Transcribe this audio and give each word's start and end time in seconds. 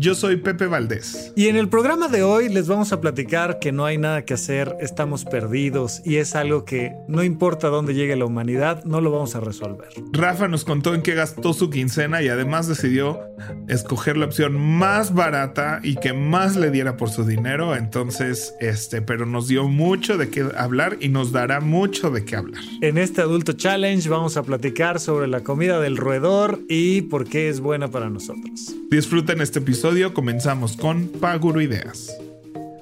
Yo 0.00 0.14
soy 0.14 0.36
Pepe 0.36 0.68
Valdés. 0.68 1.32
Y 1.34 1.48
en 1.48 1.56
el 1.56 1.68
programa 1.68 2.06
de 2.06 2.22
hoy 2.22 2.48
les 2.48 2.68
vamos 2.68 2.92
a 2.92 3.00
platicar 3.00 3.58
que 3.58 3.72
no 3.72 3.84
hay 3.84 3.98
nada 3.98 4.24
que 4.24 4.32
hacer, 4.32 4.76
estamos 4.78 5.24
perdidos 5.24 6.02
y 6.04 6.18
es 6.18 6.36
algo 6.36 6.64
que 6.64 6.92
no 7.08 7.24
importa 7.24 7.66
dónde 7.66 7.94
llegue 7.94 8.14
la 8.14 8.24
humanidad, 8.24 8.84
no 8.84 9.00
lo 9.00 9.10
vamos 9.10 9.34
a 9.34 9.40
resolver. 9.40 9.88
Rafa 10.12 10.46
nos 10.46 10.64
contó 10.64 10.94
en 10.94 11.02
qué 11.02 11.14
gastó 11.14 11.52
su 11.52 11.68
quincena 11.68 12.22
y 12.22 12.28
además 12.28 12.68
decidió 12.68 13.18
escoger 13.66 14.16
la 14.16 14.26
opción 14.26 14.56
más 14.56 15.12
barata 15.12 15.80
y 15.82 15.96
que 15.96 16.12
más 16.12 16.54
le 16.54 16.70
diera 16.70 16.96
por 16.96 17.10
su 17.10 17.24
dinero. 17.24 17.74
Entonces, 17.74 18.54
este, 18.60 19.02
pero 19.02 19.26
nos 19.26 19.48
dio 19.48 19.66
mucho 19.66 20.16
de 20.16 20.28
qué 20.28 20.46
hablar 20.56 20.96
y 21.00 21.08
nos 21.08 21.32
dará 21.32 21.58
mucho 21.58 22.10
de 22.10 22.24
qué 22.24 22.36
hablar. 22.36 22.62
En 22.82 22.98
este 22.98 23.20
Adulto 23.20 23.54
Challenge 23.54 24.08
vamos 24.08 24.36
a 24.36 24.44
platicar 24.44 25.00
sobre 25.00 25.26
la 25.26 25.40
comida 25.40 25.80
del 25.80 25.96
roedor 25.96 26.60
y 26.68 27.02
por 27.02 27.24
qué 27.24 27.48
es 27.48 27.58
buena 27.58 27.88
para 27.88 28.08
nosotros. 28.10 28.76
Disfruten 28.90 29.40
este 29.40 29.58
episodio 29.58 29.87
comenzamos 30.12 30.76
con 30.76 31.08
Paguro 31.08 31.62
Ideas. 31.62 32.14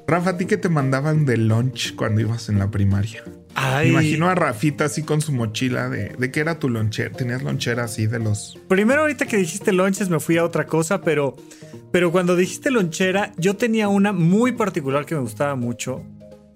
Rafa, 0.09 0.31
¿a 0.31 0.37
ti 0.37 0.47
qué 0.47 0.57
te 0.57 0.69
mandaban 0.69 1.25
de 1.25 1.37
lunch 1.37 1.95
cuando 1.95 2.21
ibas 2.21 2.49
en 2.49 2.59
la 2.59 2.71
primaria? 2.71 3.23
Me 3.55 3.89
imagino 3.89 4.29
a 4.29 4.35
Rafita 4.35 4.87
así 4.87 5.05
con 5.05 5.21
su 5.21 5.33
mochila 5.33 5.89
de, 5.89 6.11
de 6.19 6.31
qué 6.33 6.41
era 6.41 6.59
tu 6.59 6.69
lonchera. 6.69 7.11
¿Tenías 7.11 7.43
lonchera 7.43 7.85
así 7.85 8.07
de 8.07 8.19
los...? 8.19 8.59
Primero 8.69 9.03
ahorita 9.03 9.27
que 9.27 9.37
dijiste 9.37 9.73
lonches 9.73 10.11
me 10.11 10.19
fui 10.19 10.37
a 10.37 10.45
otra 10.45 10.67
cosa, 10.67 11.01
pero, 11.01 11.37
pero 11.93 12.11
cuando 12.11 12.35
dijiste 12.35 12.73
lonchera 12.73 13.33
yo 13.37 13.57
tenía 13.57 13.87
una 13.87 14.13
muy 14.13 14.53
particular 14.53 15.07
que 15.07 15.15
me 15.15 15.21
gustaba 15.21 15.55
mucho. 15.55 16.03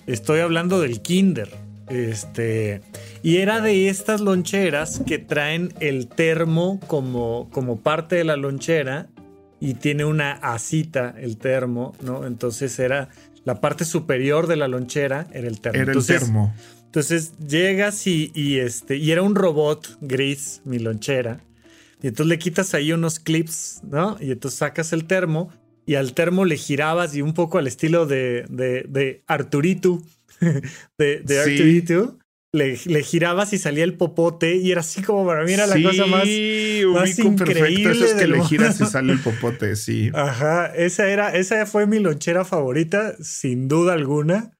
Estoy 0.06 0.40
hablando 0.40 0.80
del 0.80 1.00
kinder. 1.00 1.48
Este, 1.88 2.82
y 3.22 3.36
era 3.36 3.60
de 3.60 3.88
estas 3.88 4.20
loncheras 4.20 5.00
que 5.06 5.18
traen 5.18 5.72
el 5.80 6.08
termo 6.08 6.80
como, 6.86 7.48
como 7.50 7.80
parte 7.80 8.16
de 8.16 8.24
la 8.24 8.36
lonchera 8.36 9.08
y 9.60 9.74
tiene 9.74 10.04
una 10.04 10.32
asita 10.32 11.14
el 11.18 11.36
termo, 11.36 11.94
¿no? 12.02 12.26
Entonces 12.26 12.78
era 12.78 13.10
la 13.44 13.60
parte 13.60 13.84
superior 13.84 14.46
de 14.46 14.56
la 14.56 14.68
lonchera, 14.68 15.28
era 15.32 15.48
el 15.48 15.60
termo. 15.60 15.82
Era 15.82 15.92
el 15.92 16.04
termo. 16.04 16.54
Entonces 16.86 17.34
llegas 17.38 18.06
y, 18.06 18.58
este, 18.58 18.96
y 18.96 19.12
era 19.12 19.22
un 19.22 19.34
robot 19.34 19.98
gris, 20.00 20.62
mi 20.64 20.78
lonchera. 20.78 21.40
Y 22.02 22.08
entonces 22.08 22.28
le 22.28 22.38
quitas 22.38 22.74
ahí 22.74 22.92
unos 22.92 23.20
clips, 23.20 23.82
¿no? 23.84 24.16
Y 24.20 24.32
entonces 24.32 24.58
sacas 24.58 24.92
el 24.92 25.04
termo 25.04 25.52
y 25.86 25.94
al 25.94 26.14
termo 26.14 26.44
le 26.44 26.56
girabas 26.56 27.14
y 27.14 27.22
un 27.22 27.34
poco 27.34 27.58
al 27.58 27.66
estilo 27.66 28.06
de, 28.06 28.44
de, 28.48 28.86
de 28.88 29.22
Arturito, 29.26 30.02
de, 30.98 31.20
de 31.20 31.40
Arturito, 31.40 32.18
le, 32.52 33.02
girabas 33.02 33.52
y 33.52 33.58
salía 33.58 33.84
el 33.84 33.96
popote 33.96 34.56
y 34.56 34.72
era 34.72 34.80
así 34.80 35.02
como 35.02 35.24
para 35.26 35.44
mí 35.44 35.52
era 35.52 35.66
la 35.66 35.80
cosa 35.80 36.06
más, 36.06 36.26
más 36.94 37.18
increíble. 37.18 37.92
Eso 37.92 38.04
es 38.04 38.14
que 38.14 38.26
le 38.26 38.44
giras 38.44 38.80
y 38.80 38.86
sale 38.86 39.12
el 39.12 39.20
popote, 39.20 39.76
sí. 39.76 40.10
Ajá, 40.14 40.66
esa 40.66 41.08
era, 41.08 41.36
esa 41.36 41.64
fue 41.66 41.86
mi 41.86 42.00
lonchera 42.00 42.44
favorita, 42.44 43.14
sin 43.20 43.68
duda 43.68 43.92
alguna. 43.92 44.52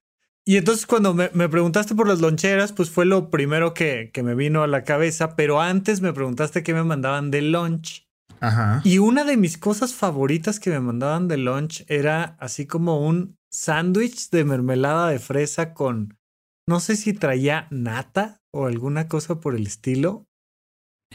Y 0.45 0.57
entonces 0.57 0.85
cuando 0.85 1.13
me, 1.13 1.29
preguntaste 1.49 1.93
por 1.93 2.07
las 2.07 2.19
loncheras, 2.19 2.71
pues 2.71 2.89
fue 2.89 3.05
lo 3.05 3.29
primero 3.29 3.73
que, 3.73 4.09
que, 4.11 4.23
me 4.23 4.35
vino 4.35 4.63
a 4.63 4.67
la 4.67 4.83
cabeza, 4.83 5.35
pero 5.35 5.61
antes 5.61 6.01
me 6.01 6.13
preguntaste 6.13 6.63
qué 6.63 6.73
me 6.73 6.83
mandaban 6.83 7.29
de 7.29 7.41
lunch. 7.41 8.07
Ajá. 8.39 8.81
Y 8.83 8.97
una 8.97 9.23
de 9.23 9.37
mis 9.37 9.59
cosas 9.59 9.93
favoritas 9.93 10.59
que 10.59 10.71
me 10.71 10.79
mandaban 10.79 11.27
de 11.27 11.37
lunch 11.37 11.83
era 11.87 12.37
así 12.39 12.65
como 12.65 13.05
un 13.05 13.37
sándwich 13.51 14.31
de 14.31 14.45
mermelada 14.45 15.09
de 15.09 15.19
fresa 15.19 15.73
con 15.73 16.17
no 16.71 16.79
sé 16.79 16.95
si 16.95 17.11
traía 17.11 17.67
nata 17.69 18.41
o 18.53 18.65
alguna 18.65 19.09
cosa 19.09 19.41
por 19.41 19.55
el 19.55 19.67
estilo. 19.67 20.25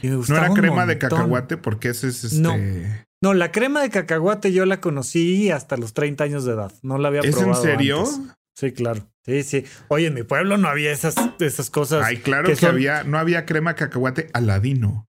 no 0.03 0.37
era 0.37 0.53
crema 0.53 0.85
de 0.85 0.99
cacahuate 0.99 1.57
porque 1.57 1.89
ese 1.89 2.09
es 2.09 2.23
este. 2.25 2.39
No. 2.39 2.55
no. 3.23 3.33
la 3.33 3.51
crema 3.51 3.81
de 3.81 3.89
cacahuate 3.89 4.53
yo 4.53 4.67
la 4.67 4.79
conocí 4.79 5.49
hasta 5.49 5.75
los 5.75 5.95
30 5.95 6.23
años 6.23 6.45
de 6.45 6.53
edad. 6.53 6.71
No 6.83 6.99
la 6.99 7.07
había 7.07 7.21
probado. 7.21 7.51
¿Es 7.53 7.57
en 7.57 7.63
serio? 7.63 8.05
Sí, 8.55 8.71
claro. 8.71 9.09
Sí, 9.25 9.41
sí. 9.41 9.65
Oye, 9.87 10.07
en 10.07 10.13
mi 10.13 10.21
pueblo 10.21 10.57
no 10.57 10.67
había 10.67 10.91
esas, 10.91 11.15
esas 11.39 11.71
cosas. 11.71 12.05
Ay, 12.05 12.17
claro 12.17 12.53
que, 12.55 12.65
había, 12.67 13.03
no 13.03 13.17
había 13.17 13.47
crema 13.47 13.73
cacahuate 13.73 14.29
aladino. 14.33 15.07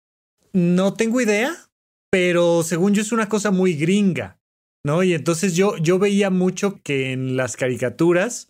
No 0.54 0.94
tengo 0.94 1.20
idea, 1.20 1.54
pero 2.10 2.62
según 2.62 2.94
yo 2.94 3.03
es 3.03 3.12
una 3.12 3.28
cosa 3.28 3.50
muy 3.50 3.75
gringa, 3.75 4.38
¿no? 4.82 5.03
Y 5.03 5.12
entonces 5.12 5.54
yo, 5.54 5.76
yo 5.76 5.98
veía 5.98 6.30
mucho 6.30 6.80
que 6.82 7.12
en 7.12 7.36
las 7.36 7.59
caricaturas 7.59 8.47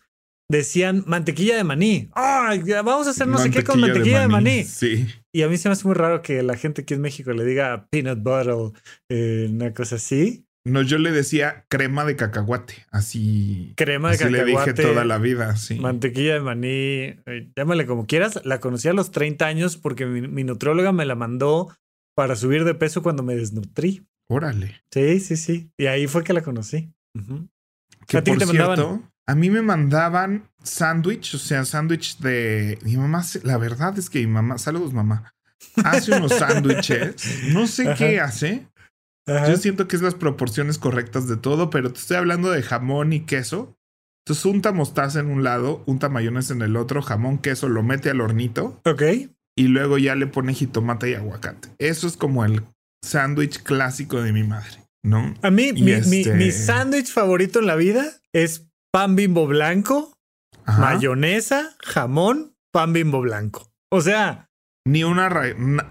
decían 0.51 1.05
mantequilla 1.07 1.57
de 1.57 1.65
maní. 1.65 2.09
Ah, 2.15 2.55
vamos 2.85 3.07
a 3.07 3.11
hacer 3.11 3.29
no 3.29 3.39
sé 3.39 3.51
qué 3.51 3.63
con 3.65 3.81
mantequilla 3.81 4.21
de 4.21 4.29
maní. 4.29 4.65
Sí. 4.65 5.07
Y 5.33 5.43
a 5.43 5.49
mí 5.49 5.57
se 5.57 5.69
me 5.69 5.75
hace 5.75 5.87
muy 5.87 5.95
raro 5.95 6.23
que 6.23 6.43
la 6.43 6.57
gente 6.57 6.83
aquí 6.83 6.95
en 6.95 7.01
México 7.01 7.33
le 7.33 7.45
diga 7.45 7.87
peanut 7.91 8.19
butter, 8.19 8.55
eh, 9.11 9.49
una 9.51 9.75
cosa 9.75 9.97
así. 9.97 10.45
No, 10.65 10.83
yo 10.83 10.99
le 10.99 11.13
decía 11.13 11.65
crema 11.69 12.05
de 12.05 12.17
cacahuate, 12.17 12.75
así. 12.91 13.73
Crema 13.77 14.09
de 14.09 14.17
así 14.17 14.25
cacahuate. 14.25 14.47
le 14.47 14.59
dije 14.59 14.75
toda 14.75 15.05
la 15.05 15.19
vida, 15.19 15.57
sí. 15.57 15.79
Mantequilla 15.79 16.35
de 16.35 16.41
maní, 16.41 16.69
eh, 16.69 17.51
llámale 17.57 17.87
como 17.87 18.07
quieras. 18.07 18.41
La 18.45 18.61
conocí 18.61 18.89
a 18.89 18.93
los 18.93 19.11
30 19.11 19.47
años 19.47 19.77
porque 19.77 20.07
mi, 20.07 20.45
nutrióloga 20.45 20.93
me 20.93 21.05
la 21.05 21.15
mandó 21.15 21.75
para 22.15 22.37
subir 22.37 22.65
de 22.65 22.75
peso 22.75 23.03
cuando 23.03 23.23
me 23.23 23.37
desnutrí. 23.37 24.07
Órale. 24.29 24.83
Sí, 24.93 25.21
sí, 25.21 25.37
sí. 25.37 25.71
Y 25.79 25.87
ahí 25.87 26.07
fue 26.07 26.25
que 26.25 26.33
la 26.33 26.43
conocí. 26.43 26.93
Que 28.07 28.23
por 28.23 28.43
cierto, 28.43 29.03
a 29.29 29.35
mí 29.35 29.51
me 29.51 29.61
mandaban 29.61 30.49
sándwich, 30.63 31.35
o 31.35 31.39
sea, 31.39 31.67
sándwich 31.67 32.19
de 32.19 32.79
mi 32.83 32.97
mamá. 32.97 33.23
La 33.43 33.59
verdad 33.59 33.97
es 33.99 34.09
que 34.09 34.21
mi 34.21 34.27
mamá, 34.27 34.57
saludos 34.57 34.95
mamá, 34.95 35.35
hace 35.85 36.13
unos 36.17 36.33
sándwiches. 36.39 37.45
No 37.53 37.67
sé 37.67 37.95
qué 37.97 38.21
hace. 38.21 38.67
Yo 39.27 39.59
siento 39.59 39.87
que 39.87 39.97
es 39.97 40.03
las 40.03 40.15
proporciones 40.15 40.79
correctas 40.79 41.29
de 41.29 41.37
todo, 41.37 41.69
pero 41.69 41.93
te 41.93 41.99
estoy 41.99 42.17
hablando 42.17 42.51
de 42.51 42.63
jamón 42.63 43.13
y 43.13 43.21
queso. 43.21 43.77
Entonces 44.25 44.47
unta 44.47 44.73
mostaza 44.73 45.21
en 45.21 45.27
un 45.27 45.45
lado, 45.45 45.83
unta 45.85 46.09
mayonesa 46.09 46.55
en 46.55 46.63
el 46.63 46.77
otro, 46.77 47.03
jamón, 47.03 47.37
queso, 47.37 47.69
lo 47.69 47.83
mete 47.83 48.09
al 48.09 48.23
hornito. 48.23 48.81
Ok. 48.87 49.03
Y 49.59 49.69
luego 49.69 49.99
ya 49.99 50.15
le 50.15 50.27
pone 50.27 50.55
jitomate 50.55 51.11
y 51.11 51.15
aguacate. 51.15 51.69
Eso 51.77 52.07
es 52.07 52.17
como 52.17 52.47
el 52.47 52.63
sándwich 53.05 53.63
clásico 53.63 54.23
de 54.23 54.33
mi 54.33 54.45
madre, 54.45 54.89
¿no? 55.03 55.35
A 55.43 55.51
mí, 55.51 55.75
mi, 55.75 55.83
mi 55.83 55.93
este 55.93 56.53
sándwich 56.53 57.13
favorito 57.13 57.59
en 57.59 57.67
la 57.67 57.77
vida 57.77 58.07
es 58.33 58.68
pan 58.91 59.17
bimbo 59.17 59.47
blanco, 59.47 60.17
mayonesa, 60.67 61.77
jamón, 61.81 62.55
pan 62.73 62.93
bimbo 62.93 63.21
blanco. 63.21 63.71
O 63.91 64.01
sea. 64.01 64.47
Ni 64.87 65.05
una 65.05 65.29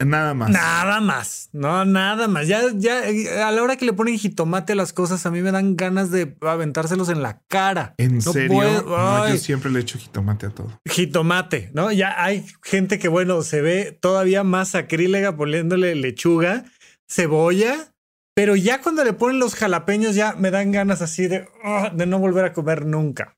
nada 0.04 0.34
más. 0.34 0.50
Nada 0.50 1.00
más. 1.02 1.50
No, 1.54 1.86
nada 1.86 2.28
más. 2.28 2.48
Ya, 2.48 2.64
ya, 2.74 3.48
a 3.48 3.52
la 3.52 3.62
hora 3.62 3.76
que 3.76 3.86
le 3.86 3.94
ponen 3.94 4.18
jitomate 4.18 4.74
a 4.74 4.76
las 4.76 4.92
cosas, 4.92 5.24
a 5.28 5.30
mí 5.30 5.42
me 5.42 5.52
dan 5.52 5.76
ganas 5.76 6.10
de 6.10 6.36
aventárselos 6.42 7.10
en 7.10 7.22
la 7.22 7.44
cara. 7.48 7.94
¿En 8.00 8.24
serio? 8.24 8.84
No, 8.88 9.30
yo 9.30 9.38
siempre 9.38 9.70
le 9.70 9.82
echo 9.82 10.00
jitomate 10.00 10.48
a 10.48 10.50
todo. 10.50 10.80
Jitomate, 10.86 11.70
¿no? 11.76 11.92
Ya 11.92 12.24
hay 12.24 12.44
gente 12.64 12.98
que, 12.98 13.08
bueno, 13.08 13.44
se 13.44 13.62
ve 13.62 13.96
todavía 14.02 14.44
más 14.44 14.70
sacrílega 14.70 15.38
poniéndole 15.38 15.94
lechuga, 15.94 16.66
cebolla 17.08 17.94
pero 18.38 18.56
ya 18.56 18.84
cuando 18.84 19.04
le 19.04 19.14
ponen 19.14 19.40
los 19.40 19.56
jalapeños, 19.56 20.14
ya 20.14 20.34
me 20.34 20.52
dan 20.52 20.72
ganas 20.72 21.02
así 21.02 21.28
de, 21.28 21.48
ah, 21.64 21.92
de 21.92 22.06
no 22.06 22.20
volver 22.20 22.46
a 22.46 22.54
comer 22.54 22.86
nunca. 22.86 23.36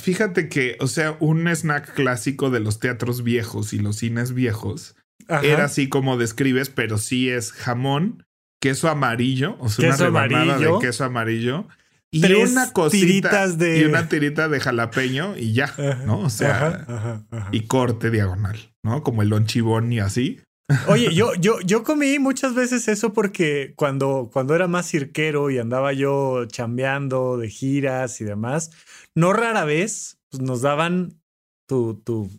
Fíjate 0.00 0.48
que, 0.48 0.78
o 0.80 0.86
sea, 0.86 1.14
un 1.20 1.46
snack 1.46 1.92
clásico 1.92 2.48
de 2.48 2.60
los 2.60 2.78
teatros 2.78 3.22
viejos 3.22 3.74
y 3.74 3.80
los 3.80 3.96
cines 3.96 4.32
viejos 4.32 4.96
era 5.42 5.64
así 5.64 5.90
como 5.90 6.16
describes, 6.16 6.70
pero 6.70 6.96
sí 6.96 7.28
es 7.28 7.52
jamón, 7.52 8.24
queso 8.62 8.88
amarillo, 8.88 9.58
o 9.60 9.68
sea, 9.68 9.88
una 9.88 9.96
rebanada 9.98 10.58
de 10.58 10.72
queso 10.80 11.04
amarillo. 11.04 11.68
Y 12.10 12.32
una 12.32 12.72
cosita 12.72 13.46
de... 13.46 13.80
y 13.80 13.84
una 13.84 14.08
tirita 14.08 14.48
de 14.48 14.58
jalapeño 14.58 15.36
y 15.36 15.52
ya, 15.52 15.74
¿no? 16.06 16.18
O 16.18 16.30
sea, 16.30 17.26
y 17.52 17.66
corte 17.66 18.10
diagonal, 18.10 18.72
¿no? 18.82 19.02
Como 19.02 19.20
el 19.20 19.28
lonchibón 19.28 19.92
y 19.92 20.00
así. 20.00 20.40
Oye, 20.88 21.14
yo, 21.14 21.34
yo, 21.34 21.60
yo 21.60 21.82
comí 21.82 22.18
muchas 22.18 22.54
veces 22.54 22.86
eso 22.88 23.12
porque 23.12 23.74
cuando, 23.76 24.30
cuando 24.32 24.54
era 24.54 24.68
más 24.68 24.88
cirquero 24.88 25.50
y 25.50 25.58
andaba 25.58 25.92
yo 25.92 26.46
chambeando 26.46 27.36
de 27.38 27.48
giras 27.48 28.20
y 28.20 28.24
demás, 28.24 28.70
no 29.14 29.32
rara 29.32 29.64
vez 29.64 30.18
pues, 30.30 30.42
nos 30.42 30.62
daban 30.62 31.20
tu, 31.68 32.00
tu, 32.04 32.30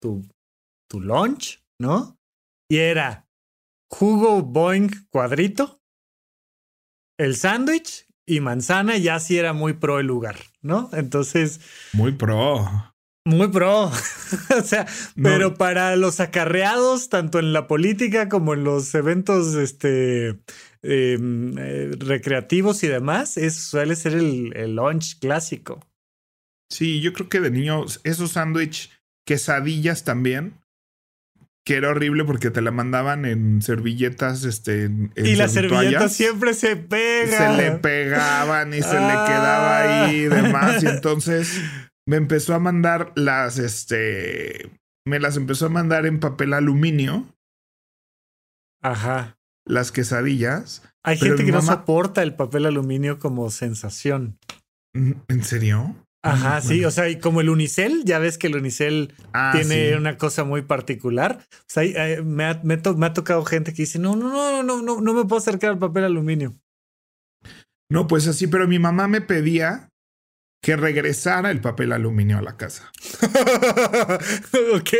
tu, 0.00 0.26
tu 0.88 1.00
lunch, 1.00 1.62
¿no? 1.78 2.18
Y 2.70 2.78
era 2.78 3.26
jugo 3.90 4.42
Boeing 4.42 4.90
cuadrito, 5.10 5.80
el 7.18 7.36
sándwich 7.36 8.06
y 8.26 8.40
manzana 8.40 8.98
ya 8.98 9.18
sí 9.20 9.38
era 9.38 9.52
muy 9.52 9.72
pro 9.72 9.98
el 10.00 10.06
lugar, 10.06 10.36
¿no? 10.60 10.90
Entonces. 10.92 11.60
Muy 11.94 12.12
pro. 12.12 12.94
Muy 13.28 13.48
pro. 13.48 13.92
o 14.58 14.62
sea, 14.64 14.86
pero 15.22 15.52
para 15.54 15.96
los 15.96 16.18
acarreados, 16.18 17.10
tanto 17.10 17.38
en 17.38 17.52
la 17.52 17.66
política 17.66 18.30
como 18.30 18.54
en 18.54 18.64
los 18.64 18.94
eventos 18.94 19.54
este, 19.54 20.38
em, 20.80 21.58
eh, 21.58 21.90
recreativos 21.98 22.82
y 22.84 22.88
demás, 22.88 23.36
eso 23.36 23.60
suele 23.60 23.96
ser 23.96 24.14
el, 24.14 24.56
el 24.56 24.76
lunch 24.76 25.18
clásico. 25.18 25.86
Sí, 26.70 27.02
yo 27.02 27.12
creo 27.12 27.28
que 27.28 27.40
de 27.40 27.50
niños, 27.50 28.00
esos 28.02 28.32
sándwich, 28.32 28.90
quesadillas 29.26 30.04
también, 30.04 30.54
que 31.66 31.76
era 31.76 31.90
horrible 31.90 32.24
porque 32.24 32.50
te 32.50 32.62
la 32.62 32.70
mandaban 32.70 33.26
en 33.26 33.60
servilletas, 33.60 34.44
este. 34.44 34.90
y 35.16 35.36
las 35.36 35.52
servilletas 35.52 36.14
siempre 36.14 36.54
se 36.54 36.76
pegan. 36.76 37.58
Se 37.58 37.62
le 37.62 37.72
pegaban 37.72 38.72
y 38.72 38.80
se 38.80 38.94
le 38.94 39.12
quedaba 39.26 40.06
ahí 40.06 40.16
y 40.16 40.28
demás. 40.28 40.82
Y 40.82 40.86
entonces 40.86 41.60
me 42.08 42.16
empezó 42.16 42.54
a 42.54 42.58
mandar 42.58 43.12
las, 43.16 43.58
este. 43.58 44.70
Me 45.06 45.20
las 45.20 45.36
empezó 45.36 45.66
a 45.66 45.68
mandar 45.68 46.06
en 46.06 46.20
papel 46.20 46.54
aluminio. 46.54 47.26
Ajá. 48.82 49.36
Las 49.66 49.92
quesadillas. 49.92 50.82
Hay 51.04 51.18
gente 51.18 51.44
que 51.44 51.52
no 51.52 51.60
soporta 51.60 52.22
el 52.22 52.34
papel 52.34 52.64
aluminio 52.64 53.18
como 53.18 53.50
sensación. 53.50 54.38
¿En 54.94 55.44
serio? 55.44 55.96
Ajá, 56.22 56.62
sí, 56.62 56.84
o 56.84 56.90
sea, 56.90 57.10
y 57.10 57.18
como 57.18 57.42
el 57.42 57.50
unicel, 57.50 58.04
ya 58.04 58.18
ves 58.18 58.38
que 58.38 58.46
el 58.46 58.56
unicel 58.56 59.14
ah, 59.34 59.52
tiene 59.54 59.94
una 59.94 60.16
cosa 60.16 60.44
muy 60.44 60.62
particular. 60.62 61.44
O 61.52 61.64
sea, 61.68 61.84
eh, 61.84 62.22
me, 62.22 62.44
ha, 62.44 62.60
me, 62.64 62.74
ha 62.74 63.12
tocado 63.12 63.44
gente 63.44 63.74
que 63.74 63.82
dice, 63.82 63.98
no, 63.98 64.16
no, 64.16 64.30
no, 64.30 64.62
no, 64.62 64.82
no, 64.82 65.00
no 65.00 65.12
me 65.12 65.24
puedo 65.24 65.38
acercar 65.38 65.70
al 65.70 65.78
papel 65.78 66.04
aluminio. 66.04 66.54
No, 67.90 68.06
pues 68.06 68.26
así, 68.26 68.46
pero 68.46 68.66
mi 68.66 68.78
mamá 68.78 69.08
me 69.08 69.20
pedía 69.20 69.90
que 70.60 70.76
regresara 70.76 71.50
el 71.50 71.60
papel 71.60 71.92
aluminio 71.92 72.38
a 72.38 72.42
la 72.42 72.56
casa. 72.56 72.90
ok. 74.74 74.90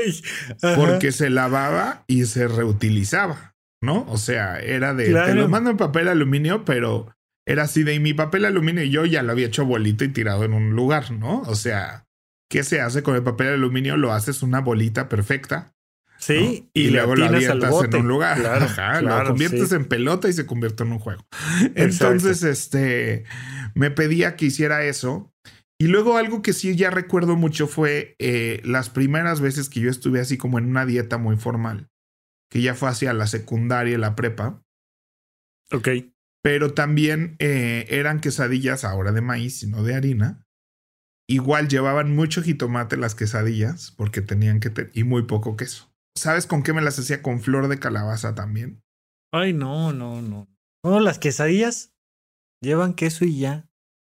Porque 0.76 1.12
se 1.12 1.30
lavaba 1.30 2.04
y 2.06 2.26
se 2.26 2.48
reutilizaba, 2.48 3.54
¿no? 3.80 4.06
O 4.08 4.18
sea, 4.18 4.60
era 4.60 4.94
de, 4.94 5.12
te 5.12 5.34
lo 5.34 5.48
mando 5.48 5.70
en 5.70 5.76
papel 5.76 6.08
aluminio, 6.08 6.64
pero 6.64 7.14
era 7.46 7.64
así 7.64 7.82
de 7.82 7.98
mi 7.98 8.14
papel 8.14 8.44
aluminio 8.44 8.84
y 8.84 8.90
yo 8.90 9.04
ya 9.06 9.22
lo 9.22 9.32
había 9.32 9.46
hecho 9.46 9.64
bolita 9.64 10.04
y 10.04 10.08
tirado 10.08 10.44
en 10.44 10.52
un 10.52 10.76
lugar, 10.76 11.10
¿no? 11.10 11.40
O 11.42 11.54
sea, 11.54 12.06
¿qué 12.48 12.62
se 12.62 12.80
hace 12.80 13.02
con 13.02 13.16
el 13.16 13.22
papel 13.22 13.48
aluminio? 13.48 13.96
Lo 13.96 14.12
haces 14.12 14.42
una 14.42 14.60
bolita 14.60 15.08
perfecta. 15.08 15.74
Sí, 16.18 16.68
y, 16.74 16.90
luego 16.90 17.14
lo 17.14 17.26
avientas 17.26 17.72
en 17.84 17.96
un 17.96 18.08
lugar. 18.08 18.44
Ajá, 18.44 19.00
lo 19.00 19.24
conviertes 19.24 19.70
en 19.72 19.84
pelota 19.84 20.28
y 20.28 20.32
se 20.32 20.46
convierte 20.46 20.82
en 20.82 20.92
un 20.92 20.98
juego. 20.98 21.24
Entonces, 21.76 22.42
este, 22.42 23.24
me 23.74 23.90
pedía 23.92 24.34
que 24.34 24.46
hiciera 24.46 24.82
eso. 24.84 25.32
Y 25.80 25.86
luego 25.86 26.16
algo 26.16 26.42
que 26.42 26.52
sí 26.52 26.74
ya 26.74 26.90
recuerdo 26.90 27.36
mucho 27.36 27.66
fue 27.68 28.16
eh, 28.18 28.60
las 28.64 28.90
primeras 28.90 29.40
veces 29.40 29.68
que 29.68 29.80
yo 29.80 29.90
estuve 29.90 30.20
así 30.20 30.36
como 30.36 30.58
en 30.58 30.66
una 30.66 30.86
dieta 30.86 31.18
muy 31.18 31.36
formal, 31.36 31.88
que 32.50 32.62
ya 32.62 32.74
fue 32.74 32.88
hacia 32.88 33.12
la 33.12 33.26
secundaria 33.26 33.94
y 33.94 33.98
la 33.98 34.16
prepa. 34.16 34.62
Ok 35.70 35.88
pero 36.42 36.72
también 36.72 37.36
eh, 37.40 37.86
eran 37.90 38.20
quesadillas 38.20 38.84
ahora 38.84 39.12
de 39.12 39.20
maíz, 39.20 39.66
no 39.66 39.82
de 39.82 39.94
harina. 39.94 40.46
Igual 41.28 41.68
llevaban 41.68 42.14
mucho 42.14 42.42
jitomate 42.42 42.96
las 42.96 43.14
quesadillas 43.14 43.92
porque 43.96 44.22
tenían 44.22 44.60
que 44.60 44.70
tener 44.70 44.90
y 44.94 45.04
muy 45.04 45.24
poco 45.24 45.56
queso. 45.56 45.92
¿Sabes 46.16 46.46
con 46.46 46.62
qué 46.62 46.72
me 46.72 46.80
las 46.80 46.98
hacía? 46.98 47.22
Con 47.22 47.40
flor 47.40 47.68
de 47.68 47.78
calabaza 47.78 48.34
también. 48.34 48.82
Ay, 49.32 49.52
no, 49.52 49.92
no, 49.92 50.22
no. 50.22 50.48
No, 50.82 51.00
las 51.00 51.18
quesadillas 51.18 51.92
llevan 52.62 52.94
queso 52.94 53.24
y 53.24 53.40
ya. 53.40 53.67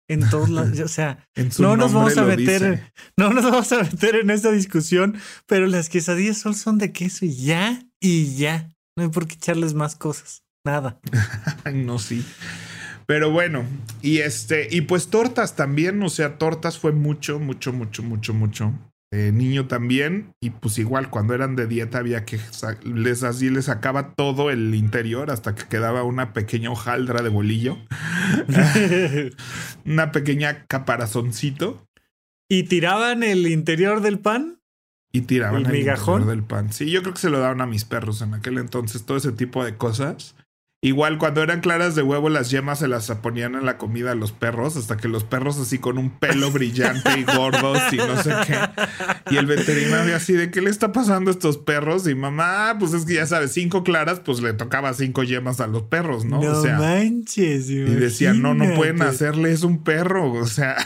En 0.07 0.29
todos 0.29 0.49
lados, 0.49 0.79
o 0.79 0.87
sea, 0.87 1.27
no 1.59 1.75
nos 1.75 1.93
vamos 1.93 2.17
a 2.17 2.23
meter, 2.23 2.91
no 3.17 3.33
nos 3.33 3.43
vamos 3.43 3.71
a 3.71 3.83
meter 3.83 4.15
en 4.17 4.29
esta 4.29 4.51
discusión, 4.51 5.17
pero 5.47 5.65
las 5.65 5.89
quesadillas 5.89 6.37
solo 6.37 6.55
son 6.55 6.77
de 6.77 6.91
queso 6.91 7.25
y 7.25 7.35
ya, 7.35 7.81
y 7.99 8.35
ya. 8.35 8.69
No 8.95 9.03
hay 9.03 9.09
por 9.09 9.27
qué 9.27 9.35
echarles 9.35 9.73
más 9.73 9.95
cosas. 9.95 10.43
Nada. 10.63 10.99
no, 11.73 11.99
sí. 11.99 12.25
Pero 13.07 13.29
bueno, 13.29 13.65
y 14.01 14.19
este, 14.19 14.67
y 14.71 14.81
pues 14.81 15.09
tortas 15.09 15.55
también, 15.55 16.01
o 16.01 16.09
sea, 16.09 16.37
tortas 16.37 16.79
fue 16.79 16.91
mucho, 16.91 17.39
mucho, 17.39 17.71
mucho, 17.71 18.01
mucho, 18.01 18.33
mucho. 18.33 18.73
Eh, 19.17 19.31
niño 19.31 19.65
también, 19.67 20.33
y 20.41 20.49
pues 20.49 20.77
igual 20.77 21.09
cuando 21.09 21.33
eran 21.33 21.55
de 21.55 21.67
dieta 21.67 21.99
había 21.99 22.25
que 22.25 22.37
les 22.83 23.23
así 23.23 23.49
les 23.49 23.65
sacaba 23.65 24.13
todo 24.13 24.51
el 24.51 24.75
interior 24.75 25.31
hasta 25.31 25.55
que 25.55 25.63
quedaba 25.69 26.03
una 26.03 26.33
pequeña 26.33 26.69
hojaldra 26.69 27.21
de 27.21 27.29
bolillo, 27.29 27.77
una 29.85 30.11
pequeña 30.11 30.65
caparazoncito. 30.65 31.87
¿Y 32.49 32.63
tiraban 32.63 33.23
el 33.23 33.47
interior 33.47 34.01
del 34.01 34.19
pan? 34.19 34.59
Y 35.13 35.21
tiraban 35.21 35.65
el, 35.65 35.75
interior 35.77 36.25
del 36.25 36.43
pan. 36.43 36.73
Sí, 36.73 36.91
yo 36.91 37.01
creo 37.01 37.13
que 37.13 37.21
se 37.21 37.29
lo 37.29 37.39
daban 37.39 37.61
a 37.61 37.65
mis 37.65 37.85
perros 37.85 38.21
en 38.21 38.33
aquel 38.33 38.57
entonces, 38.57 39.05
todo 39.05 39.15
ese 39.15 39.31
tipo 39.31 39.63
de 39.63 39.77
cosas. 39.77 40.35
Igual 40.85 41.17
cuando 41.17 41.41
eran 41.41 41.61
claras 41.61 41.95
de 41.95 42.03
huevo, 42.03 42.29
las 42.29 42.51
yemas 42.51 42.77
se 42.77 42.87
las 42.87 43.09
ponían 43.09 43.55
en 43.55 43.65
la 43.65 43.79
comida 43.79 44.11
a 44.11 44.15
los 44.15 44.31
perros, 44.31 44.77
hasta 44.77 44.97
que 44.97 45.07
los 45.07 45.23
perros 45.23 45.57
así 45.57 45.79
con 45.79 45.97
un 45.97 46.11
pelo 46.11 46.51
brillante 46.51 47.09
y 47.17 47.23
gordos 47.23 47.81
y 47.91 47.97
no 47.97 48.21
sé 48.21 48.31
qué. 48.45 48.55
Y 49.31 49.37
el 49.37 49.47
veterinario 49.47 50.15
así 50.15 50.33
de 50.33 50.51
qué 50.51 50.61
le 50.61 50.69
está 50.69 50.91
pasando 50.91 51.31
a 51.31 51.33
estos 51.33 51.57
perros. 51.57 52.07
Y 52.07 52.13
mamá, 52.13 52.75
pues 52.79 52.93
es 52.93 53.05
que 53.05 53.15
ya 53.15 53.25
sabes, 53.25 53.51
cinco 53.51 53.83
claras, 53.83 54.19
pues 54.19 54.41
le 54.41 54.53
tocaba 54.53 54.93
cinco 54.93 55.23
yemas 55.23 55.59
a 55.59 55.65
los 55.65 55.81
perros, 55.81 56.23
¿no? 56.23 56.39
No 56.39 56.51
o 56.51 56.61
sea, 56.61 56.77
manches. 56.77 57.67
Y 57.67 57.77
decía, 57.79 58.35
no, 58.35 58.53
no 58.53 58.75
pueden 58.75 59.01
hacerle, 59.01 59.53
es 59.53 59.63
un 59.63 59.83
perro. 59.83 60.33
O 60.33 60.45
sea. 60.45 60.77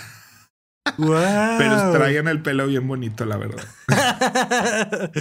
Pero 0.95 1.91
traían 1.91 2.29
el 2.29 2.41
pelo 2.41 2.67
bien 2.67 2.87
bonito, 2.87 3.25
la 3.25 3.35
verdad. 3.35 3.65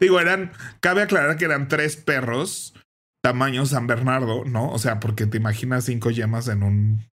Digo, 0.00 0.18
eran, 0.20 0.52
cabe 0.80 1.02
aclarar 1.02 1.36
que 1.36 1.44
eran 1.44 1.68
tres 1.68 1.96
perros 1.96 2.72
tamaño 3.22 3.64
San 3.66 3.86
Bernardo, 3.86 4.44
¿no? 4.44 4.70
O 4.70 4.78
sea, 4.78 5.00
porque 5.00 5.26
te 5.26 5.38
imaginas 5.38 5.84
cinco 5.84 6.10
yemas 6.10 6.48
en 6.48 6.62
un 6.62 7.12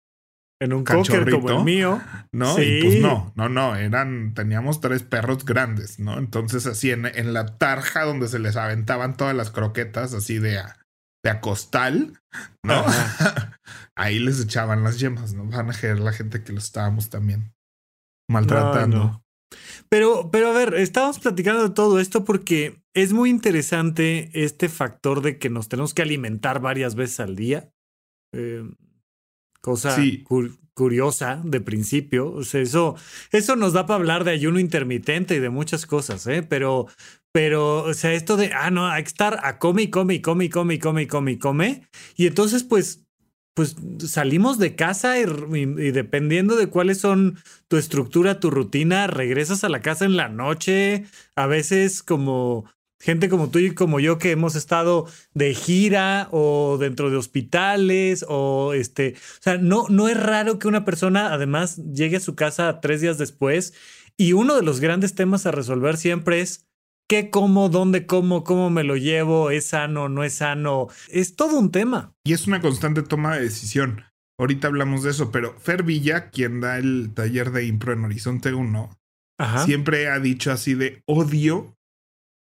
en 0.60 0.72
un 0.72 0.84
cocker 0.84 1.28
como 1.30 1.50
el 1.50 1.64
mío. 1.64 2.00
¿No? 2.30 2.60
Y 2.60 2.82
pues 2.82 3.00
no, 3.00 3.32
no, 3.34 3.48
no, 3.48 3.74
eran, 3.74 4.32
teníamos 4.34 4.80
tres 4.80 5.02
perros 5.02 5.44
grandes, 5.44 5.98
¿no? 5.98 6.18
Entonces 6.18 6.66
así 6.66 6.90
en, 6.90 7.06
en 7.06 7.32
la 7.32 7.58
tarja 7.58 8.04
donde 8.04 8.28
se 8.28 8.38
les 8.38 8.56
aventaban 8.56 9.16
todas 9.16 9.34
las 9.34 9.50
croquetas 9.50 10.14
así 10.14 10.38
de 10.38 10.58
a, 10.58 10.76
de 11.24 11.30
acostal, 11.30 12.20
¿no? 12.62 12.84
Ahí 13.96 14.18
les 14.18 14.40
echaban 14.40 14.82
las 14.82 14.98
yemas, 14.98 15.34
¿no? 15.34 15.44
Van 15.46 15.70
a 15.70 15.74
querer 15.74 16.00
la 16.00 16.12
gente 16.12 16.42
que 16.42 16.52
lo 16.52 16.58
estábamos 16.58 17.10
también 17.10 17.54
maltratando. 18.28 19.21
Pero, 19.88 20.30
pero 20.30 20.48
a 20.48 20.52
ver, 20.52 20.74
estábamos 20.74 21.18
platicando 21.18 21.62
de 21.62 21.74
todo 21.74 22.00
esto 22.00 22.24
porque 22.24 22.82
es 22.94 23.12
muy 23.12 23.30
interesante 23.30 24.30
este 24.32 24.68
factor 24.68 25.22
de 25.22 25.38
que 25.38 25.50
nos 25.50 25.68
tenemos 25.68 25.94
que 25.94 26.02
alimentar 26.02 26.60
varias 26.60 26.94
veces 26.94 27.20
al 27.20 27.36
día. 27.36 27.70
Eh, 28.34 28.64
cosa 29.60 29.96
curiosa 30.74 31.40
de 31.44 31.60
principio. 31.60 32.32
O 32.32 32.44
sea, 32.44 32.60
eso, 32.60 32.96
eso 33.30 33.56
nos 33.56 33.72
da 33.72 33.86
para 33.86 33.98
hablar 33.98 34.24
de 34.24 34.30
ayuno 34.30 34.58
intermitente 34.58 35.36
y 35.36 35.38
de 35.38 35.50
muchas 35.50 35.86
cosas, 35.86 36.26
¿eh? 36.26 36.42
Pero, 36.42 36.86
pero, 37.32 37.84
o 37.84 37.94
sea, 37.94 38.12
esto 38.12 38.36
de, 38.36 38.52
ah, 38.52 38.70
no, 38.70 38.86
hay 38.86 39.02
que 39.02 39.08
estar 39.08 39.40
a 39.42 39.58
come 39.58 39.82
y 39.82 39.90
come 39.90 40.14
y 40.14 40.20
come 40.20 40.44
y 40.46 40.48
come 40.48 40.74
y 40.74 40.78
come 40.78 41.02
y 41.02 41.06
come 41.06 41.32
y 41.32 41.38
come. 41.38 41.88
Y 42.16 42.26
entonces, 42.26 42.64
pues, 42.64 43.04
pues 43.54 43.76
salimos 43.98 44.58
de 44.58 44.74
casa 44.74 45.18
y, 45.18 45.24
dependiendo 45.24 46.56
de 46.56 46.68
cuáles 46.68 46.98
son 46.98 47.38
tu 47.68 47.76
estructura, 47.76 48.40
tu 48.40 48.50
rutina, 48.50 49.06
regresas 49.06 49.64
a 49.64 49.68
la 49.68 49.82
casa 49.82 50.04
en 50.04 50.16
la 50.16 50.28
noche, 50.28 51.04
a 51.36 51.46
veces 51.46 52.02
como 52.02 52.64
gente 52.98 53.28
como 53.28 53.50
tú 53.50 53.58
y 53.58 53.74
como 53.74 53.98
yo 53.98 54.18
que 54.18 54.30
hemos 54.30 54.54
estado 54.54 55.06
de 55.34 55.54
gira 55.54 56.28
o 56.30 56.78
dentro 56.78 57.10
de 57.10 57.16
hospitales 57.16 58.24
o 58.28 58.74
este, 58.74 59.14
o 59.16 59.42
sea, 59.42 59.58
no, 59.58 59.86
no 59.88 60.08
es 60.08 60.16
raro 60.16 60.60
que 60.60 60.68
una 60.68 60.84
persona 60.84 61.32
además 61.34 61.78
llegue 61.92 62.18
a 62.18 62.20
su 62.20 62.36
casa 62.36 62.80
tres 62.80 63.00
días 63.00 63.18
después 63.18 63.74
y 64.16 64.34
uno 64.34 64.54
de 64.54 64.62
los 64.62 64.78
grandes 64.78 65.16
temas 65.16 65.46
a 65.46 65.50
resolver 65.50 65.96
siempre 65.96 66.40
es 66.40 66.68
qué 67.12 67.28
como, 67.28 67.68
dónde 67.68 68.06
como, 68.06 68.42
cómo 68.42 68.70
me 68.70 68.84
lo 68.84 68.96
llevo, 68.96 69.50
es 69.50 69.66
sano, 69.66 70.08
no 70.08 70.24
es 70.24 70.32
sano, 70.32 70.88
es 71.10 71.36
todo 71.36 71.58
un 71.58 71.70
tema. 71.70 72.14
Y 72.24 72.32
es 72.32 72.46
una 72.46 72.62
constante 72.62 73.02
toma 73.02 73.36
de 73.36 73.42
decisión. 73.42 74.02
Ahorita 74.38 74.68
hablamos 74.68 75.02
de 75.02 75.10
eso, 75.10 75.30
pero 75.30 75.54
Fer 75.58 75.82
Villa, 75.82 76.30
quien 76.30 76.62
da 76.62 76.78
el 76.78 77.12
taller 77.12 77.50
de 77.50 77.66
impro 77.66 77.92
en 77.92 78.06
Horizonte 78.06 78.54
1, 78.54 78.98
siempre 79.66 80.08
ha 80.08 80.20
dicho 80.20 80.52
así 80.52 80.72
de 80.72 81.02
odio 81.04 81.76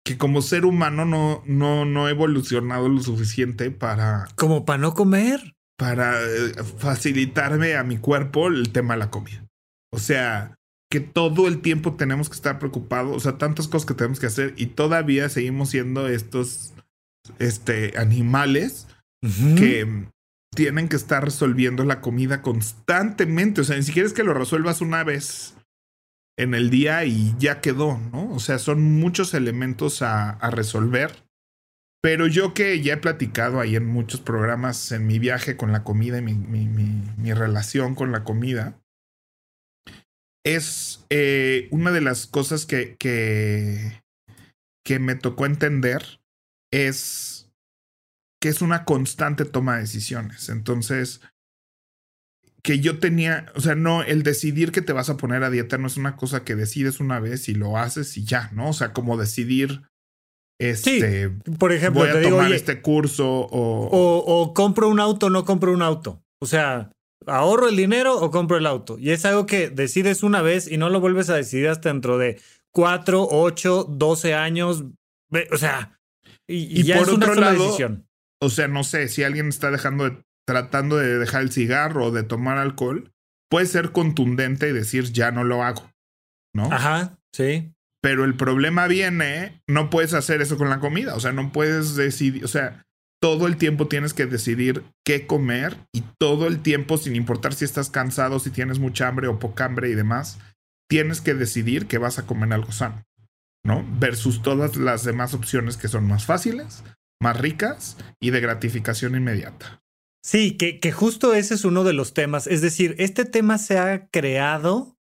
que 0.05 0.19
como 0.19 0.43
ser 0.43 0.65
humano 0.65 1.03
no, 1.03 1.41
no, 1.47 1.85
no 1.85 2.07
he 2.07 2.11
evolucionado 2.11 2.89
lo 2.89 3.01
suficiente 3.01 3.71
para... 3.71 4.27
Como 4.35 4.65
para 4.65 4.77
no 4.77 4.93
comer. 4.93 5.55
Para 5.79 6.21
eh, 6.21 6.53
facilitarme 6.77 7.75
a 7.75 7.83
mi 7.83 7.97
cuerpo 7.97 8.49
el 8.49 8.71
tema 8.71 8.93
de 8.93 8.99
la 8.99 9.09
comida. 9.09 9.47
O 9.91 9.97
sea, 9.97 10.58
que 10.91 11.00
todo 11.00 11.48
el 11.48 11.62
tiempo 11.62 11.96
tenemos 11.96 12.29
que 12.29 12.36
estar 12.36 12.60
preocupados, 12.60 13.15
o 13.15 13.19
sea, 13.19 13.38
tantas 13.38 13.67
cosas 13.67 13.86
que 13.86 13.93
tenemos 13.93 14.19
que 14.19 14.25
hacer 14.25 14.53
y 14.58 14.67
todavía 14.67 15.29
seguimos 15.29 15.69
siendo 15.69 16.08
estos 16.08 16.74
este, 17.38 17.98
animales 17.98 18.88
que 19.22 20.08
tienen 20.55 20.88
que 20.88 20.96
estar 20.96 21.24
resolviendo 21.24 21.84
la 21.84 22.01
comida 22.01 22.41
constantemente. 22.41 23.62
O 23.62 23.63
sea, 23.63 23.75
ni 23.77 23.84
siquiera 23.84 24.08
es 24.08 24.13
que 24.13 24.24
lo 24.24 24.34
resuelvas 24.34 24.81
una 24.81 25.03
vez 25.03 25.55
en 26.38 26.53
el 26.53 26.69
día 26.69 27.03
y 27.05 27.36
ya 27.38 27.60
quedó, 27.60 28.00
¿no? 28.12 28.31
O 28.31 28.39
sea, 28.39 28.60
son 28.60 28.81
muchos 28.81 29.34
elementos 29.34 30.01
a, 30.01 30.38
resolver. 30.51 31.12
Pero 32.01 32.27
yo 32.27 32.53
que 32.53 32.81
ya 32.81 32.93
he 32.93 32.98
platicado 32.98 33.60
ahí 33.60 33.75
en 33.75 33.86
muchos 33.86 34.22
programas 34.22 34.93
en 34.93 35.05
mi 35.05 35.19
viaje 35.19 35.58
con 35.58 35.74
la 35.74 35.84
comida 35.84 36.19
y 36.19 36.22
mi, 36.22 37.34
relación 37.34 37.93
con 37.93 38.13
la 38.13 38.24
comida, 38.24 38.79
es 40.46 41.05
eh, 41.10 41.67
una 41.72 41.91
de 41.91 42.01
las 42.01 42.27
cosas 42.27 42.65
que, 42.65 42.96
que, 42.98 44.01
que 44.86 45.00
me 45.00 45.15
tocó 45.15 45.46
entender 45.46 46.22
es 46.72 47.51
que 48.41 48.50
es 48.50 48.62
una 48.62 48.86
constante 48.86 49.46
toma 49.46 49.75
de 49.75 49.81
decisiones. 49.81 50.50
Entonces, 50.50 51.22
que 52.63 52.79
yo 52.79 53.00
tenía, 53.00 53.51
o 53.55 53.62
sea, 53.62 53.75
no, 53.75 54.03
el 54.03 54.24
decidir 54.24 54.72
que 54.72 54.81
te 54.81 54.93
vas 54.93 55.10
a 55.10 55.17
poner 55.17 55.43
a 55.43 55.50
dieta 55.50 55.77
no 55.77 55.88
es 55.88 55.98
una 55.98 56.15
cosa 56.15 56.43
que 56.43 56.55
decides 56.55 57.00
una 57.00 57.19
vez 57.19 57.50
y 57.50 57.53
lo 57.53 57.77
haces 57.77 58.17
y 58.17 58.25
ya, 58.25 58.50
¿no? 58.53 58.69
O 58.69 58.74
sea, 58.74 58.93
como 58.93 59.17
decidir, 59.17 59.84
este, 60.60 61.29
por 61.58 61.72
ejemplo, 61.72 62.01
voy 62.01 62.10
a 62.10 62.22
tomar 62.22 62.51
este 62.53 62.81
curso 62.81 63.27
o... 63.29 63.88
o... 63.88 64.41
o... 64.41 64.53
compro 64.53 64.89
un 64.89 65.00
auto 65.00 65.29
no 65.29 65.46
compro 65.46 65.74
un 65.74 65.81
auto. 65.81 66.22
O 66.41 66.46
sea, 66.46 66.91
ahorro 67.29 67.69
el 67.69 67.75
dinero 67.75 68.17
o 68.19 68.31
compro 68.31 68.57
el 68.57 68.65
auto. 68.65 68.98
Y 69.00 69.12
es 69.12 69.25
algo 69.25 69.45
que 69.45 69.69
decides 69.69 70.24
una 70.24 70.41
vez 70.41 70.69
y 70.69 70.77
no 70.77 70.89
lo 70.89 71.00
vuelves 71.00 71.29
a 71.29 71.36
decidir 71.36 71.69
hasta 71.69 71.89
dentro 71.89 72.17
de 72.17 72.39
cuatro, 72.71 73.27
ocho, 73.29 73.86
doce 73.89 74.33
años. 74.33 74.83
O 75.51 75.57
sea, 75.57 76.00
y, 76.48 76.83
ya 76.83 76.98
por 76.98 77.07
es 77.07 77.13
una 77.13 77.25
otro 77.27 77.41
lado, 77.41 77.63
decisión. 77.63 78.07
O 78.41 78.50
sea, 78.50 78.67
no 78.67 78.83
sé, 78.83 79.07
si 79.07 79.24
alguien 79.24 79.50
está 79.50 79.71
dejando 79.71 80.09
de 80.09 80.24
tratando 80.50 80.98
de 80.98 81.19
dejar 81.19 81.43
el 81.43 81.51
cigarro 81.51 82.07
o 82.07 82.12
de 82.12 82.24
tomar 82.24 82.57
alcohol, 82.57 83.12
puede 83.51 83.67
ser 83.67 83.91
contundente 83.91 84.67
y 84.67 84.74
decir 84.74 85.03
ya 85.13 85.29
no 85.29 85.43
lo 85.43 85.63
hago, 85.63 85.91
¿no? 86.55 86.74
Ajá, 86.74 87.19
sí. 87.31 87.71
Pero 88.01 88.25
el 88.25 88.36
problema 88.36 88.88
viene, 88.88 89.62
no 89.67 89.91
puedes 89.91 90.15
hacer 90.15 90.41
eso 90.41 90.57
con 90.57 90.71
la 90.71 90.79
comida, 90.79 91.13
o 91.13 91.19
sea, 91.19 91.33
no 91.33 91.51
puedes 91.51 91.95
decidir, 91.95 92.43
o 92.43 92.48
sea, 92.48 92.83
todo 93.21 93.47
el 93.47 93.57
tiempo 93.57 93.88
tienes 93.88 94.13
que 94.13 94.25
decidir 94.25 94.83
qué 95.05 95.27
comer 95.27 95.77
y 95.93 96.03
todo 96.17 96.47
el 96.47 96.61
tiempo, 96.61 96.97
sin 96.97 97.15
importar 97.15 97.53
si 97.53 97.65
estás 97.65 97.89
cansado, 97.89 98.39
si 98.39 98.49
tienes 98.49 98.79
mucha 98.79 99.07
hambre 99.07 99.27
o 99.27 99.39
poca 99.39 99.65
hambre 99.65 99.89
y 99.89 99.95
demás, 99.95 100.39
tienes 100.89 101.21
que 101.21 101.33
decidir 101.33 101.88
que 101.88 101.97
vas 101.97 102.17
a 102.17 102.25
comer 102.25 102.53
algo 102.53 102.71
sano, 102.71 103.03
¿no? 103.63 103.85
Versus 103.99 104.41
todas 104.41 104.77
las 104.77 105.03
demás 105.03 105.33
opciones 105.33 105.77
que 105.77 105.88
son 105.88 106.07
más 106.07 106.25
fáciles, 106.25 106.83
más 107.21 107.39
ricas 107.39 107.97
y 108.21 108.31
de 108.31 108.39
gratificación 108.39 109.15
inmediata. 109.15 109.83
Sí, 110.23 110.57
que, 110.57 110.79
que 110.79 110.91
justo 110.91 111.33
ese 111.33 111.53
es 111.55 111.65
uno 111.65 111.83
de 111.83 111.93
los 111.93 112.13
temas. 112.13 112.47
Es 112.47 112.61
decir, 112.61 112.95
este 112.99 113.25
tema 113.25 113.57
se 113.57 113.77
ha 113.77 114.07
creado 114.09 114.97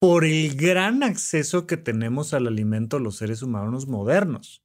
por 0.00 0.24
el 0.24 0.56
gran 0.56 1.02
acceso 1.02 1.66
que 1.66 1.76
tenemos 1.76 2.34
al 2.34 2.46
alimento 2.46 2.98
los 2.98 3.16
seres 3.16 3.42
humanos 3.42 3.86
modernos. 3.86 4.62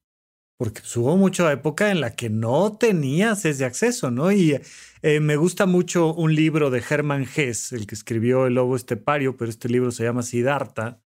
Porque 0.58 0.82
pues, 0.82 0.98
hubo 0.98 1.18
mucha 1.18 1.52
época 1.52 1.92
en 1.92 2.02
la 2.02 2.16
que 2.16 2.30
no 2.30 2.78
tenías 2.78 3.46
ese 3.46 3.66
acceso, 3.66 4.12
¿no? 4.12 4.32
Y 4.32 4.60
eh, 5.02 5.20
me 5.20 5.36
gusta 5.36 5.66
mucho 5.66 6.14
un 6.14 6.36
libro 6.36 6.70
de 6.72 6.84
Hermann 6.88 7.28
Hesse, 7.36 7.74
el 7.74 7.86
que 7.86 7.96
escribió 7.96 8.48
El 8.48 8.56
Lobo 8.56 8.76
Estepario, 8.76 9.38
pero 9.38 9.50
este 9.52 9.70
libro 9.70 9.92
se 9.92 10.04
llama 10.04 10.24
Siddhartha, 10.24 11.00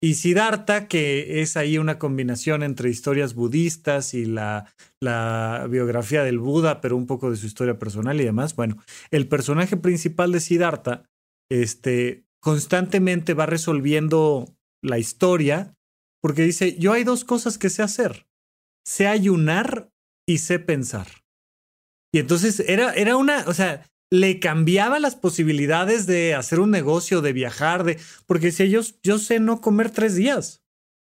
y 0.00 0.14
Siddhartha, 0.14 0.88
que 0.88 1.42
es 1.42 1.56
ahí 1.56 1.78
una 1.78 1.98
combinación 1.98 2.62
entre 2.62 2.90
historias 2.90 3.34
budistas 3.34 4.14
y 4.14 4.24
la, 4.24 4.72
la, 5.00 5.66
biografía 5.68 6.22
del 6.22 6.38
Buda, 6.38 6.80
pero 6.80 6.96
un 6.96 7.06
poco 7.06 7.30
de 7.30 7.36
su 7.36 7.46
historia 7.46 7.78
personal 7.78 8.20
y 8.20 8.24
demás. 8.24 8.54
Bueno, 8.54 8.78
el 9.10 9.28
personaje 9.28 9.76
principal 9.76 10.32
de 10.32 10.40
Siddhartha 10.40 11.04
este, 11.50 12.24
constantemente 12.40 13.34
va 13.34 13.46
resolviendo 13.46 14.54
la 14.82 14.98
historia 14.98 15.74
porque 16.20 16.42
dice, 16.42 16.76
yo 16.78 16.92
hay 16.92 17.04
dos 17.04 17.24
cosas 17.24 17.58
que 17.58 17.70
sé 17.70 17.82
hacer. 17.82 18.27
Sé 18.88 19.06
ayunar 19.06 19.90
y 20.26 20.38
sé 20.38 20.58
pensar. 20.58 21.08
Y 22.10 22.20
entonces 22.20 22.60
era, 22.60 22.94
era 22.94 23.18
una, 23.18 23.44
o 23.46 23.52
sea, 23.52 23.84
le 24.10 24.40
cambiaba 24.40 24.98
las 24.98 25.14
posibilidades 25.14 26.06
de 26.06 26.34
hacer 26.34 26.58
un 26.58 26.70
negocio, 26.70 27.20
de 27.20 27.34
viajar, 27.34 27.84
de. 27.84 27.98
Porque 28.24 28.50
si 28.50 28.62
ellos, 28.62 28.98
yo 29.02 29.18
sé 29.18 29.40
no 29.40 29.60
comer 29.60 29.90
tres 29.90 30.14
días. 30.14 30.64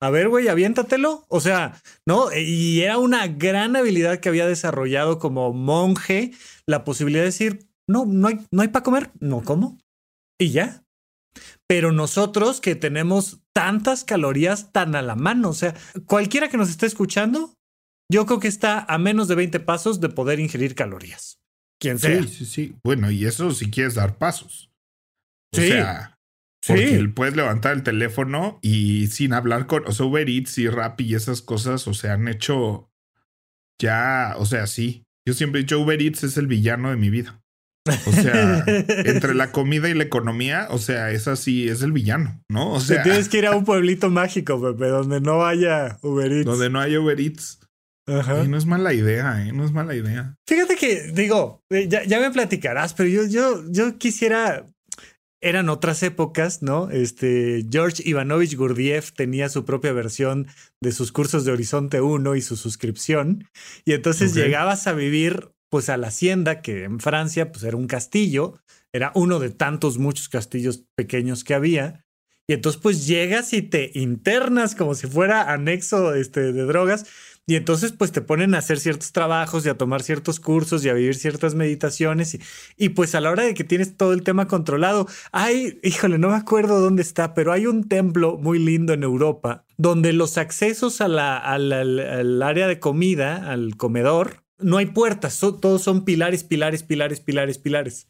A 0.02 0.10
ver, 0.10 0.28
güey, 0.28 0.50
aviéntatelo. 0.50 1.26
O 1.30 1.40
sea, 1.40 1.82
¿no? 2.06 2.28
Y 2.36 2.82
era 2.82 2.98
una 2.98 3.28
gran 3.28 3.78
habilidad 3.78 4.20
que 4.20 4.28
había 4.28 4.48
desarrollado 4.48 5.18
como 5.18 5.54
monje, 5.54 6.34
la 6.68 6.84
posibilidad 6.84 7.22
de 7.22 7.28
decir, 7.28 7.70
no, 7.88 8.06
no 8.06 8.28
hay, 8.28 8.46
no 8.52 8.64
hay 8.64 8.68
para 8.68 8.84
comer, 8.84 9.12
no 9.22 9.44
como. 9.44 9.80
Y 10.38 10.50
ya. 10.50 10.84
Pero 11.70 11.94
nosotros 11.94 12.60
que 12.60 12.76
tenemos 12.76 13.40
tantas 13.54 14.04
calorías 14.04 14.74
tan 14.74 14.94
a 14.94 15.02
la 15.02 15.16
mano, 15.16 15.52
o 15.52 15.54
sea, 15.54 15.74
cualquiera 16.06 16.50
que 16.50 16.58
nos 16.58 16.70
esté 16.70 16.86
escuchando, 16.86 17.54
yo 18.12 18.26
creo 18.26 18.40
que 18.40 18.48
está 18.48 18.86
a 18.88 18.98
menos 18.98 19.28
de 19.28 19.36
20 19.36 19.60
pasos 19.62 20.02
de 20.02 20.10
poder 20.10 20.40
ingerir 20.40 20.76
calorías 20.76 21.40
quien 21.80 21.98
sea. 21.98 22.22
Sí, 22.22 22.30
sí, 22.30 22.46
sí. 22.46 22.76
Bueno, 22.84 23.10
y 23.10 23.26
eso 23.26 23.52
si 23.52 23.72
quieres 23.72 23.96
dar 23.96 24.18
pasos. 24.18 24.72
O 25.54 25.58
sea, 25.58 26.20
porque 26.66 27.12
puedes 27.14 27.36
levantar 27.36 27.74
el 27.74 27.84
teléfono 27.84 28.60
y 28.62 29.08
sin 29.08 29.34
hablar 29.34 29.66
con, 29.66 29.86
o 29.88 29.92
sea, 29.92 30.06
Uber 30.06 30.30
Eats 30.30 30.60
y 30.60 30.70
Rappi 30.70 31.06
y 31.06 31.16
esas 31.16 31.42
cosas, 31.42 31.88
o 31.88 31.94
sea, 31.94 32.14
han 32.14 32.28
hecho 32.28 32.90
ya, 33.82 34.36
o 34.38 34.46
sea, 34.46 34.68
sí. 34.68 35.04
Yo 35.28 35.34
siempre 35.34 35.60
he 35.60 35.64
dicho 35.64 35.80
Uber 35.80 36.02
Eats 36.02 36.24
es 36.24 36.38
el 36.38 36.48
villano 36.48 36.92
de 36.92 36.98
mi 36.98 37.10
vida. 37.10 37.42
O 38.06 38.12
sea, 38.12 38.64
entre 38.68 39.34
la 39.34 39.52
comida 39.52 39.90
y 39.90 39.96
la 39.96 40.04
economía, 40.04 40.68
o 40.70 40.78
sea, 40.78 41.12
es 41.12 41.28
así, 41.28 41.68
es 41.68 41.82
el 41.82 41.92
villano, 41.92 42.44
¿no? 42.48 42.72
O 42.72 42.80
sea, 42.80 43.02
tienes 43.02 43.28
que 43.28 43.40
ir 43.40 43.48
a 43.48 43.56
un 43.56 43.66
pueblito 43.66 44.12
mágico, 44.12 44.62
Pepe, 44.62 44.88
donde 44.88 45.20
no 45.20 45.46
haya 45.46 45.98
Uber 46.04 46.32
Eats. 46.32 46.46
Donde 46.46 46.70
no 46.70 46.80
haya 46.80 47.00
Uber 47.00 47.20
Eats. 47.20 47.61
Ajá. 48.20 48.44
no 48.44 48.58
es 48.58 48.66
mala 48.66 48.94
idea, 48.94 49.46
¿eh? 49.46 49.52
No 49.52 49.66
es 49.66 49.72
mala 49.72 49.96
idea. 49.96 50.36
Fíjate 50.48 50.76
que, 50.76 51.12
digo, 51.14 51.64
eh, 51.70 51.88
ya, 51.88 52.04
ya 52.04 52.20
me 52.20 52.32
platicarás, 52.32 52.94
pero 52.94 53.10
yo, 53.10 53.26
yo, 53.26 53.64
yo 53.70 53.98
quisiera. 53.98 54.68
Eran 55.44 55.70
otras 55.70 56.04
épocas, 56.04 56.62
¿no? 56.62 56.92
Este, 56.92 57.66
George 57.68 58.04
Ivanovich 58.06 58.56
Gurdjieff 58.56 59.12
tenía 59.14 59.50
su 59.50 59.66
propia 59.66 59.92
versión 59.92 60.46
de 60.82 60.92
sus 60.92 61.12
cursos 61.12 61.46
de 61.46 61.52
Horizonte 61.52 62.00
1 62.00 62.36
y 62.36 62.42
su 62.42 62.56
suscripción. 62.56 63.50
Y 63.84 63.94
entonces 63.94 64.36
llegabas 64.36 64.86
a 64.86 64.94
vivir, 64.94 65.50
pues, 65.70 65.90
a 65.90 65.98
la 65.98 66.10
hacienda, 66.10 66.62
que 66.62 66.84
en 66.84 67.00
Francia, 67.00 67.52
pues, 67.52 67.64
era 67.64 67.76
un 67.76 67.88
castillo. 67.88 68.60
Era 68.94 69.12
uno 69.16 69.40
de 69.40 69.50
tantos, 69.50 69.98
muchos 69.98 70.30
castillos 70.30 70.84
pequeños 70.96 71.44
que 71.44 71.56
había. 71.56 72.06
Y 72.48 72.54
entonces, 72.54 72.80
pues, 72.80 73.08
llegas 73.08 73.52
y 73.54 73.64
te 73.64 73.90
internas 73.96 74.76
como 74.76 74.94
si 74.94 75.08
fuera 75.08 75.52
anexo 75.52 76.14
este, 76.14 76.54
de 76.54 76.64
drogas 76.66 77.08
y 77.48 77.56
entonces 77.56 77.92
pues 77.92 78.12
te 78.12 78.22
ponen 78.22 78.54
a 78.54 78.60
hacer 78.60 78.80
ciertos 78.80 79.12
trabajos 79.12 79.66
y 79.66 79.70
a 79.70 79.78
tomar 79.78 80.04
ciertos 80.04 80.40
cursos 80.40 80.86
y 80.86 80.90
a 80.90 80.94
vivir 80.94 81.16
ciertas 81.16 81.56
meditaciones. 81.56 82.36
Y, 82.36 82.42
y 82.78 82.90
pues 82.90 83.16
a 83.16 83.22
la 83.22 83.32
hora 83.32 83.44
de 83.44 83.54
que 83.54 83.64
tienes 83.64 83.98
todo 83.98 84.14
el 84.14 84.24
tema 84.24 84.48
controlado, 84.48 85.08
hay, 85.32 85.80
híjole, 85.84 86.18
no 86.18 86.30
me 86.30 86.36
acuerdo 86.36 86.80
dónde 86.80 87.02
está, 87.02 87.34
pero 87.34 87.52
hay 87.52 87.66
un 87.66 87.90
templo 87.90 88.38
muy 88.38 88.60
lindo 88.60 88.94
en 88.94 89.04
Europa 89.04 89.66
donde 89.78 90.14
los 90.14 90.38
accesos 90.38 91.02
a 91.02 91.08
la, 91.08 91.38
al 91.38 92.42
área 92.44 92.68
de 92.68 92.80
comida, 92.80 93.50
al 93.52 93.76
comedor, 93.78 94.44
no 94.60 94.78
hay 94.78 94.86
puertas, 94.86 95.40
todos 95.40 95.82
son 95.82 96.06
pilares, 96.06 96.44
pilares, 96.44 96.84
pilares, 96.84 97.20
pilares, 97.20 97.58
pilares. 97.58 98.08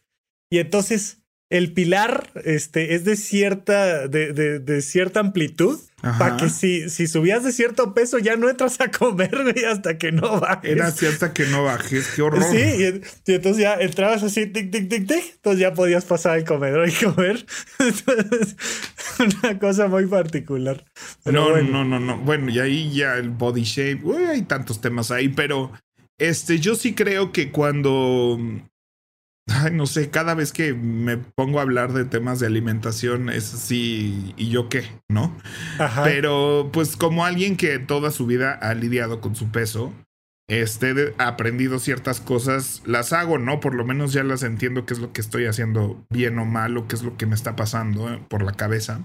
Y 0.49 0.59
entonces 0.59 1.20
el 1.51 1.73
pilar 1.73 2.31
este, 2.45 2.95
es 2.95 3.03
de 3.03 3.17
cierta, 3.17 4.07
de, 4.07 4.31
de, 4.31 4.81
cierta 4.81 5.19
amplitud 5.19 5.77
para 6.17 6.37
que 6.37 6.49
si, 6.49 6.89
si 6.89 7.07
subías 7.07 7.43
de 7.43 7.51
cierto 7.51 7.93
peso 7.93 8.17
ya 8.19 8.37
no 8.37 8.49
entras 8.49 8.79
a 8.79 8.89
comer 8.89 9.35
hasta 9.69 9.97
que 9.97 10.13
no 10.13 10.39
bajes. 10.39 10.71
Era 10.71 10.91
cierta 10.91 11.33
que 11.33 11.45
no 11.47 11.65
bajes, 11.65 12.07
qué 12.15 12.21
horror. 12.21 12.41
Sí, 12.43 12.57
y, 12.57 13.31
entonces 13.33 13.61
ya 13.61 13.73
entrabas 13.75 14.23
así, 14.23 14.47
tic, 14.47 14.71
tic, 14.71 14.89
tic, 14.89 15.07
tic, 15.07 15.23
entonces 15.35 15.59
ya 15.59 15.73
podías 15.73 16.05
pasar 16.05 16.37
al 16.37 16.45
comedor 16.45 16.87
y 16.87 16.93
comer. 16.93 17.45
una 19.43 19.59
cosa 19.59 19.89
muy 19.89 20.05
particular. 20.05 20.85
no, 21.25 21.61
no, 21.61 21.83
no, 21.83 21.99
no. 21.99 22.17
Bueno, 22.19 22.49
y 22.49 22.59
ahí 22.59 22.93
ya 22.93 23.17
el 23.17 23.29
body 23.29 23.63
shape, 23.63 23.99
uy, 24.03 24.23
hay 24.23 24.43
tantos 24.43 24.79
temas 24.79 25.11
ahí, 25.11 25.27
pero 25.27 25.73
este, 26.17 26.59
yo 26.59 26.75
sí 26.75 26.93
creo 26.93 27.33
que 27.33 27.51
cuando 27.51 28.39
Ay, 29.47 29.71
no 29.71 29.85
sé, 29.85 30.09
cada 30.09 30.33
vez 30.33 30.51
que 30.53 30.73
me 30.73 31.17
pongo 31.17 31.59
a 31.59 31.63
hablar 31.63 31.93
de 31.93 32.05
temas 32.05 32.39
de 32.39 32.47
alimentación 32.47 33.29
es 33.29 33.53
así, 33.53 34.33
¿y 34.37 34.49
yo 34.49 34.69
qué? 34.69 34.83
¿No? 35.09 35.35
Pero 36.03 36.69
pues 36.71 36.95
como 36.95 37.25
alguien 37.25 37.57
que 37.57 37.79
toda 37.79 38.11
su 38.11 38.25
vida 38.25 38.53
ha 38.53 38.73
lidiado 38.73 39.19
con 39.19 39.35
su 39.35 39.51
peso, 39.51 39.93
este, 40.51 41.13
ha 41.17 41.29
aprendido 41.29 41.79
ciertas 41.79 42.19
cosas, 42.19 42.81
las 42.85 43.13
hago, 43.13 43.37
¿no? 43.37 43.61
Por 43.61 43.73
lo 43.73 43.85
menos 43.85 44.11
ya 44.11 44.21
las 44.25 44.43
entiendo 44.43 44.85
qué 44.85 44.93
es 44.93 44.99
lo 44.99 45.13
que 45.13 45.21
estoy 45.21 45.45
haciendo 45.45 46.05
bien 46.09 46.37
o 46.39 46.45
mal 46.45 46.75
o 46.75 46.89
qué 46.89 46.95
es 46.95 47.03
lo 47.03 47.15
que 47.15 47.25
me 47.25 47.35
está 47.35 47.55
pasando 47.55 48.13
eh, 48.13 48.21
por 48.27 48.43
la 48.43 48.51
cabeza. 48.51 48.99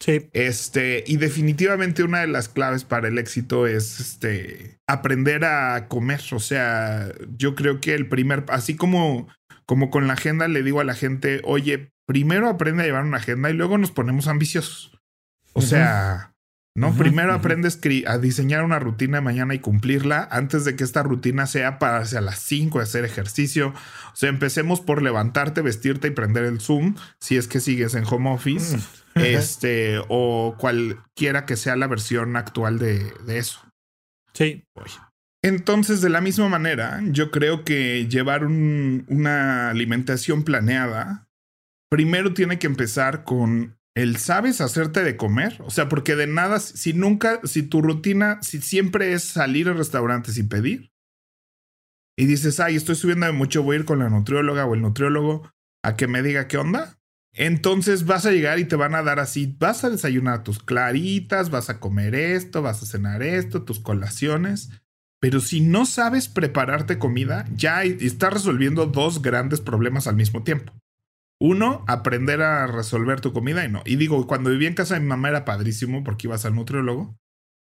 Sí. 0.00 0.28
Este, 0.32 1.04
y 1.06 1.18
definitivamente 1.18 2.02
una 2.02 2.22
de 2.22 2.26
las 2.26 2.48
claves 2.48 2.82
para 2.82 3.06
el 3.06 3.18
éxito 3.18 3.68
es 3.68 4.00
este, 4.00 4.80
aprender 4.88 5.44
a 5.44 5.86
comer. 5.86 6.20
O 6.32 6.40
sea, 6.40 7.12
yo 7.36 7.54
creo 7.54 7.80
que 7.80 7.94
el 7.94 8.08
primer, 8.08 8.44
así 8.48 8.74
como 8.74 9.28
como 9.68 9.90
con 9.90 10.06
la 10.06 10.14
agenda 10.14 10.48
le 10.48 10.62
digo 10.62 10.80
a 10.80 10.84
la 10.84 10.94
gente, 10.94 11.42
oye, 11.44 11.92
primero 12.06 12.48
aprende 12.48 12.82
a 12.82 12.86
llevar 12.86 13.04
una 13.04 13.18
agenda 13.18 13.50
y 13.50 13.52
luego 13.52 13.76
nos 13.76 13.90
ponemos 13.90 14.26
ambiciosos. 14.26 14.98
O 15.52 15.60
sea, 15.60 16.32
¿no? 16.74 16.94
Primero 16.94 17.34
aprendes 17.34 17.78
a 18.06 18.16
diseñar 18.16 18.64
una 18.64 18.78
rutina 18.78 19.18
de 19.18 19.22
mañana 19.22 19.52
y 19.52 19.58
cumplirla 19.58 20.26
antes 20.30 20.64
de 20.64 20.74
que 20.74 20.84
esta 20.84 21.02
rutina 21.02 21.46
sea 21.46 21.78
para 21.78 21.98
hacia 21.98 22.22
las 22.22 22.38
5 22.38 22.80
hacer 22.80 23.04
ejercicio. 23.04 23.74
O 24.10 24.16
sea, 24.16 24.30
empecemos 24.30 24.80
por 24.80 25.02
levantarte, 25.02 25.60
vestirte 25.60 26.08
y 26.08 26.12
prender 26.12 26.44
el 26.44 26.60
Zoom 26.62 26.94
si 27.20 27.36
es 27.36 27.46
que 27.46 27.60
sigues 27.60 27.94
en 27.94 28.04
home 28.08 28.30
office. 28.30 28.74
Mm. 29.14 29.20
este, 29.20 30.00
o 30.08 30.56
cualquiera 30.58 31.44
que 31.44 31.56
sea 31.56 31.76
la 31.76 31.88
versión 31.88 32.36
actual 32.36 32.78
de, 32.78 33.12
eso. 33.26 33.60
Sí. 34.32 34.64
Entonces, 35.42 36.00
de 36.00 36.10
la 36.10 36.20
misma 36.20 36.48
manera, 36.48 37.00
yo 37.06 37.30
creo 37.30 37.64
que 37.64 38.08
llevar 38.08 38.44
una 38.44 39.70
alimentación 39.70 40.42
planeada 40.42 41.28
primero 41.90 42.34
tiene 42.34 42.58
que 42.58 42.66
empezar 42.66 43.24
con 43.24 43.78
el 43.94 44.16
sabes 44.16 44.60
hacerte 44.60 45.02
de 45.02 45.16
comer, 45.16 45.60
o 45.64 45.70
sea, 45.70 45.88
porque 45.88 46.14
de 46.14 46.26
nada, 46.26 46.60
si 46.60 46.92
nunca, 46.92 47.40
si 47.44 47.62
tu 47.62 47.82
rutina, 47.82 48.38
si 48.42 48.60
siempre 48.60 49.12
es 49.12 49.24
salir 49.24 49.68
a 49.68 49.72
restaurantes 49.72 50.38
y 50.38 50.44
pedir, 50.44 50.92
y 52.16 52.26
dices, 52.26 52.60
ay, 52.60 52.76
estoy 52.76 52.94
subiendo 52.94 53.26
de 53.26 53.32
mucho, 53.32 53.62
voy 53.62 53.76
a 53.76 53.78
ir 53.80 53.84
con 53.84 54.00
la 54.00 54.08
nutrióloga 54.08 54.66
o 54.66 54.74
el 54.74 54.82
nutriólogo 54.82 55.50
a 55.84 55.96
que 55.96 56.06
me 56.06 56.22
diga 56.22 56.46
qué 56.46 56.58
onda, 56.58 56.98
entonces 57.32 58.04
vas 58.06 58.26
a 58.26 58.30
llegar 58.30 58.58
y 58.58 58.64
te 58.64 58.76
van 58.76 58.94
a 58.94 59.02
dar 59.02 59.20
así, 59.20 59.56
vas 59.58 59.84
a 59.84 59.90
desayunar 59.90 60.42
tus 60.42 60.58
claritas, 60.60 61.50
vas 61.50 61.70
a 61.70 61.80
comer 61.80 62.14
esto, 62.14 62.62
vas 62.62 62.82
a 62.82 62.86
cenar 62.86 63.22
esto, 63.22 63.64
tus 63.64 63.80
colaciones. 63.80 64.70
Pero 65.20 65.40
si 65.40 65.60
no 65.60 65.84
sabes 65.84 66.28
prepararte 66.28 66.98
comida, 66.98 67.44
ya 67.54 67.82
estás 67.82 68.32
resolviendo 68.32 68.86
dos 68.86 69.20
grandes 69.20 69.60
problemas 69.60 70.06
al 70.06 70.16
mismo 70.16 70.44
tiempo. 70.44 70.72
Uno, 71.40 71.84
aprender 71.86 72.42
a 72.42 72.66
resolver 72.66 73.20
tu 73.20 73.32
comida 73.32 73.64
y 73.64 73.70
no. 73.70 73.82
Y 73.84 73.96
digo, 73.96 74.26
cuando 74.26 74.50
vivía 74.50 74.68
en 74.68 74.74
casa 74.74 74.94
de 74.94 75.00
mi 75.00 75.06
mamá 75.06 75.28
era 75.28 75.44
padrísimo 75.44 76.02
porque 76.04 76.26
ibas 76.26 76.44
al 76.44 76.54
nutriólogo 76.54 77.16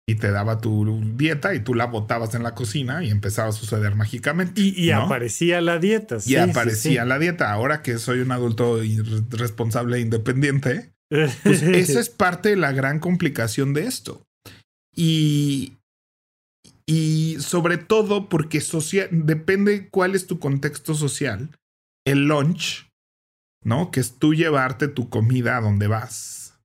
y 0.09 0.15
te 0.15 0.31
daba 0.31 0.59
tu 0.59 1.03
dieta 1.15 1.53
y 1.53 1.59
tú 1.59 1.75
la 1.75 1.85
botabas 1.85 2.33
en 2.33 2.41
la 2.41 2.55
cocina 2.55 3.03
y 3.03 3.11
empezaba 3.11 3.49
a 3.49 3.51
suceder 3.51 3.95
mágicamente. 3.95 4.61
Y, 4.61 4.89
aparecía 4.91 5.61
la 5.61 5.79
dieta. 5.79 6.17
y 6.25 6.37
aparecía 6.37 7.05
la 7.05 7.19
dieta. 7.19 7.51
Ahora 7.51 7.81
que 7.81 7.97
soy 7.97 8.19
un 8.19 8.31
adulto 8.31 8.79
responsable 9.31 9.97
e 9.97 10.01
independiente, 10.01 10.93
pues 11.09 11.61
esa 11.61 11.99
es 11.99 12.09
parte 12.09 12.49
de 12.49 12.55
la 12.55 12.71
gran 12.71 12.99
complicación 12.99 13.73
de 13.73 13.85
esto. 13.85 14.23
Y, 14.95 15.76
y 16.87 17.37
sobre 17.39 17.77
todo 17.77 18.29
porque 18.29 18.61
depende 19.11 19.89
cuál 19.89 20.15
es 20.15 20.25
tu 20.25 20.39
contexto 20.39 20.93
social. 20.95 21.51
El 22.05 22.27
lunch 22.27 22.87
¿no? 23.67 23.91
Que 23.91 23.99
es 23.99 24.17
tú 24.17 24.33
llevarte 24.33 24.87
tu 24.87 25.09
comida 25.09 25.57
a 25.57 25.61
donde 25.61 25.87
vas. 25.87 26.59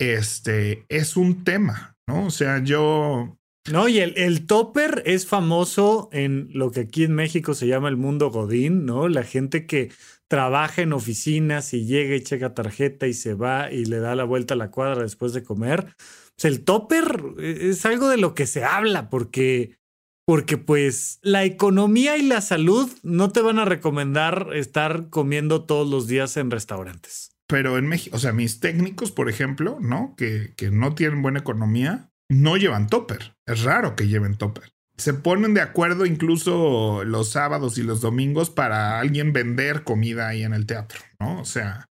Este 0.00 0.86
es 0.88 1.16
un 1.16 1.44
tema, 1.44 1.94
¿no? 2.08 2.26
O 2.26 2.30
sea, 2.30 2.62
yo. 2.64 3.36
No, 3.70 3.86
y 3.86 4.00
el, 4.00 4.14
el 4.16 4.46
topper 4.46 5.02
es 5.06 5.26
famoso 5.26 6.08
en 6.10 6.48
lo 6.52 6.72
que 6.72 6.80
aquí 6.80 7.04
en 7.04 7.14
México 7.14 7.54
se 7.54 7.68
llama 7.68 7.90
el 7.90 7.96
mundo 7.96 8.30
Godín, 8.30 8.86
¿no? 8.86 9.08
La 9.08 9.22
gente 9.22 9.66
que 9.66 9.92
trabaja 10.26 10.82
en 10.82 10.94
oficinas 10.94 11.74
y 11.74 11.84
llega 11.84 12.16
y 12.16 12.22
checa 12.22 12.54
tarjeta 12.54 13.06
y 13.06 13.12
se 13.12 13.34
va 13.34 13.70
y 13.70 13.84
le 13.84 13.98
da 13.98 14.16
la 14.16 14.24
vuelta 14.24 14.54
a 14.54 14.56
la 14.56 14.70
cuadra 14.70 15.02
después 15.02 15.34
de 15.34 15.44
comer. 15.44 15.94
El 16.42 16.64
topper 16.64 17.22
e, 17.38 17.70
es 17.70 17.84
algo 17.86 18.08
de 18.08 18.16
lo 18.16 18.34
que 18.34 18.46
se 18.46 18.64
habla 18.64 19.10
porque 19.10 19.76
porque 20.24 20.56
pues 20.56 21.18
la 21.22 21.44
economía 21.44 22.16
y 22.16 22.22
la 22.22 22.40
salud 22.40 22.90
no 23.02 23.30
te 23.30 23.42
van 23.42 23.58
a 23.58 23.64
recomendar 23.64 24.50
estar 24.54 25.08
comiendo 25.10 25.64
todos 25.64 25.88
los 25.88 26.06
días 26.06 26.36
en 26.36 26.50
restaurantes. 26.50 27.32
Pero 27.48 27.76
en 27.76 27.86
México, 27.86 28.16
o 28.16 28.18
sea, 28.20 28.32
mis 28.32 28.60
técnicos, 28.60 29.10
por 29.10 29.28
ejemplo, 29.28 29.78
¿no? 29.80 30.14
Que, 30.16 30.54
que 30.56 30.70
no 30.70 30.94
tienen 30.94 31.22
buena 31.22 31.40
economía, 31.40 32.10
no 32.30 32.56
llevan 32.56 32.88
topper. 32.88 33.36
Es 33.46 33.62
raro 33.62 33.94
que 33.96 34.08
lleven 34.08 34.36
topper. 34.36 34.72
Se 34.96 35.12
ponen 35.12 35.54
de 35.54 35.60
acuerdo 35.60 36.06
incluso 36.06 37.04
los 37.04 37.30
sábados 37.30 37.76
y 37.76 37.82
los 37.82 38.00
domingos 38.00 38.50
para 38.50 39.00
alguien 39.00 39.32
vender 39.32 39.84
comida 39.84 40.28
ahí 40.28 40.44
en 40.44 40.54
el 40.54 40.66
teatro, 40.66 41.00
¿no? 41.18 41.40
O 41.40 41.44
sea, 41.44 41.88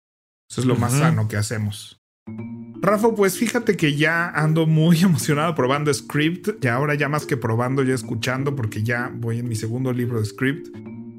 eso 0.50 0.62
es 0.62 0.68
lo 0.68 0.76
más 0.76 0.94
sano 0.94 1.28
que 1.28 1.38
hacemos. 1.38 1.99
Rafa, 2.82 3.14
pues 3.14 3.38
fíjate 3.38 3.76
que 3.76 3.96
ya 3.96 4.30
ando 4.30 4.66
muy 4.66 5.00
emocionado 5.02 5.54
probando 5.56 5.94
Script, 5.94 6.64
y 6.64 6.68
ahora 6.68 6.96
ya 6.96 7.10
más 7.10 7.26
que 7.26 7.38
probando, 7.38 7.84
ya 7.84 7.94
escuchando, 7.94 8.56
porque 8.56 8.84
ya 8.84 9.12
voy 9.14 9.40
en 9.40 9.48
mi 9.48 9.56
segundo 9.56 9.94
libro 9.94 10.20
de 10.20 10.26
Script 10.26 10.70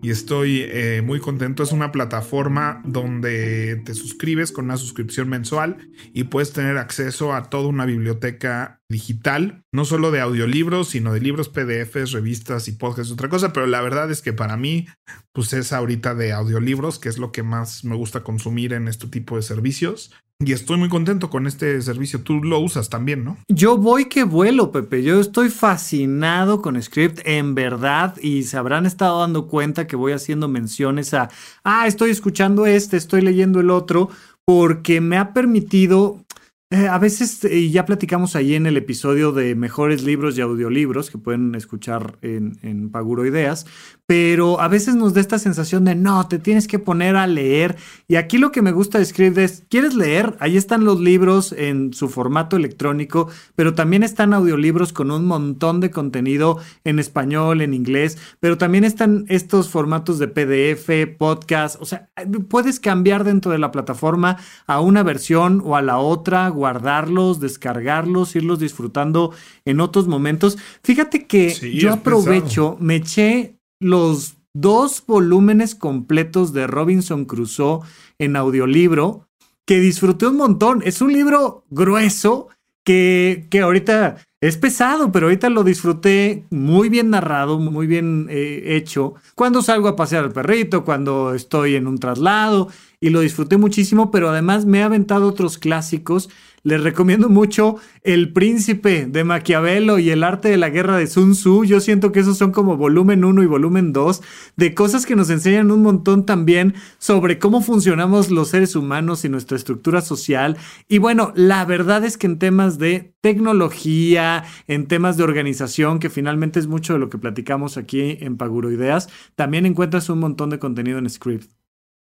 y 0.02 0.10
estoy 0.10 0.62
eh, 0.62 1.02
muy 1.04 1.20
contento. 1.20 1.62
Es 1.62 1.72
una 1.72 1.92
plataforma 1.92 2.82
donde 2.84 3.82
te 3.84 3.94
suscribes 3.94 4.52
con 4.52 4.66
una 4.66 4.76
suscripción 4.76 5.28
mensual 5.28 5.90
y 6.14 6.24
puedes 6.24 6.52
tener 6.52 6.78
acceso 6.78 7.34
a 7.34 7.50
toda 7.50 7.68
una 7.68 7.84
biblioteca 7.84 8.80
digital, 8.88 9.64
no 9.72 9.84
solo 9.84 10.10
de 10.10 10.20
audiolibros, 10.20 10.88
sino 10.88 11.12
de 11.12 11.20
libros, 11.20 11.48
PDFs, 11.48 12.12
revistas 12.12 12.68
y 12.68 12.72
podcasts, 12.72 13.12
otra 13.12 13.28
cosa, 13.28 13.52
pero 13.52 13.66
la 13.66 13.82
verdad 13.82 14.10
es 14.10 14.22
que 14.22 14.32
para 14.32 14.56
mí, 14.56 14.86
pues 15.32 15.52
es 15.52 15.72
ahorita 15.72 16.14
de 16.14 16.32
audiolibros, 16.32 16.98
que 16.98 17.08
es 17.08 17.18
lo 17.18 17.30
que 17.30 17.42
más 17.42 17.84
me 17.84 17.94
gusta 17.94 18.22
consumir 18.22 18.72
en 18.72 18.88
este 18.88 19.06
tipo 19.06 19.36
de 19.36 19.42
servicios. 19.42 20.12
Y 20.42 20.52
estoy 20.52 20.78
muy 20.78 20.88
contento 20.88 21.28
con 21.28 21.46
este 21.46 21.82
servicio. 21.82 22.22
Tú 22.22 22.42
lo 22.42 22.60
usas 22.60 22.88
también, 22.88 23.24
¿no? 23.24 23.36
Yo 23.48 23.76
voy 23.76 24.06
que 24.06 24.24
vuelo, 24.24 24.72
Pepe. 24.72 25.02
Yo 25.02 25.20
estoy 25.20 25.50
fascinado 25.50 26.62
con 26.62 26.82
Script, 26.82 27.20
en 27.26 27.54
verdad. 27.54 28.16
Y 28.22 28.44
se 28.44 28.56
habrán 28.56 28.86
estado 28.86 29.20
dando 29.20 29.48
cuenta 29.48 29.86
que 29.86 29.96
voy 29.96 30.12
haciendo 30.12 30.48
menciones 30.48 31.12
a, 31.12 31.28
ah, 31.62 31.86
estoy 31.86 32.10
escuchando 32.10 32.64
este, 32.64 32.96
estoy 32.96 33.20
leyendo 33.20 33.60
el 33.60 33.68
otro, 33.68 34.08
porque 34.46 35.02
me 35.02 35.18
ha 35.18 35.34
permitido 35.34 36.24
eh, 36.70 36.86
a 36.86 36.98
veces, 36.98 37.44
y 37.44 37.70
ya 37.70 37.84
platicamos 37.84 38.34
ahí 38.34 38.54
en 38.54 38.64
el 38.64 38.78
episodio 38.78 39.32
de 39.32 39.54
mejores 39.56 40.04
libros 40.04 40.38
y 40.38 40.40
audiolibros 40.40 41.10
que 41.10 41.18
pueden 41.18 41.54
escuchar 41.54 42.16
en 42.22 42.90
Paguro 42.90 43.26
Ideas, 43.26 43.66
pero 44.10 44.60
a 44.60 44.66
veces 44.66 44.96
nos 44.96 45.14
da 45.14 45.20
esta 45.20 45.38
sensación 45.38 45.84
de 45.84 45.94
no, 45.94 46.26
te 46.26 46.40
tienes 46.40 46.66
que 46.66 46.80
poner 46.80 47.14
a 47.14 47.28
leer. 47.28 47.76
Y 48.08 48.16
aquí 48.16 48.38
lo 48.38 48.50
que 48.50 48.60
me 48.60 48.72
gusta 48.72 48.98
de 48.98 49.04
es, 49.04 49.62
¿quieres 49.68 49.94
leer? 49.94 50.36
Ahí 50.40 50.56
están 50.56 50.82
los 50.82 50.98
libros 50.98 51.52
en 51.52 51.92
su 51.92 52.08
formato 52.08 52.56
electrónico, 52.56 53.28
pero 53.54 53.74
también 53.76 54.02
están 54.02 54.34
audiolibros 54.34 54.92
con 54.92 55.12
un 55.12 55.26
montón 55.26 55.78
de 55.78 55.92
contenido 55.92 56.58
en 56.82 56.98
español, 56.98 57.60
en 57.60 57.72
inglés, 57.72 58.18
pero 58.40 58.58
también 58.58 58.82
están 58.82 59.26
estos 59.28 59.68
formatos 59.68 60.18
de 60.18 60.26
PDF, 60.26 61.16
podcast, 61.16 61.80
o 61.80 61.84
sea, 61.84 62.10
puedes 62.48 62.80
cambiar 62.80 63.22
dentro 63.22 63.52
de 63.52 63.58
la 63.58 63.70
plataforma 63.70 64.38
a 64.66 64.80
una 64.80 65.04
versión 65.04 65.62
o 65.64 65.76
a 65.76 65.82
la 65.82 65.98
otra, 65.98 66.48
guardarlos, 66.48 67.38
descargarlos, 67.38 68.34
irlos 68.34 68.58
disfrutando 68.58 69.30
en 69.64 69.78
otros 69.78 70.08
momentos. 70.08 70.58
Fíjate 70.82 71.28
que 71.28 71.54
yo 71.72 71.92
aprovecho, 71.92 72.76
me 72.80 72.96
eché 72.96 73.59
los 73.80 74.36
dos 74.52 75.02
volúmenes 75.06 75.74
completos 75.74 76.52
de 76.52 76.66
Robinson 76.66 77.24
Crusoe 77.24 77.80
en 78.18 78.36
audiolibro, 78.36 79.28
que 79.66 79.80
disfruté 79.80 80.26
un 80.26 80.36
montón. 80.36 80.82
Es 80.84 81.00
un 81.00 81.12
libro 81.12 81.64
grueso 81.70 82.48
que, 82.84 83.46
que 83.50 83.60
ahorita 83.60 84.16
es 84.40 84.56
pesado, 84.56 85.12
pero 85.12 85.26
ahorita 85.26 85.50
lo 85.50 85.64
disfruté 85.64 86.44
muy 86.50 86.88
bien 86.88 87.10
narrado, 87.10 87.58
muy 87.58 87.86
bien 87.86 88.26
eh, 88.30 88.76
hecho. 88.76 89.14
Cuando 89.34 89.60
salgo 89.62 89.88
a 89.88 89.96
pasear 89.96 90.24
al 90.24 90.32
perrito, 90.32 90.84
cuando 90.84 91.34
estoy 91.34 91.76
en 91.76 91.86
un 91.86 91.98
traslado, 91.98 92.68
y 93.00 93.10
lo 93.10 93.20
disfruté 93.20 93.56
muchísimo, 93.56 94.10
pero 94.10 94.28
además 94.28 94.66
me 94.66 94.82
ha 94.82 94.86
aventado 94.86 95.26
otros 95.26 95.58
clásicos 95.58 96.28
les 96.62 96.82
recomiendo 96.82 97.30
mucho 97.30 97.76
El 98.02 98.32
Príncipe 98.32 99.06
de 99.06 99.24
Maquiavelo 99.24 99.98
y 99.98 100.10
El 100.10 100.22
Arte 100.22 100.48
de 100.50 100.58
la 100.58 100.68
Guerra 100.68 100.98
de 100.98 101.06
Sun 101.06 101.32
Tzu. 101.32 101.64
Yo 101.64 101.80
siento 101.80 102.12
que 102.12 102.20
esos 102.20 102.36
son 102.36 102.52
como 102.52 102.76
volumen 102.76 103.24
1 103.24 103.42
y 103.42 103.46
volumen 103.46 103.94
2 103.94 104.20
de 104.56 104.74
cosas 104.74 105.06
que 105.06 105.16
nos 105.16 105.30
enseñan 105.30 105.70
un 105.70 105.82
montón 105.82 106.26
también 106.26 106.74
sobre 106.98 107.38
cómo 107.38 107.62
funcionamos 107.62 108.30
los 108.30 108.48
seres 108.48 108.76
humanos 108.76 109.24
y 109.24 109.30
nuestra 109.30 109.56
estructura 109.56 110.02
social. 110.02 110.58
Y 110.86 110.98
bueno, 110.98 111.32
la 111.34 111.64
verdad 111.64 112.04
es 112.04 112.18
que 112.18 112.26
en 112.26 112.38
temas 112.38 112.78
de 112.78 113.14
tecnología, 113.22 114.44
en 114.66 114.86
temas 114.86 115.16
de 115.16 115.24
organización, 115.24 115.98
que 115.98 116.10
finalmente 116.10 116.60
es 116.60 116.66
mucho 116.66 116.92
de 116.92 116.98
lo 116.98 117.08
que 117.08 117.18
platicamos 117.18 117.78
aquí 117.78 118.18
en 118.20 118.36
Paguro 118.36 118.70
Ideas, 118.70 119.08
también 119.34 119.64
encuentras 119.64 120.10
un 120.10 120.20
montón 120.20 120.50
de 120.50 120.58
contenido 120.58 120.98
en 120.98 121.08
Script. 121.08 121.59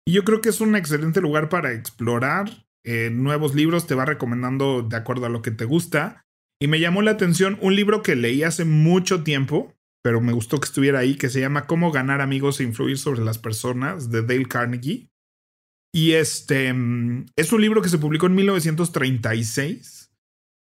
Yo 0.08 0.24
creo 0.24 0.40
que 0.40 0.48
es 0.48 0.60
un 0.60 0.74
excelente 0.74 1.20
lugar 1.20 1.48
para 1.48 1.72
explorar 1.72 2.66
eh, 2.84 3.10
nuevos 3.12 3.54
libros, 3.54 3.86
te 3.86 3.94
va 3.94 4.04
recomendando 4.04 4.82
de 4.82 4.96
acuerdo 4.96 5.26
a 5.26 5.30
lo 5.30 5.42
que 5.42 5.52
te 5.52 5.64
gusta. 5.64 6.24
Y 6.60 6.66
me 6.66 6.80
llamó 6.80 7.02
la 7.02 7.12
atención 7.12 7.58
un 7.60 7.76
libro 7.76 8.02
que 8.02 8.16
leí 8.16 8.42
hace 8.42 8.64
mucho 8.64 9.22
tiempo, 9.22 9.74
pero 10.02 10.20
me 10.20 10.32
gustó 10.32 10.58
que 10.58 10.66
estuviera 10.66 11.00
ahí, 11.00 11.16
que 11.16 11.28
se 11.28 11.40
llama 11.40 11.66
Cómo 11.66 11.92
ganar 11.92 12.20
amigos 12.20 12.60
e 12.60 12.64
influir 12.64 12.98
sobre 12.98 13.22
las 13.22 13.38
personas, 13.38 14.10
de 14.10 14.22
Dale 14.22 14.46
Carnegie. 14.46 15.08
Y 15.94 16.12
este 16.12 16.72
mm, 16.72 17.26
es 17.36 17.52
un 17.52 17.60
libro 17.60 17.82
que 17.82 17.88
se 17.88 17.98
publicó 17.98 18.26
en 18.26 18.34
1936 18.34 20.10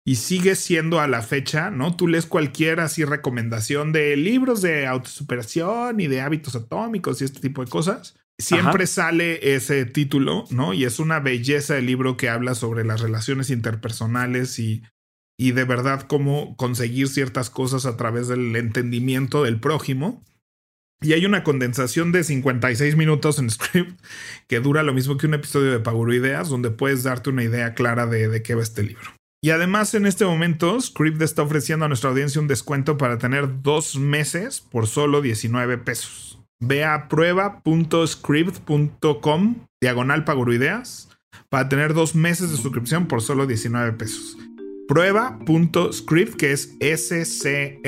y 0.05 0.15
sigue 0.15 0.55
siendo 0.55 0.99
a 0.99 1.07
la 1.07 1.21
fecha, 1.21 1.69
¿no? 1.69 1.95
Tú 1.95 2.07
lees 2.07 2.25
cualquier 2.25 2.79
así 2.79 3.05
recomendación 3.05 3.91
de 3.91 4.15
libros 4.17 4.61
de 4.61 4.87
autosuperación 4.87 5.99
y 5.99 6.07
de 6.07 6.21
hábitos 6.21 6.55
atómicos 6.55 7.21
y 7.21 7.25
este 7.25 7.39
tipo 7.39 7.63
de 7.63 7.69
cosas 7.69 8.15
siempre 8.41 8.87
sale 8.87 9.55
ese 9.55 9.85
título, 9.85 10.45
¿no? 10.49 10.73
Y 10.73 10.85
es 10.85 10.99
una 10.99 11.19
belleza 11.19 11.77
el 11.77 11.85
libro 11.85 12.17
que 12.17 12.29
habla 12.29 12.55
sobre 12.55 12.83
las 12.83 13.01
relaciones 13.01 13.49
interpersonales 13.49 14.59
y, 14.59 14.83
y 15.37 15.51
de 15.51 15.63
verdad 15.63 16.01
cómo 16.01 16.55
conseguir 16.57 17.07
ciertas 17.07 17.49
cosas 17.49 17.85
a 17.85 17.97
través 17.97 18.27
del 18.27 18.55
entendimiento 18.55 19.43
del 19.43 19.59
prójimo. 19.59 20.23
Y 21.03 21.13
hay 21.13 21.25
una 21.25 21.43
condensación 21.43 22.11
de 22.11 22.23
56 22.23 22.95
minutos 22.95 23.39
en 23.39 23.49
script 23.51 23.99
que 24.47 24.59
dura 24.59 24.83
lo 24.83 24.93
mismo 24.93 25.17
que 25.17 25.27
un 25.27 25.33
episodio 25.33 25.71
de 25.71 25.79
Paguro 25.79 26.13
Ideas, 26.13 26.49
donde 26.49 26.69
puedes 26.69 27.03
darte 27.03 27.29
una 27.29 27.43
idea 27.43 27.73
clara 27.73 28.05
de, 28.05 28.27
de 28.27 28.43
qué 28.43 28.55
va 28.55 28.61
este 28.61 28.83
libro. 28.83 29.11
Y 29.43 29.49
además 29.49 29.95
en 29.95 30.05
este 30.05 30.23
momento, 30.23 30.79
Script 30.79 31.19
está 31.23 31.41
ofreciendo 31.41 31.85
a 31.85 31.87
nuestra 31.87 32.11
audiencia 32.11 32.39
un 32.39 32.47
descuento 32.47 32.97
para 32.97 33.17
tener 33.17 33.63
dos 33.63 33.95
meses 33.95 34.61
por 34.61 34.85
solo 34.85 35.21
19 35.21 35.79
pesos. 35.79 36.39
Ve 36.61 36.85
a 36.85 37.09
prueba.script.com 37.09 39.55
diagonal 39.81 40.23
Ideas 40.53 41.09
para 41.49 41.67
tener 41.67 41.93
dos 41.93 42.15
meses 42.15 42.51
de 42.51 42.57
suscripción 42.57 43.07
por 43.07 43.21
solo 43.21 43.47
19 43.47 43.91
pesos. 43.93 44.37
Prueba.script, 44.87 46.35
que 46.35 46.53
es 46.53 46.75
S-C-R-I-B 46.79 47.83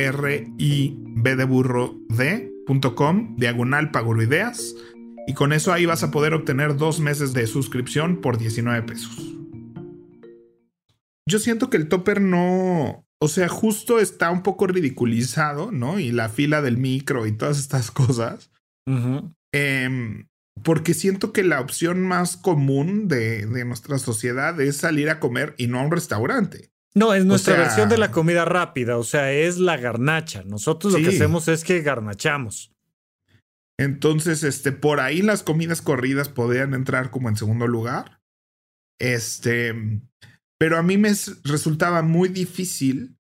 de 1.36 1.46
burro 1.46 1.96
D.com 2.10 3.38
diagonal 3.38 3.92
Ideas. 4.22 4.76
Y 5.28 5.34
con 5.34 5.54
eso 5.54 5.72
ahí 5.72 5.86
vas 5.86 6.04
a 6.04 6.12
poder 6.12 6.34
obtener 6.34 6.76
dos 6.76 7.00
meses 7.00 7.32
de 7.34 7.48
suscripción 7.48 8.20
por 8.20 8.38
19 8.38 8.84
pesos 8.84 9.34
yo 11.26 11.40
siento 11.40 11.70
que 11.70 11.78
el 11.78 11.88
topper 11.88 12.22
no, 12.22 13.06
o 13.20 13.28
sea, 13.28 13.48
justo 13.48 14.00
está 14.00 14.30
un 14.30 14.44
poco 14.44 14.68
ridiculizado, 14.68 15.72
¿no? 15.72 16.00
Y 16.00 16.12
la 16.12 16.30
fila 16.30 16.62
del 16.62 16.78
micro 16.78 17.26
y 17.26 17.32
todas 17.32 17.60
estas 17.60 17.92
cosas. 17.92 18.50
Em, 18.86 20.28
porque 20.64 20.94
siento 20.94 21.34
que 21.34 21.44
la 21.44 21.62
opción 21.62 22.02
más 22.02 22.38
común 22.38 23.08
de, 23.08 23.46
nuestra 23.66 23.98
sociedad 23.98 24.60
es 24.60 24.78
salir 24.78 25.10
a 25.10 25.20
comer 25.20 25.56
y 25.58 25.68
no 25.68 25.80
a 25.80 25.84
un 25.84 25.92
restaurante. 25.92 26.72
No, 26.96 27.14
es 27.14 27.26
nuestra 27.26 27.56
versión 27.56 27.90
de 27.90 27.98
la 27.98 28.12
comida 28.12 28.46
rápida, 28.46 28.98
o 28.98 29.04
sea, 29.04 29.32
es 29.32 29.58
la 29.58 29.78
garnacha. 29.78 30.44
Nosotros 30.44 30.94
lo 30.94 31.00
que 31.00 31.16
hacemos 31.16 31.48
es 31.48 31.64
que 31.64 31.82
garnachamos. 31.82 32.72
Entonces, 33.80 34.44
este, 34.44 34.72
por 34.72 35.00
ahí 35.00 35.24
las 35.24 35.42
comidas 35.42 35.82
corridas 35.82 36.30
podrían 36.30 36.76
entrar 36.76 37.10
como 37.10 37.30
en 37.30 37.36
segundo 37.36 37.66
lugar. 37.68 38.22
Este, 39.00 39.74
pero 40.60 40.78
a 40.78 40.84
mí 40.84 40.98
me 40.98 41.12
resultaba 41.44 42.04
muy 42.04 42.30
difícil 42.30 43.18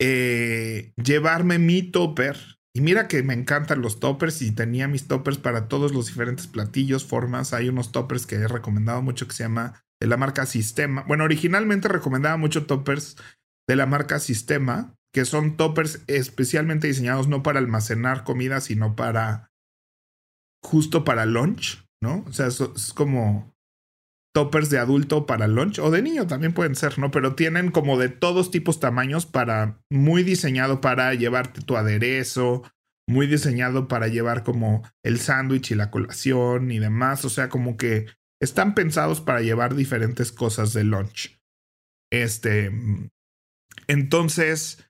eh, 0.00 0.92
llevarme 0.96 1.58
mi 1.58 1.82
topper. 1.82 2.36
Y 2.74 2.80
mira 2.80 3.06
que 3.06 3.22
me 3.22 3.34
encantan 3.34 3.82
los 3.82 4.00
toppers 4.00 4.40
y 4.40 4.52
tenía 4.52 4.88
mis 4.88 5.06
toppers 5.06 5.36
para 5.36 5.68
todos 5.68 5.92
los 5.92 6.06
diferentes 6.06 6.46
platillos, 6.46 7.04
formas. 7.04 7.52
Hay 7.52 7.68
unos 7.68 7.92
toppers 7.92 8.26
que 8.26 8.36
he 8.36 8.48
recomendado 8.48 9.02
mucho 9.02 9.26
que 9.26 9.34
se 9.34 9.44
llama 9.44 9.84
de 10.00 10.06
la 10.06 10.16
marca 10.16 10.46
Sistema. 10.46 11.04
Bueno, 11.06 11.24
originalmente 11.24 11.88
recomendaba 11.88 12.36
mucho 12.38 12.64
toppers 12.66 13.16
de 13.68 13.76
la 13.76 13.84
marca 13.86 14.18
Sistema, 14.18 14.94
que 15.12 15.26
son 15.26 15.58
toppers 15.58 16.02
especialmente 16.06 16.86
diseñados 16.86 17.28
no 17.28 17.42
para 17.42 17.58
almacenar 17.58 18.24
comida, 18.24 18.60
sino 18.62 18.96
para 18.96 19.52
justo 20.64 21.04
para 21.04 21.26
lunch, 21.26 21.86
¿no? 22.00 22.24
O 22.26 22.32
sea, 22.32 22.46
es 22.46 22.92
como 22.94 23.51
toppers 24.32 24.70
de 24.70 24.78
adulto 24.78 25.26
para 25.26 25.46
lunch 25.46 25.78
o 25.78 25.90
de 25.90 26.02
niño 26.02 26.26
también 26.26 26.54
pueden 26.54 26.74
ser, 26.74 26.98
¿no? 26.98 27.10
Pero 27.10 27.34
tienen 27.34 27.70
como 27.70 27.98
de 27.98 28.08
todos 28.08 28.50
tipos 28.50 28.80
tamaños 28.80 29.26
para 29.26 29.80
muy 29.90 30.22
diseñado 30.22 30.80
para 30.80 31.14
llevarte 31.14 31.60
tu 31.60 31.76
aderezo, 31.76 32.62
muy 33.08 33.26
diseñado 33.26 33.88
para 33.88 34.08
llevar 34.08 34.42
como 34.42 34.82
el 35.04 35.18
sándwich 35.18 35.72
y 35.72 35.74
la 35.74 35.90
colación 35.90 36.70
y 36.70 36.78
demás, 36.78 37.24
o 37.24 37.30
sea, 37.30 37.48
como 37.48 37.76
que 37.76 38.06
están 38.40 38.74
pensados 38.74 39.20
para 39.20 39.40
llevar 39.40 39.74
diferentes 39.74 40.32
cosas 40.32 40.72
de 40.72 40.84
lunch. 40.84 41.38
Este, 42.10 42.70
entonces, 43.86 44.88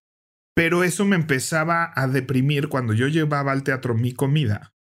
pero 0.55 0.85
eso 0.85 1.05
me 1.05 1.17
empezaba 1.17 1.93
a 1.95 2.07
deprimir 2.07 2.69
cuando 2.69 2.95
yo 2.95 3.09
llevaba 3.09 3.53
al 3.53 3.63
teatro 3.63 3.95
mi 3.95 4.13
comida. 4.13 4.75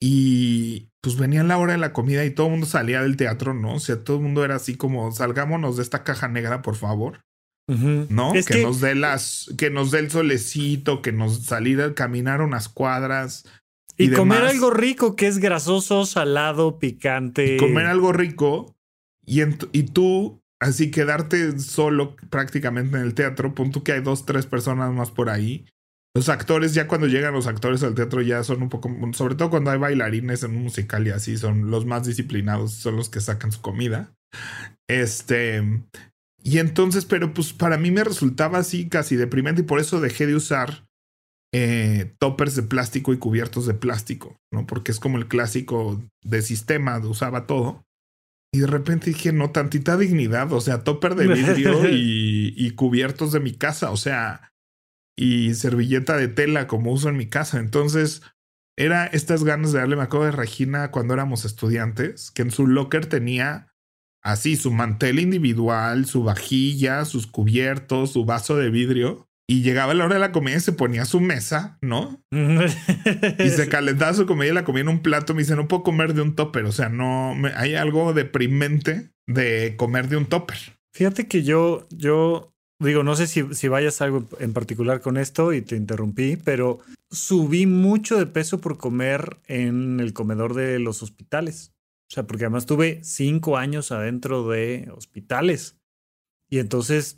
Y, 0.00 0.90
pues 1.04 1.16
venía 1.18 1.44
la 1.44 1.58
hora 1.58 1.72
de 1.72 1.78
la 1.78 1.92
comida 1.92 2.24
y 2.24 2.30
todo 2.30 2.46
el 2.46 2.52
mundo 2.52 2.66
salía 2.66 3.02
del 3.02 3.18
teatro, 3.18 3.52
¿no? 3.52 3.74
O 3.74 3.78
sea, 3.78 4.02
todo 4.02 4.16
el 4.16 4.22
mundo 4.22 4.42
era 4.42 4.56
así 4.56 4.74
como, 4.74 5.12
salgámonos 5.12 5.76
de 5.76 5.82
esta 5.82 6.02
caja 6.02 6.28
negra, 6.28 6.62
por 6.62 6.76
favor. 6.76 7.20
¿No? 7.66 8.32
que, 8.46 8.62
nos 8.62 8.80
dé 8.80 8.94
las, 8.94 9.50
que 9.56 9.70
nos 9.70 9.90
dé 9.90 9.98
el 9.98 10.10
solecito, 10.10 11.02
que 11.02 11.12
nos 11.12 11.44
salir 11.44 11.80
a 11.82 11.94
caminar 11.94 12.40
unas 12.40 12.70
cuadras. 12.70 13.44
Y, 13.98 14.10
comer 14.12 14.44
algo 14.44 14.70
rico 14.70 15.14
que 15.14 15.26
es 15.26 15.38
grasoso, 15.38 16.06
salado, 16.06 16.78
picante. 16.78 17.58
comer 17.58 17.86
algo 17.86 18.12
rico. 18.12 18.74
Y, 19.26 19.42
y 19.72 19.82
tú, 19.84 20.42
así 20.58 20.90
quedarte 20.90 21.58
solo 21.58 22.16
prácticamente 22.30 22.96
en 22.96 23.02
el 23.02 23.14
teatro, 23.14 23.54
punto 23.54 23.84
que 23.84 23.92
hay 23.92 24.00
dos, 24.00 24.24
tres 24.24 24.46
personas 24.46 24.90
más 24.92 25.10
por 25.10 25.28
ahí. 25.28 25.66
Los 26.16 26.28
actores, 26.28 26.74
ya 26.74 26.86
cuando 26.86 27.08
llegan 27.08 27.34
los 27.34 27.48
actores 27.48 27.82
al 27.82 27.96
teatro, 27.96 28.22
ya 28.22 28.44
son 28.44 28.62
un 28.62 28.68
poco, 28.68 28.88
sobre 29.14 29.34
todo 29.34 29.50
cuando 29.50 29.72
hay 29.72 29.78
bailarines 29.78 30.44
en 30.44 30.52
un 30.52 30.62
musical 30.62 31.04
y 31.06 31.10
así, 31.10 31.36
son 31.36 31.72
los 31.72 31.86
más 31.86 32.06
disciplinados, 32.06 32.72
son 32.72 32.94
los 32.94 33.08
que 33.08 33.20
sacan 33.20 33.50
su 33.50 33.60
comida. 33.60 34.14
Este, 34.88 35.60
y 36.40 36.58
entonces, 36.58 37.04
pero 37.04 37.34
pues 37.34 37.52
para 37.52 37.78
mí 37.78 37.90
me 37.90 38.04
resultaba 38.04 38.58
así 38.58 38.88
casi 38.88 39.16
deprimente 39.16 39.62
y 39.62 39.64
por 39.64 39.80
eso 39.80 40.00
dejé 40.00 40.26
de 40.26 40.36
usar 40.36 40.86
eh, 41.52 42.14
toppers 42.20 42.54
de 42.54 42.62
plástico 42.62 43.12
y 43.12 43.18
cubiertos 43.18 43.66
de 43.66 43.74
plástico, 43.74 44.36
¿no? 44.52 44.66
Porque 44.66 44.92
es 44.92 45.00
como 45.00 45.18
el 45.18 45.26
clásico 45.26 46.00
de 46.22 46.42
sistema, 46.42 46.98
usaba 46.98 47.46
todo. 47.46 47.84
Y 48.52 48.60
de 48.60 48.66
repente 48.68 49.06
dije, 49.10 49.32
no, 49.32 49.50
tantita 49.50 49.96
dignidad, 49.96 50.52
o 50.52 50.60
sea, 50.60 50.84
topper 50.84 51.16
de 51.16 51.26
vidrio 51.34 51.88
y, 51.88 52.54
y 52.56 52.70
cubiertos 52.72 53.32
de 53.32 53.40
mi 53.40 53.52
casa, 53.52 53.90
o 53.90 53.96
sea, 53.96 54.52
y 55.16 55.54
servilleta 55.54 56.16
de 56.16 56.28
tela 56.28 56.66
como 56.66 56.92
uso 56.92 57.08
en 57.08 57.16
mi 57.16 57.26
casa. 57.26 57.58
Entonces, 57.58 58.22
era 58.76 59.06
estas 59.06 59.44
ganas 59.44 59.72
de 59.72 59.78
darle, 59.78 59.96
me 59.96 60.02
acuerdo 60.02 60.26
de 60.26 60.32
Regina 60.32 60.90
cuando 60.90 61.14
éramos 61.14 61.44
estudiantes, 61.44 62.30
que 62.30 62.42
en 62.42 62.50
su 62.50 62.66
locker 62.66 63.06
tenía 63.06 63.72
así 64.22 64.56
su 64.56 64.72
mantel 64.72 65.20
individual, 65.20 66.06
su 66.06 66.24
vajilla, 66.24 67.04
sus 67.04 67.26
cubiertos, 67.26 68.12
su 68.12 68.24
vaso 68.24 68.56
de 68.56 68.70
vidrio. 68.70 69.28
Y 69.46 69.60
llegaba 69.60 69.92
la 69.92 70.06
hora 70.06 70.14
de 70.14 70.20
la 70.20 70.32
comida 70.32 70.56
y 70.56 70.60
se 70.60 70.72
ponía 70.72 71.04
su 71.04 71.20
mesa, 71.20 71.78
¿no? 71.82 72.24
y 72.30 73.48
se 73.50 73.68
calentaba 73.68 74.14
su 74.14 74.24
comida 74.24 74.48
y 74.48 74.54
la 74.54 74.64
comía 74.64 74.80
en 74.80 74.88
un 74.88 75.02
plato. 75.02 75.34
Me 75.34 75.42
dice, 75.42 75.54
no 75.54 75.68
puedo 75.68 75.82
comer 75.82 76.14
de 76.14 76.22
un 76.22 76.34
topper. 76.34 76.64
O 76.64 76.72
sea, 76.72 76.88
no, 76.88 77.34
me, 77.34 77.52
hay 77.52 77.74
algo 77.74 78.14
deprimente 78.14 79.10
de 79.26 79.74
comer 79.76 80.08
de 80.08 80.16
un 80.16 80.26
topper. 80.26 80.56
Fíjate 80.94 81.28
que 81.28 81.42
yo, 81.42 81.86
yo 81.90 82.53
digo, 82.78 83.02
no 83.02 83.16
sé 83.16 83.26
si, 83.26 83.54
si 83.54 83.68
vayas 83.68 84.00
algo 84.00 84.28
en 84.40 84.52
particular 84.52 85.00
con 85.00 85.16
esto 85.16 85.52
y 85.52 85.62
te 85.62 85.76
interrumpí, 85.76 86.36
pero 86.36 86.80
subí 87.10 87.66
mucho 87.66 88.18
de 88.18 88.26
peso 88.26 88.60
por 88.60 88.76
comer 88.76 89.38
en 89.46 90.00
el 90.00 90.12
comedor 90.12 90.54
de 90.54 90.78
los 90.78 91.02
hospitales. 91.02 91.72
O 92.10 92.14
sea, 92.14 92.26
porque 92.26 92.44
además 92.44 92.66
tuve 92.66 93.00
cinco 93.02 93.56
años 93.56 93.92
adentro 93.92 94.48
de 94.48 94.90
hospitales. 94.94 95.78
Y 96.50 96.58
entonces 96.58 97.16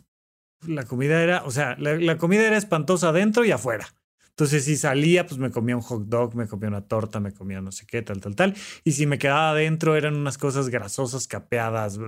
la 0.67 0.85
comida 0.85 1.23
era, 1.23 1.45
o 1.45 1.51
sea, 1.51 1.77
la, 1.79 2.17
comida 2.19 2.47
era 2.47 2.57
espantosa 2.57 3.09
adentro 3.09 3.45
y 3.45 3.51
afuera. 3.51 3.87
Entonces, 4.31 4.65
si 4.65 4.77
salía, 4.77 5.27
pues 5.27 5.39
me 5.39 5.51
comía 5.51 5.77
un 5.77 5.83
hot 5.83 6.09
dog, 6.09 6.35
me 6.35 6.47
comía 6.47 6.69
una 6.69 6.83
torta, 6.83 7.21
me 7.21 7.33
comía 7.33 7.63
no 7.63 7.73
sé 7.73 7.87
qué, 7.87 8.03
tal, 8.03 8.21
tal, 8.21 8.37
tal. 8.37 8.55
Y 8.85 8.93
si 8.93 9.07
me 9.07 9.19
quedaba 9.19 9.51
adentro, 9.51 9.97
eran 9.97 10.15
unas 10.15 10.37
cosas 10.37 10.69
grasosas, 10.69 11.27
capeadas, 11.27 11.99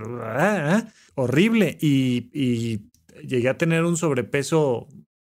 horrible. 1.14 1.78
Y, 1.80 2.28
y 2.34 2.90
llegué 3.22 3.48
a 3.48 3.58
tener 3.58 3.84
un 3.84 3.96
sobrepeso 3.96 4.88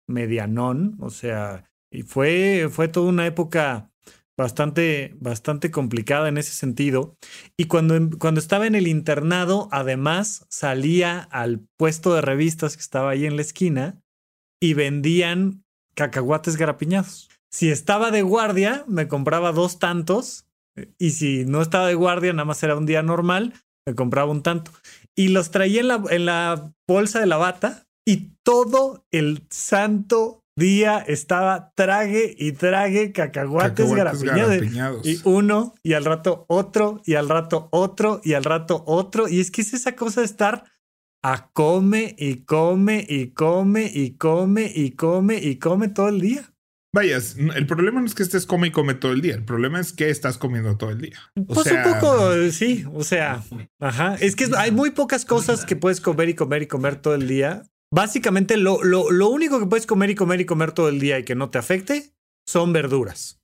medianón, 0.09 0.97
o 1.01 1.11
sea, 1.11 1.71
y 1.91 2.03
fue, 2.03 2.69
fue 2.71 2.89
toda 2.89 3.09
una 3.09 3.27
época 3.27 3.91
bastante, 4.37 5.15
bastante 5.21 5.71
complicada 5.71 6.29
en 6.29 6.39
ese 6.39 6.53
sentido. 6.53 7.17
Y 7.57 7.67
cuando, 7.67 8.19
cuando 8.19 8.41
estaba 8.41 8.67
en 8.67 8.75
el 8.75 8.89
internado, 8.89 9.69
además 9.71 10.47
salía 10.49 11.21
al 11.21 11.67
puesto 11.77 12.15
de 12.15 12.23
revistas 12.23 12.77
que 12.77 12.83
estaba 12.83 13.11
ahí 13.11 13.27
en 13.27 13.37
la 13.37 13.43
esquina 13.43 14.03
y 14.61 14.75
vendían 14.75 15.65
cacahuates 15.95 16.57
garapiñados. 16.57 17.29
Si 17.51 17.71
estaba 17.71 18.11
de 18.11 18.23
guardia, 18.23 18.85
me 18.89 19.09
compraba 19.09 19.53
dos 19.53 19.79
tantos. 19.79 20.47
Y 20.99 21.11
si 21.11 21.45
no 21.45 21.61
estaba 21.61 21.87
de 21.87 21.95
guardia, 21.95 22.33
nada 22.33 22.47
más 22.47 22.63
era 22.63 22.77
un 22.77 22.87
día 22.87 23.03
normal, 23.03 23.53
me 23.87 23.95
compraba 23.95 24.31
un 24.31 24.43
tanto 24.43 24.71
y 25.17 25.29
los 25.29 25.51
traía 25.51 25.81
en 25.81 25.89
la, 25.89 26.03
en 26.11 26.27
la 26.27 26.73
bolsa 26.87 27.21
de 27.21 27.27
la 27.27 27.37
bata 27.37 27.87
y 28.07 28.35
todo 28.43 29.07
el 29.11 29.47
santo 29.51 30.43
día 30.57 30.99
estaba 30.99 31.73
trague 31.75 32.35
y 32.37 32.53
trague 32.53 33.13
cacahuates, 33.13 33.93
garapiñados. 33.93 35.07
Y 35.07 35.21
uno, 35.25 35.75
y 35.83 35.95
al 35.95 36.05
rato 36.05 36.45
otro, 36.49 37.01
y 37.05 37.15
al 37.15 37.29
rato 37.29 37.69
otro, 37.71 38.21
y 38.25 38.35
al 38.35 38.45
rato 38.45 38.83
otro. 38.87 39.29
Y 39.29 39.41
es 39.41 39.51
que 39.51 39.63
es 39.63 39.73
esa 39.75 39.97
cosa 39.97 40.21
de 40.21 40.27
estar 40.27 40.65
a 41.23 41.51
come 41.53 42.15
y 42.19 42.45
come 42.45 43.05
y 43.09 43.29
come 43.31 43.91
y 43.93 44.17
come 44.17 44.71
y 44.75 44.91
come 44.93 45.39
y 45.39 45.59
come 45.59 45.89
todo 45.89 46.09
el 46.09 46.21
día. 46.21 46.52
Vaya, 46.95 47.19
el 47.55 47.67
problema 47.67 48.01
no 48.01 48.07
es 48.07 48.15
que 48.15 48.23
estés 48.23 48.45
come 48.45 48.67
y 48.67 48.71
come 48.71 48.93
todo 48.93 49.13
el 49.13 49.23
día, 49.23 49.35
el 49.35 49.45
problema 49.45 49.81
es 49.81 49.95
que 49.95 50.11
estás 50.11 50.37
comiendo 50.37 50.77
todo 50.77 50.91
el 50.91 51.01
día. 51.01 51.19
pues 51.47 51.67
un 51.73 51.83
poco, 51.83 52.51
sí, 52.51 52.85
o 52.93 53.03
sea, 53.03 53.43
ajá. 53.81 54.17
Es 54.21 54.37
que 54.37 54.51
hay 54.59 54.73
muy 54.73 54.91
pocas 54.91 55.25
cosas 55.25 55.65
que 55.65 55.75
puedes 55.75 56.03
comer 56.03 56.29
y 56.29 56.35
comer 56.35 56.63
y 56.63 56.67
comer 56.67 56.97
todo 56.97 57.15
el 57.15 57.27
día. 57.27 57.63
Básicamente, 57.91 58.59
lo, 58.59 58.83
lo, 58.85 59.11
lo 59.11 59.29
único 59.29 59.59
que 59.59 59.67
puedes 59.67 59.87
comer 59.87 60.11
y 60.11 60.15
comer 60.15 60.43
y 60.43 60.45
comer 60.45 60.73
todo 60.73 60.91
el 60.91 61.01
día 61.01 61.19
y 61.19 61.25
que 61.25 61.35
no 61.35 61.49
te 61.49 61.59
afecte 61.59 62.13
son 62.47 62.75
verduras. 62.75 63.41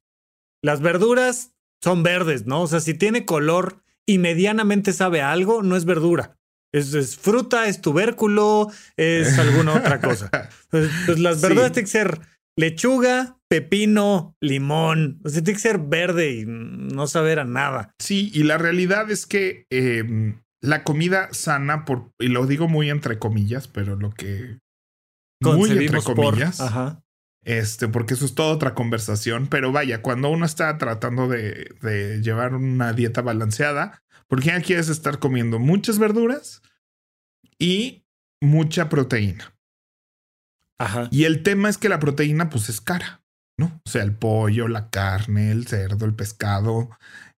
Las 0.63 0.83
verduras 0.83 1.55
son 1.83 2.03
verdes, 2.03 2.47
¿no? 2.47 2.63
O 2.63 2.67
sea, 2.67 2.81
si 2.81 2.93
tiene 2.93 3.25
color 3.25 3.83
y 4.07 4.19
medianamente 4.19 4.93
sabe 4.93 5.23
algo, 5.23 5.63
no 5.63 5.77
es 5.77 5.87
verdura. 5.87 6.39
Es, 6.73 7.17
fruta, 7.17 7.67
es 7.67 7.81
tubérculo, 7.81 8.71
es 8.97 9.39
alguna 9.39 9.75
otra 9.75 10.01
cosa. 10.01 10.31
Pues, 10.71 10.91
pues 11.07 11.19
las 11.19 11.41
verduras 11.41 11.73
tienen 11.73 11.87
que 11.87 11.91
ser 11.91 12.21
lechuga, 12.59 13.38
pepino, 13.49 14.37
limón. 14.40 15.21
O 15.25 15.29
sea, 15.29 15.42
tiene 15.42 15.57
que 15.57 15.62
ser 15.62 15.79
verde 15.79 16.33
y 16.33 16.44
no 16.44 17.07
saber 17.07 17.38
a 17.38 17.44
nada. 17.44 17.92
Sí, 17.99 18.31
y 18.35 18.42
la 18.42 18.59
realidad 18.59 19.11
es 19.11 19.27
que 19.27 19.64
em, 19.71 20.42
la 20.61 20.83
comida 20.83 21.29
sana, 21.33 21.85
por, 21.85 22.11
y 22.18 22.29
lo 22.29 22.47
digo 22.47 22.68
muy 22.68 22.90
entre 22.90 23.18
comillas, 23.18 23.68
pero 23.68 23.97
lo 23.97 24.11
que. 24.11 24.59
Muy 25.40 25.71
entre 25.71 26.03
comillas. 26.03 26.61
ajá. 26.61 27.01
Este, 27.44 27.87
porque 27.87 28.14
eso 28.14 28.25
es 28.25 28.35
toda 28.35 28.53
otra 28.53 28.75
conversación. 28.75 29.47
Pero 29.47 29.71
vaya, 29.71 30.03
cuando 30.03 30.29
uno 30.29 30.44
está 30.44 30.77
tratando 30.77 31.29
de, 31.29 31.77
de 31.81 32.21
llevar 32.21 32.55
una 32.55 32.92
dieta 32.92 33.23
balanceada, 33.23 34.03
porque 34.27 34.49
ya 34.49 34.61
quieres 34.61 34.88
estar 34.88 35.21
comiendo 35.21 35.61
muchas 35.61 36.01
verduras 36.01 36.61
y 37.57 38.05
mucha 38.42 38.88
proteína. 38.88 39.55
Ajá. 40.79 41.09
Y 41.11 41.25
el 41.25 41.43
tema 41.43 41.69
es 41.69 41.79
que 41.79 41.88
la 41.88 41.99
proteína, 41.99 42.51
pues 42.51 42.69
es 42.69 42.81
cara, 42.81 43.23
¿no? 43.59 43.81
O 43.85 43.91
sea, 43.91 44.03
el 44.03 44.14
pollo, 44.14 44.69
la 44.69 44.91
carne, 44.91 45.51
el 45.51 45.67
cerdo, 45.67 46.07
el 46.07 46.14
pescado. 46.14 46.91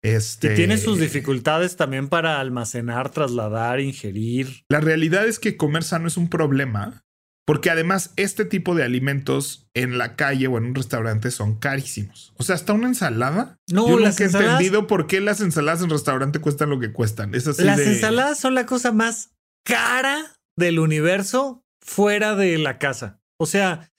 Este... 0.02 0.52
Y 0.52 0.56
tiene 0.56 0.78
sus 0.78 0.98
dificultades 0.98 1.76
también 1.76 2.08
para 2.08 2.40
almacenar, 2.40 3.10
trasladar, 3.10 3.80
ingerir. 3.80 4.64
La 4.68 4.80
realidad 4.80 5.26
es 5.26 5.38
que 5.38 5.56
comer 5.56 5.84
sano 5.84 6.08
es 6.08 6.16
un 6.16 6.28
problema, 6.28 7.04
porque 7.46 7.70
además 7.70 8.12
este 8.16 8.44
tipo 8.44 8.74
de 8.74 8.84
alimentos 8.84 9.68
en 9.74 9.98
la 9.98 10.16
calle 10.16 10.46
o 10.46 10.56
en 10.56 10.66
un 10.66 10.74
restaurante 10.74 11.30
son 11.30 11.56
carísimos. 11.58 12.32
O 12.36 12.42
sea, 12.42 12.54
hasta 12.54 12.72
una 12.72 12.88
ensalada. 12.88 13.56
No, 13.70 13.88
Yo 13.88 13.98
nunca 13.98 14.22
he 14.22 14.26
entendido 14.26 14.86
por 14.86 15.06
qué 15.06 15.20
las 15.20 15.40
ensaladas 15.40 15.82
en 15.82 15.90
restaurante 15.90 16.38
cuestan 16.38 16.70
lo 16.70 16.78
que 16.78 16.92
cuestan. 16.92 17.34
Es 17.34 17.46
así 17.46 17.64
las 17.64 17.80
ensaladas 17.80 18.38
son 18.38 18.54
la 18.54 18.66
cosa 18.66 18.92
más 18.92 19.30
cara 19.64 20.36
del 20.56 20.78
universo 20.78 21.64
fuera 21.80 22.36
de 22.36 22.56
la 22.58 22.78
casa. 22.78 23.19
O 23.40 23.46
sea, 23.46 23.90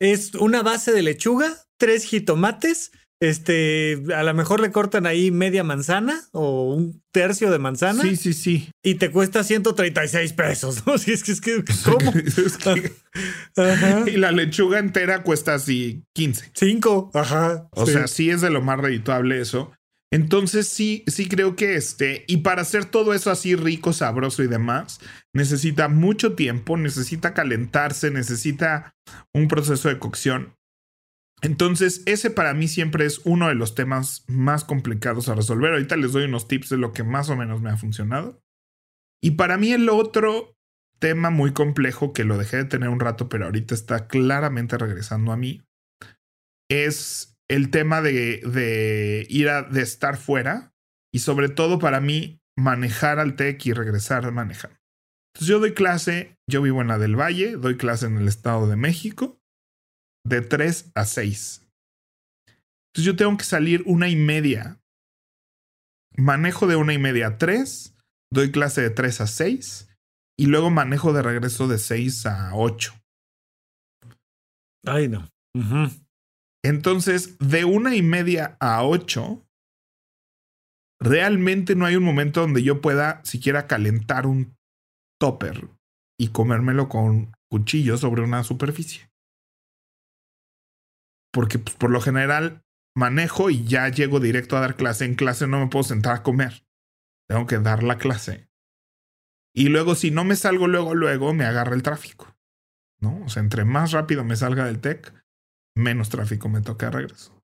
es 0.00 0.34
una 0.34 0.62
base 0.62 0.92
de 0.92 1.02
lechuga, 1.02 1.54
tres 1.76 2.04
jitomates, 2.04 2.92
este, 3.20 4.02
a 4.16 4.22
lo 4.22 4.32
mejor 4.32 4.60
le 4.60 4.72
cortan 4.72 5.04
ahí 5.04 5.30
media 5.30 5.62
manzana 5.62 6.18
o 6.32 6.72
un 6.72 7.02
tercio 7.12 7.50
de 7.50 7.58
manzana. 7.58 8.02
Sí, 8.02 8.16
sí, 8.16 8.32
sí. 8.32 8.70
Y 8.82 8.94
te 8.94 9.10
cuesta 9.10 9.44
136 9.44 10.32
pesos, 10.32 10.86
¿no? 10.86 10.96
Si 10.98 11.12
es 11.12 11.22
que 11.22 11.32
es 11.32 11.42
que, 11.42 11.62
¿cómo? 11.84 12.10
Y 14.06 14.16
la 14.16 14.32
lechuga 14.32 14.78
entera 14.78 15.22
cuesta 15.22 15.52
así 15.52 16.02
15. 16.14 16.52
5, 16.54 17.10
ajá. 17.12 17.68
O 17.72 17.84
sea, 17.84 18.06
sí 18.06 18.30
es 18.30 18.40
de 18.40 18.48
lo 18.48 18.62
más 18.62 18.80
redituable 18.80 19.38
eso. 19.38 19.70
Entonces 20.12 20.68
sí, 20.68 21.04
sí 21.06 21.28
creo 21.28 21.54
que 21.54 21.76
este, 21.76 22.24
y 22.26 22.38
para 22.38 22.62
hacer 22.62 22.84
todo 22.84 23.14
eso 23.14 23.30
así 23.30 23.54
rico, 23.54 23.92
sabroso 23.92 24.42
y 24.42 24.48
demás, 24.48 25.00
necesita 25.32 25.88
mucho 25.88 26.34
tiempo, 26.34 26.76
necesita 26.76 27.32
calentarse, 27.32 28.10
necesita 28.10 28.94
un 29.32 29.46
proceso 29.46 29.88
de 29.88 29.98
cocción. 29.98 30.54
Entonces, 31.42 32.02
ese 32.04 32.30
para 32.30 32.52
mí 32.52 32.68
siempre 32.68 33.06
es 33.06 33.20
uno 33.24 33.48
de 33.48 33.54
los 33.54 33.74
temas 33.74 34.24
más 34.28 34.64
complicados 34.64 35.28
a 35.28 35.34
resolver. 35.34 35.72
Ahorita 35.72 35.96
les 35.96 36.12
doy 36.12 36.24
unos 36.24 36.48
tips 36.48 36.68
de 36.68 36.76
lo 36.76 36.92
que 36.92 37.02
más 37.02 37.30
o 37.30 37.36
menos 37.36 37.62
me 37.62 37.70
ha 37.70 37.76
funcionado. 37.76 38.42
Y 39.22 39.32
para 39.32 39.56
mí 39.56 39.72
el 39.72 39.88
otro 39.88 40.54
tema 40.98 41.30
muy 41.30 41.52
complejo 41.52 42.12
que 42.12 42.24
lo 42.24 42.36
dejé 42.36 42.58
de 42.58 42.64
tener 42.66 42.90
un 42.90 43.00
rato, 43.00 43.28
pero 43.28 43.46
ahorita 43.46 43.74
está 43.74 44.06
claramente 44.06 44.76
regresando 44.76 45.32
a 45.32 45.36
mí, 45.36 45.62
es 46.70 47.39
el 47.50 47.70
tema 47.70 48.00
de, 48.00 48.38
de 48.46 49.26
ir 49.28 49.48
a 49.48 49.62
de 49.64 49.82
estar 49.82 50.16
fuera 50.16 50.72
y 51.12 51.18
sobre 51.18 51.48
todo 51.48 51.80
para 51.80 52.00
mí 52.00 52.40
manejar 52.56 53.18
al 53.18 53.34
TEC 53.34 53.66
y 53.66 53.72
regresar 53.72 54.24
a 54.24 54.30
manejar. 54.30 54.80
Entonces 55.34 55.48
yo 55.48 55.58
doy 55.58 55.74
clase, 55.74 56.36
yo 56.48 56.62
vivo 56.62 56.80
en 56.80 56.88
la 56.88 56.98
del 56.98 57.18
Valle, 57.18 57.56
doy 57.56 57.76
clase 57.76 58.06
en 58.06 58.18
el 58.18 58.28
Estado 58.28 58.68
de 58.68 58.76
México 58.76 59.40
de 60.24 60.42
3 60.42 60.92
a 60.94 61.04
6. 61.04 61.66
Entonces 62.46 63.04
yo 63.04 63.16
tengo 63.16 63.36
que 63.36 63.44
salir 63.44 63.82
una 63.84 64.08
y 64.08 64.16
media. 64.16 64.80
Manejo 66.16 66.68
de 66.68 66.76
una 66.76 66.92
y 66.92 66.98
media 66.98 67.28
a 67.28 67.38
3, 67.38 67.96
doy 68.32 68.52
clase 68.52 68.82
de 68.82 68.90
3 68.90 69.22
a 69.22 69.26
6 69.26 69.88
y 70.38 70.46
luego 70.46 70.70
manejo 70.70 71.12
de 71.12 71.22
regreso 71.22 71.66
de 71.66 71.78
6 71.78 72.26
a 72.26 72.54
8. 72.54 72.94
Ay, 74.86 75.08
no. 75.08 75.28
Entonces, 76.62 77.38
de 77.38 77.64
una 77.64 77.94
y 77.94 78.02
media 78.02 78.56
a 78.60 78.84
8, 78.84 79.46
realmente 81.00 81.74
no 81.74 81.86
hay 81.86 81.96
un 81.96 82.04
momento 82.04 82.42
donde 82.42 82.62
yo 82.62 82.80
pueda 82.80 83.24
siquiera 83.24 83.66
calentar 83.66 84.26
un 84.26 84.56
topper 85.18 85.68
y 86.18 86.28
comérmelo 86.28 86.88
con 86.88 87.32
cuchillo 87.50 87.96
sobre 87.96 88.22
una 88.22 88.44
superficie 88.44 89.10
porque 91.32 91.58
pues, 91.58 91.76
por 91.76 91.90
lo 91.90 92.00
general 92.00 92.64
manejo 92.96 93.50
y 93.50 93.64
ya 93.64 93.88
llego 93.88 94.20
directo 94.20 94.56
a 94.56 94.60
dar 94.60 94.76
clase. 94.76 95.04
En 95.04 95.14
clase 95.14 95.46
no 95.46 95.60
me 95.60 95.68
puedo 95.68 95.84
sentar 95.84 96.16
a 96.16 96.22
comer. 96.22 96.64
Tengo 97.28 97.46
que 97.46 97.58
dar 97.58 97.82
la 97.82 97.98
clase. 97.98 98.48
Y 99.54 99.68
luego, 99.68 99.94
si 99.94 100.10
no 100.10 100.24
me 100.24 100.36
salgo 100.36 100.66
luego, 100.68 100.94
luego 100.94 101.34
me 101.34 101.44
agarra 101.44 101.74
el 101.74 101.82
tráfico. 101.82 102.36
¿No? 103.00 103.24
O 103.24 103.28
sea, 103.28 103.42
entre 103.42 103.64
más 103.64 103.92
rápido 103.92 104.24
me 104.24 104.36
salga 104.36 104.66
del 104.66 104.80
TEC, 104.80 105.19
menos 105.80 106.08
tráfico 106.08 106.48
me 106.48 106.60
toca 106.60 106.86
de 106.86 106.92
regreso. 106.92 107.36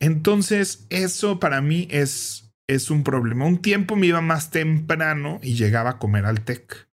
Entonces, 0.00 0.86
eso 0.90 1.40
para 1.40 1.60
mí 1.60 1.88
es, 1.90 2.52
es 2.68 2.90
un 2.90 3.04
problema. 3.04 3.46
Un 3.46 3.62
tiempo 3.62 3.96
me 3.96 4.08
iba 4.08 4.20
más 4.20 4.50
temprano 4.50 5.38
y 5.42 5.54
llegaba 5.54 5.90
a 5.90 5.98
comer 5.98 6.26
al 6.26 6.42
TEC. 6.42 6.88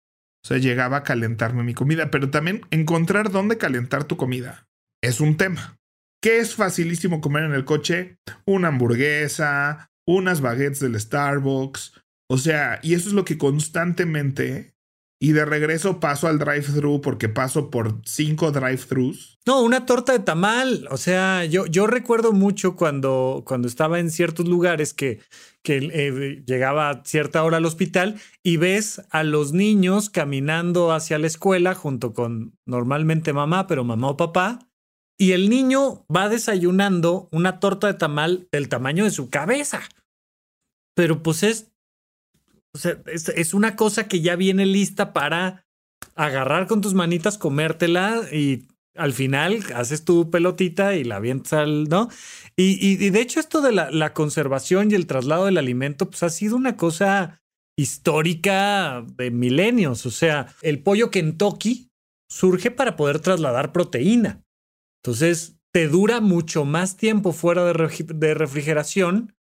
O 0.42 0.48
sea, 0.48 0.58
llegaba 0.58 0.98
a 0.98 1.02
calentarme 1.02 1.62
mi 1.62 1.74
comida, 1.74 2.10
pero 2.10 2.30
también 2.30 2.62
encontrar 2.70 3.30
dónde 3.30 3.58
calentar 3.58 4.04
tu 4.04 4.16
comida 4.16 4.66
es 5.02 5.20
un 5.20 5.36
tema. 5.36 5.78
¿Qué 6.22 6.38
es 6.38 6.54
facilísimo 6.54 7.20
comer 7.20 7.44
en 7.44 7.52
el 7.52 7.64
coche? 7.64 8.18
Una 8.44 8.68
hamburguesa, 8.68 9.90
unas 10.06 10.40
baguettes 10.40 10.80
del 10.80 11.00
Starbucks. 11.00 11.94
O 12.28 12.38
sea, 12.38 12.78
y 12.82 12.94
eso 12.94 13.08
es 13.08 13.14
lo 13.14 13.24
que 13.24 13.38
constantemente 13.38 14.74
y 15.22 15.32
de 15.32 15.44
regreso 15.44 16.00
paso 16.00 16.26
al 16.26 16.38
drive-thru 16.38 17.02
porque 17.02 17.28
paso 17.28 17.70
por 17.70 18.00
cinco 18.04 18.50
drive-thrus. 18.50 19.38
No, 19.46 19.60
una 19.62 19.84
torta 19.84 20.12
de 20.12 20.20
tamal. 20.20 20.88
O 20.90 20.96
sea, 20.96 21.44
yo, 21.44 21.66
yo 21.66 21.86
recuerdo 21.86 22.32
mucho 22.32 22.74
cuando, 22.74 23.42
cuando 23.46 23.68
estaba 23.68 24.00
en 24.00 24.10
ciertos 24.10 24.48
lugares 24.48 24.94
que, 24.94 25.20
que 25.62 25.76
eh, 25.92 26.42
llegaba 26.46 26.88
a 26.88 27.04
cierta 27.04 27.44
hora 27.44 27.58
al 27.58 27.66
hospital 27.66 28.18
y 28.42 28.56
ves 28.56 29.02
a 29.10 29.22
los 29.22 29.52
niños 29.52 30.08
caminando 30.08 30.90
hacia 30.90 31.18
la 31.18 31.26
escuela 31.26 31.74
junto 31.74 32.14
con 32.14 32.58
normalmente 32.64 33.34
mamá, 33.34 33.66
pero 33.66 33.84
mamá 33.84 34.08
o 34.08 34.16
papá 34.16 34.70
y 35.20 35.32
el 35.32 35.50
niño 35.50 36.06
va 36.14 36.30
desayunando 36.30 37.28
una 37.30 37.60
torta 37.60 37.88
de 37.88 37.94
tamal 37.94 38.48
del 38.50 38.70
tamaño 38.70 39.04
de 39.04 39.10
su 39.10 39.28
cabeza. 39.28 39.82
Pero 40.94 41.22
pues 41.22 41.42
es, 41.42 41.69
o 42.74 42.78
sea, 42.78 42.98
es, 43.06 43.54
una 43.54 43.76
cosa 43.76 44.08
que 44.08 44.20
ya 44.20 44.36
viene 44.36 44.66
lista 44.66 45.12
para 45.12 45.66
agarrar 46.14 46.66
con 46.66 46.80
tus 46.80 46.94
manitas, 46.94 47.38
comértela 47.38 48.22
y 48.32 48.68
al 48.96 49.12
final 49.12 49.60
haces 49.74 50.04
tu 50.04 50.30
pelotita 50.30 50.94
y 50.94 51.04
la 51.04 51.16
avientas 51.16 51.52
al, 51.52 51.88
¿no? 51.88 52.08
Y, 52.56 53.08
de 53.10 53.20
hecho 53.20 53.40
esto 53.40 53.60
de 53.60 53.72
la, 53.72 53.90
la, 53.90 54.12
conservación 54.12 54.90
y 54.90 54.94
el 54.94 55.06
traslado 55.06 55.46
del 55.46 55.58
alimento, 55.58 56.10
pues 56.10 56.22
ha 56.22 56.30
sido 56.30 56.56
una 56.56 56.76
cosa 56.76 57.40
histórica 57.76 59.04
de 59.16 59.30
milenios. 59.30 60.04
O 60.04 60.10
sea, 60.10 60.54
el 60.60 60.82
pollo 60.82 61.10
Kentucky 61.10 61.90
surge 62.28 62.70
para 62.70 62.96
poder 62.96 63.20
trasladar 63.20 63.72
proteína. 63.72 64.42
Entonces, 65.02 65.60
te 65.72 65.88
dura 65.88 66.20
mucho 66.20 66.64
más 66.64 66.96
tiempo 66.96 67.32
fuera 67.32 67.64
de, 67.64 68.34
refrigeración 68.34 69.34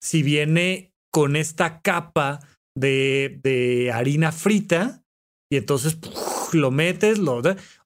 si 0.00 0.22
viene 0.22 0.94
con 1.10 1.36
esta 1.36 1.82
capa 1.82 2.40
de, 2.74 3.90
harina 3.92 4.32
frita 4.32 5.02
y 5.50 5.56
entonces 5.56 5.98
lo 6.52 6.70
metes, 6.70 7.18
lo, 7.18 7.42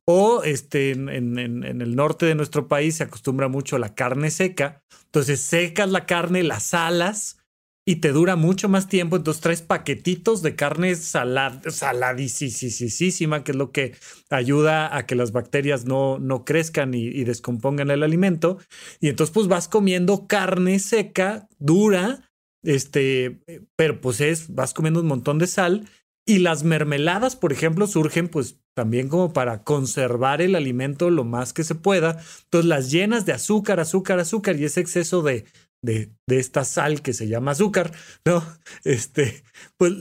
o 0.07 0.43
este, 0.43 0.91
en, 0.91 1.39
el 1.39 1.97
norte 1.97 2.27
de 2.27 2.35
nuestro 2.35 2.69
país 2.69 2.97
se 2.97 3.05
acostumbra 3.05 3.49
mucho 3.49 3.77
a 3.77 3.79
la 3.79 3.95
carne 3.95 4.31
seca. 4.31 4.83
Entonces 5.07 5.41
secas 5.41 5.91
la 5.91 6.07
carne, 6.07 6.43
la 6.43 6.61
salas 6.61 7.39
y 7.87 7.97
te 7.97 8.13
dura 8.13 8.37
mucho 8.37 8.69
más 8.69 8.89
tiempo. 8.89 9.17
Entonces 9.17 9.41
traes 9.43 9.63
paquetitos 9.63 10.43
de 10.43 10.57
carne 10.57 10.95
salad, 10.95 11.63
saladísima, 11.69 13.45
que 13.45 13.53
es 13.53 13.57
lo 13.57 13.73
que 13.73 13.95
ayuda 14.29 14.95
a 14.95 15.07
que 15.07 15.15
las 15.15 15.33
bacterias 15.33 15.87
no, 15.87 16.19
no 16.19 16.45
crezcan 16.45 16.93
y, 16.93 17.05
y, 17.07 17.25
descompongan 17.25 17.91
el 17.91 18.03
alimento. 18.03 18.59
Y 19.01 19.09
entonces 19.09 19.33
pues 19.33 19.49
vas 19.49 19.69
comiendo 19.69 20.27
carne 20.27 20.79
seca, 20.81 21.49
dura, 21.59 22.31
este, 22.65 23.41
pero 23.77 24.01
pues 24.01 24.21
es, 24.21 24.55
vas 24.55 24.75
comiendo 24.75 25.01
un 25.01 25.07
montón 25.07 25.39
de 25.39 25.47
sal. 25.47 25.89
Y 26.27 26.39
las 26.39 26.65
mermeladas, 26.65 27.37
por 27.37 27.53
ejemplo, 27.53 27.87
surgen 27.87 28.29
pues 28.29 28.59
también 28.75 29.09
como 29.09 29.35
para 29.35 29.63
conservar 29.63 30.41
el 30.41 30.55
alimento 30.55 31.11
lo 31.11 31.25
más 31.25 31.53
que 31.53 31.65
se 31.65 31.75
pueda. 31.75 32.19
Entonces 32.45 32.67
las 32.67 32.91
llenas 32.91 33.27
de 33.27 33.35
azúcar, 33.35 33.79
azúcar, 33.79 34.19
azúcar 34.19 34.57
y 34.57 34.65
ese 34.65 34.81
exceso 34.81 35.23
de 35.23 35.45
de, 35.85 36.11
esta 36.27 36.65
sal 36.65 37.03
que 37.03 37.13
se 37.13 37.29
llama 37.29 37.53
azúcar, 37.53 37.93
¿no? 38.25 38.43
Este, 38.85 39.45
pues 39.77 39.93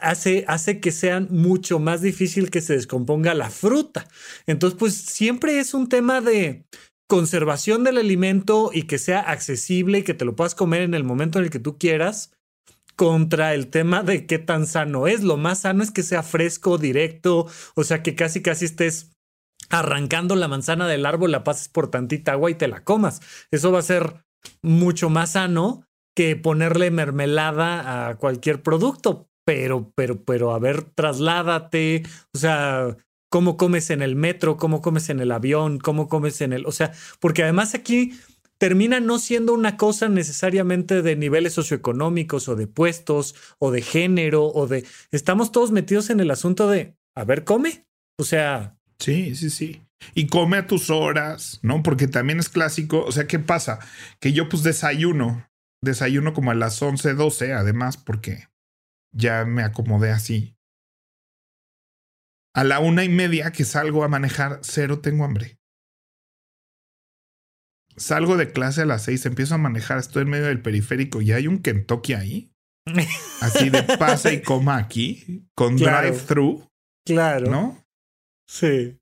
hace, 0.00 0.44
hace 0.46 0.80
que 0.80 0.92
sean 0.92 1.28
mucho 1.30 1.78
más 1.78 2.00
difícil 2.00 2.50
que 2.50 2.60
se 2.60 2.74
descomponga 2.74 3.34
la 3.34 3.50
fruta. 3.50 4.08
Entonces, 4.46 4.78
pues 4.78 4.94
siempre 4.94 5.58
es 5.58 5.74
un 5.74 5.88
tema 5.88 6.20
de 6.20 6.64
conservación 7.08 7.84
del 7.84 7.98
alimento 7.98 8.70
y 8.72 8.84
que 8.84 8.98
sea 8.98 9.20
accesible 9.20 9.98
y 9.98 10.02
que 10.02 10.14
te 10.14 10.24
lo 10.24 10.34
puedas 10.34 10.54
comer 10.54 10.82
en 10.82 10.94
el 10.94 11.04
momento 11.04 11.38
en 11.38 11.44
el 11.44 11.50
que 11.50 11.60
tú 11.60 11.78
quieras 11.78 12.32
contra 12.96 13.54
el 13.54 13.68
tema 13.68 14.02
de 14.02 14.26
qué 14.26 14.38
tan 14.38 14.66
sano 14.66 15.06
es. 15.06 15.22
Lo 15.22 15.36
más 15.36 15.60
sano 15.60 15.82
es 15.82 15.90
que 15.90 16.02
sea 16.02 16.22
fresco, 16.22 16.78
directo, 16.78 17.46
o 17.74 17.84
sea, 17.84 18.02
que 18.02 18.14
casi 18.14 18.42
casi 18.42 18.64
estés 18.64 19.12
arrancando 19.68 20.36
la 20.36 20.48
manzana 20.48 20.86
del 20.86 21.06
árbol, 21.06 21.32
la 21.32 21.44
pases 21.44 21.68
por 21.68 21.90
tantita 21.90 22.32
agua 22.32 22.50
y 22.50 22.54
te 22.54 22.68
la 22.68 22.84
comas. 22.84 23.20
Eso 23.50 23.70
va 23.70 23.80
a 23.80 23.82
ser 23.82 24.24
mucho 24.62 25.10
más 25.10 25.32
sano 25.32 25.84
que 26.16 26.36
ponerle 26.36 26.90
mermelada 26.90 28.08
a 28.08 28.16
cualquier 28.16 28.62
producto. 28.62 29.28
Pero, 29.44 29.92
pero, 29.94 30.24
pero, 30.24 30.52
a 30.54 30.58
ver, 30.58 30.82
trasládate, 30.82 32.02
o 32.34 32.38
sea, 32.38 32.96
cómo 33.28 33.56
comes 33.56 33.90
en 33.90 34.02
el 34.02 34.16
metro, 34.16 34.56
cómo 34.56 34.80
comes 34.80 35.08
en 35.10 35.20
el 35.20 35.32
avión, 35.32 35.78
cómo 35.78 36.08
comes 36.08 36.40
en 36.40 36.52
el, 36.52 36.66
o 36.66 36.72
sea, 36.72 36.92
porque 37.20 37.42
además 37.42 37.74
aquí 37.74 38.18
termina 38.58 39.00
no 39.00 39.18
siendo 39.18 39.52
una 39.52 39.76
cosa 39.76 40.08
necesariamente 40.08 41.02
de 41.02 41.16
niveles 41.16 41.52
socioeconómicos 41.52 42.48
o 42.48 42.56
de 42.56 42.66
puestos 42.66 43.34
o 43.58 43.70
de 43.70 43.82
género 43.82 44.46
o 44.46 44.66
de, 44.66 44.86
estamos 45.10 45.52
todos 45.52 45.72
metidos 45.72 46.10
en 46.10 46.20
el 46.20 46.30
asunto 46.30 46.68
de, 46.68 46.96
a 47.14 47.24
ver, 47.24 47.44
come, 47.44 47.86
o 48.18 48.24
sea. 48.24 48.78
Sí, 48.98 49.34
sí, 49.34 49.50
sí 49.50 49.86
y 50.14 50.26
come 50.26 50.56
a 50.56 50.66
tus 50.66 50.90
horas, 50.90 51.58
¿no? 51.62 51.82
Porque 51.82 52.08
también 52.08 52.38
es 52.38 52.48
clásico. 52.48 53.04
O 53.04 53.12
sea, 53.12 53.26
¿qué 53.26 53.38
pasa? 53.38 53.78
Que 54.20 54.32
yo 54.32 54.48
pues 54.48 54.62
desayuno, 54.62 55.48
desayuno 55.82 56.32
como 56.34 56.50
a 56.50 56.54
las 56.54 56.80
11, 56.80 57.14
12, 57.14 57.52
además, 57.52 57.96
porque 57.96 58.48
ya 59.12 59.44
me 59.44 59.62
acomodé 59.62 60.10
así. 60.10 60.55
A 62.56 62.64
la 62.64 62.80
una 62.80 63.04
y 63.04 63.08
media 63.08 63.52
que 63.52 63.64
salgo 63.64 64.02
a 64.02 64.08
manejar, 64.08 64.58
cero 64.62 65.00
tengo 65.00 65.24
hambre. 65.24 65.58
Salgo 67.96 68.36
de 68.36 68.50
clase 68.50 68.82
a 68.82 68.86
las 68.86 69.04
seis, 69.04 69.24
empiezo 69.26 69.54
a 69.54 69.58
manejar, 69.58 69.98
estoy 69.98 70.22
en 70.22 70.30
medio 70.30 70.46
del 70.46 70.60
periférico 70.60 71.22
y 71.22 71.32
hay 71.32 71.46
un 71.46 71.62
Kentucky 71.62 72.14
ahí. 72.14 72.52
Así 73.40 73.70
de 73.70 73.82
pasa 73.98 74.32
y 74.32 74.42
coma 74.42 74.76
aquí, 74.76 75.46
con 75.54 75.76
drive-thru. 75.76 76.68
Claro. 77.04 77.50
¿No? 77.50 77.86
Sí 78.48 78.98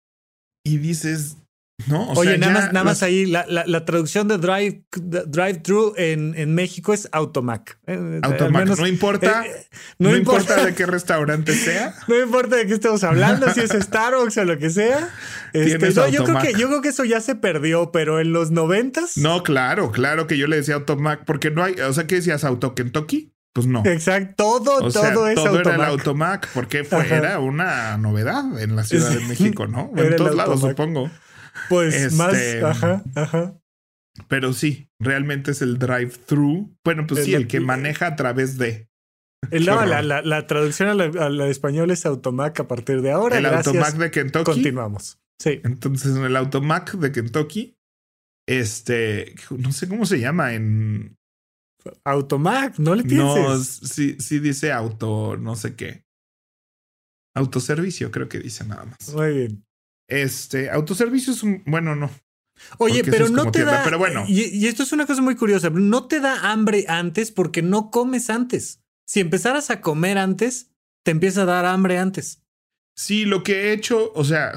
y 0.65 0.79
dices, 0.79 1.37
no, 1.89 2.09
Oye, 2.13 2.39
nada, 2.39 2.53
más, 2.53 2.73
nada 2.73 2.85
más 2.85 3.03
ahí, 3.03 3.27
la, 3.27 3.45
la, 3.49 3.85
traducción 3.85 4.29
de 4.29 4.39
drive, 4.39 4.85
drive 5.27 5.55
thru 5.55 5.93
en, 5.97 6.33
en 6.37 6.55
México 6.55 6.95
es 6.95 7.09
automac. 7.11 7.79
Eh, 7.89 8.21
automac, 8.23 8.79
no 8.79 8.87
importa, 8.87 9.45
eh, 9.45 9.67
no, 9.99 10.15
importa, 10.15 10.65
de 10.65 10.73
qué 10.77 10.87
restaurante 10.87 11.53
sea. 11.53 11.93
No 12.07 12.21
importa 12.23 12.57
de 12.57 12.67
qué 12.69 12.75
estemos 12.75 13.03
hablando, 13.03 13.53
si 13.53 13.61
es 13.61 13.71
Starbucks 13.71 14.37
o 14.39 14.45
lo 14.45 14.57
que 14.57 14.71
sea. 14.71 15.11
Este, 15.53 15.93
yo, 16.13 16.25
creo 16.25 16.39
que, 16.39 16.53
yo 16.53 16.69
creo 16.69 16.81
que 16.81 16.91
eso 16.91 17.05
ya 17.05 17.21
se 17.21 17.35
perdió, 17.35 17.91
pero 17.91 18.21
en 18.21 18.33
los 18.33 18.53
noventas. 18.53 19.17
No, 19.17 19.43
claro, 19.43 19.91
claro 19.91 20.29
que 20.29 20.39
yo 20.39 20.47
le 20.47 20.57
decía 20.57 20.77
automac, 20.77 21.25
porque 21.25 21.51
no 21.51 21.65
hay, 21.65 21.75
o 21.75 21.93
sea, 21.93 22.07
¿qué 22.07 22.17
decías? 22.17 22.45
¿Auto 22.45 22.77
Kentucky? 22.77 23.35
Pues 23.53 23.67
no. 23.67 23.83
Exacto, 23.85 24.35
todo, 24.37 24.91
todo 24.91 25.29
es 25.29 25.35
todo 25.37 25.61
era 25.61 25.75
el 25.75 25.81
Automac, 25.83 26.49
porque 26.55 26.83
fue, 26.83 27.07
era 27.09 27.39
una 27.39 27.97
novedad 27.99 28.61
en 28.61 28.75
la 28.75 28.83
Ciudad 28.83 29.11
de 29.11 29.21
México, 29.27 29.67
¿no? 29.67 29.93
En 29.97 30.15
todos 30.17 30.35
lados, 30.35 30.61
supongo. 30.61 31.11
Pues 31.69 32.13
más, 32.15 32.35
este, 32.35 32.65
ajá, 32.65 33.03
ajá. 33.15 33.59
Pero 34.29 34.53
sí, 34.53 34.91
realmente 34.99 35.51
es 35.51 35.63
el 35.63 35.79
drive-thru. 35.79 36.77
Bueno, 36.85 37.07
pues 37.07 37.25
sí, 37.25 37.35
el 37.35 37.49
que 37.49 37.61
maneja 37.61 38.09
a 38.09 38.17
través 38.17 38.59
de. 38.59 38.89
El, 39.51 39.67
no, 39.67 39.85
la, 39.85 40.03
la, 40.03 40.47
traducción 40.47 40.89
al 40.89 41.41
español 41.43 41.91
es 41.91 42.07
Automac 42.07 42.61
a 42.61 42.69
partir 42.69 43.03
de 43.03 43.11
ahora. 43.11 43.39
El 43.39 43.47
Automac 43.47 43.95
de 43.97 44.11
Kentucky. 44.11 44.45
Continuamos. 44.45 45.21
Sí. 45.39 45.61
Entonces, 45.65 46.17
en 46.17 46.25
el 46.25 46.37
Automac 46.37 46.95
de 46.95 47.13
Kentucky, 47.13 47.77
este, 48.47 49.35
no 49.51 49.73
sé 49.73 49.89
cómo 49.89 50.07
se 50.07 50.21
llama 50.21 50.55
en, 50.55 51.19
Automac, 52.05 52.79
no 52.79 52.95
le 52.95 53.03
pienses. 53.03 53.83
No, 53.83 53.89
sí, 53.89 54.17
sí 54.19 54.39
dice 54.39 54.73
auto, 54.73 55.37
no 55.37 55.57
sé 55.57 55.75
qué. 55.75 56.05
Autoservicio, 57.35 58.11
creo 58.11 58.29
que 58.29 58.39
dice 58.39 58.65
nada 58.65 58.85
más. 58.85 59.13
Muy 59.13 59.35
bien. 59.35 59.64
Este, 60.09 60.71
autoservicio 60.71 61.33
es 61.33 61.43
un, 61.43 61.63
bueno, 61.67 61.95
no. 61.97 62.11
Oye, 62.79 63.03
pero 63.05 63.29
no 63.29 63.51
te 63.51 63.65
da. 63.65 63.83
Pero 63.85 63.99
bueno. 63.99 64.25
Y, 64.29 64.45
y, 64.57 64.67
esto 64.67 64.83
es 64.83 64.93
una 64.93 65.07
cosa 65.07 65.23
muy 65.23 65.35
curiosa. 65.35 65.71
No 65.71 66.07
te 66.07 66.21
da 66.21 66.51
hambre 66.51 66.85
antes 66.89 67.31
porque 67.31 67.63
no 67.63 67.91
comes 67.91 68.31
antes. 68.31 68.81
Si 69.07 69.21
empezaras 69.21 69.71
a 69.71 69.81
comer 69.81 70.19
antes, 70.19 70.71
te 71.05 71.11
empieza 71.11 71.43
a 71.43 71.47
dar 71.47 71.67
hambre 71.67 71.99
antes. 71.99 72.45
Sí, 72.97 73.25
lo 73.25 73.43
que 73.43 73.55
he 73.55 73.73
hecho, 73.73 74.13
o 74.15 74.23
sea, 74.23 74.53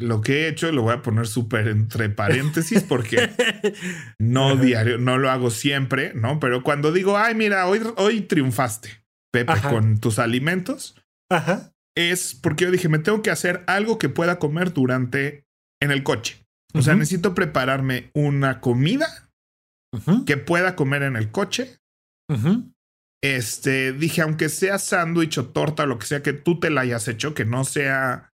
lo 0.00 0.22
que 0.22 0.44
he 0.44 0.48
hecho 0.48 0.72
lo 0.72 0.82
voy 0.82 0.94
a 0.94 1.02
poner 1.02 1.26
súper 1.26 1.68
entre 1.68 2.08
paréntesis 2.08 2.82
porque 2.82 3.30
no 4.18 4.56
diario, 4.56 4.96
no 4.96 5.18
lo 5.18 5.30
hago 5.30 5.50
siempre, 5.50 6.12
¿no? 6.14 6.40
Pero 6.40 6.62
cuando 6.62 6.90
digo, 6.90 7.18
ay, 7.18 7.34
mira, 7.34 7.66
hoy, 7.66 7.82
hoy 7.96 8.22
triunfaste, 8.22 9.04
Pepe, 9.30 9.60
con 9.68 10.00
tus 10.00 10.18
alimentos, 10.18 10.96
Ajá. 11.28 11.71
Es 11.94 12.34
porque 12.34 12.64
yo 12.64 12.70
dije, 12.70 12.88
me 12.88 12.98
tengo 12.98 13.22
que 13.22 13.30
hacer 13.30 13.64
algo 13.66 13.98
que 13.98 14.08
pueda 14.08 14.38
comer 14.38 14.72
durante 14.72 15.44
en 15.80 15.90
el 15.90 16.02
coche. 16.02 16.46
O 16.74 16.80
sea, 16.80 16.94
necesito 16.94 17.34
prepararme 17.34 18.10
una 18.14 18.60
comida 18.60 19.30
que 20.26 20.38
pueda 20.38 20.74
comer 20.74 21.02
en 21.02 21.16
el 21.16 21.30
coche. 21.30 21.78
Este, 23.22 23.92
dije, 23.92 24.22
aunque 24.22 24.48
sea 24.48 24.78
sándwich 24.78 25.38
o 25.38 25.46
torta 25.46 25.84
o 25.84 25.86
lo 25.86 25.98
que 25.98 26.06
sea 26.06 26.22
que 26.22 26.32
tú 26.32 26.58
te 26.58 26.70
la 26.70 26.80
hayas 26.80 27.06
hecho, 27.08 27.34
que 27.34 27.44
no 27.44 27.64
sea 27.64 28.32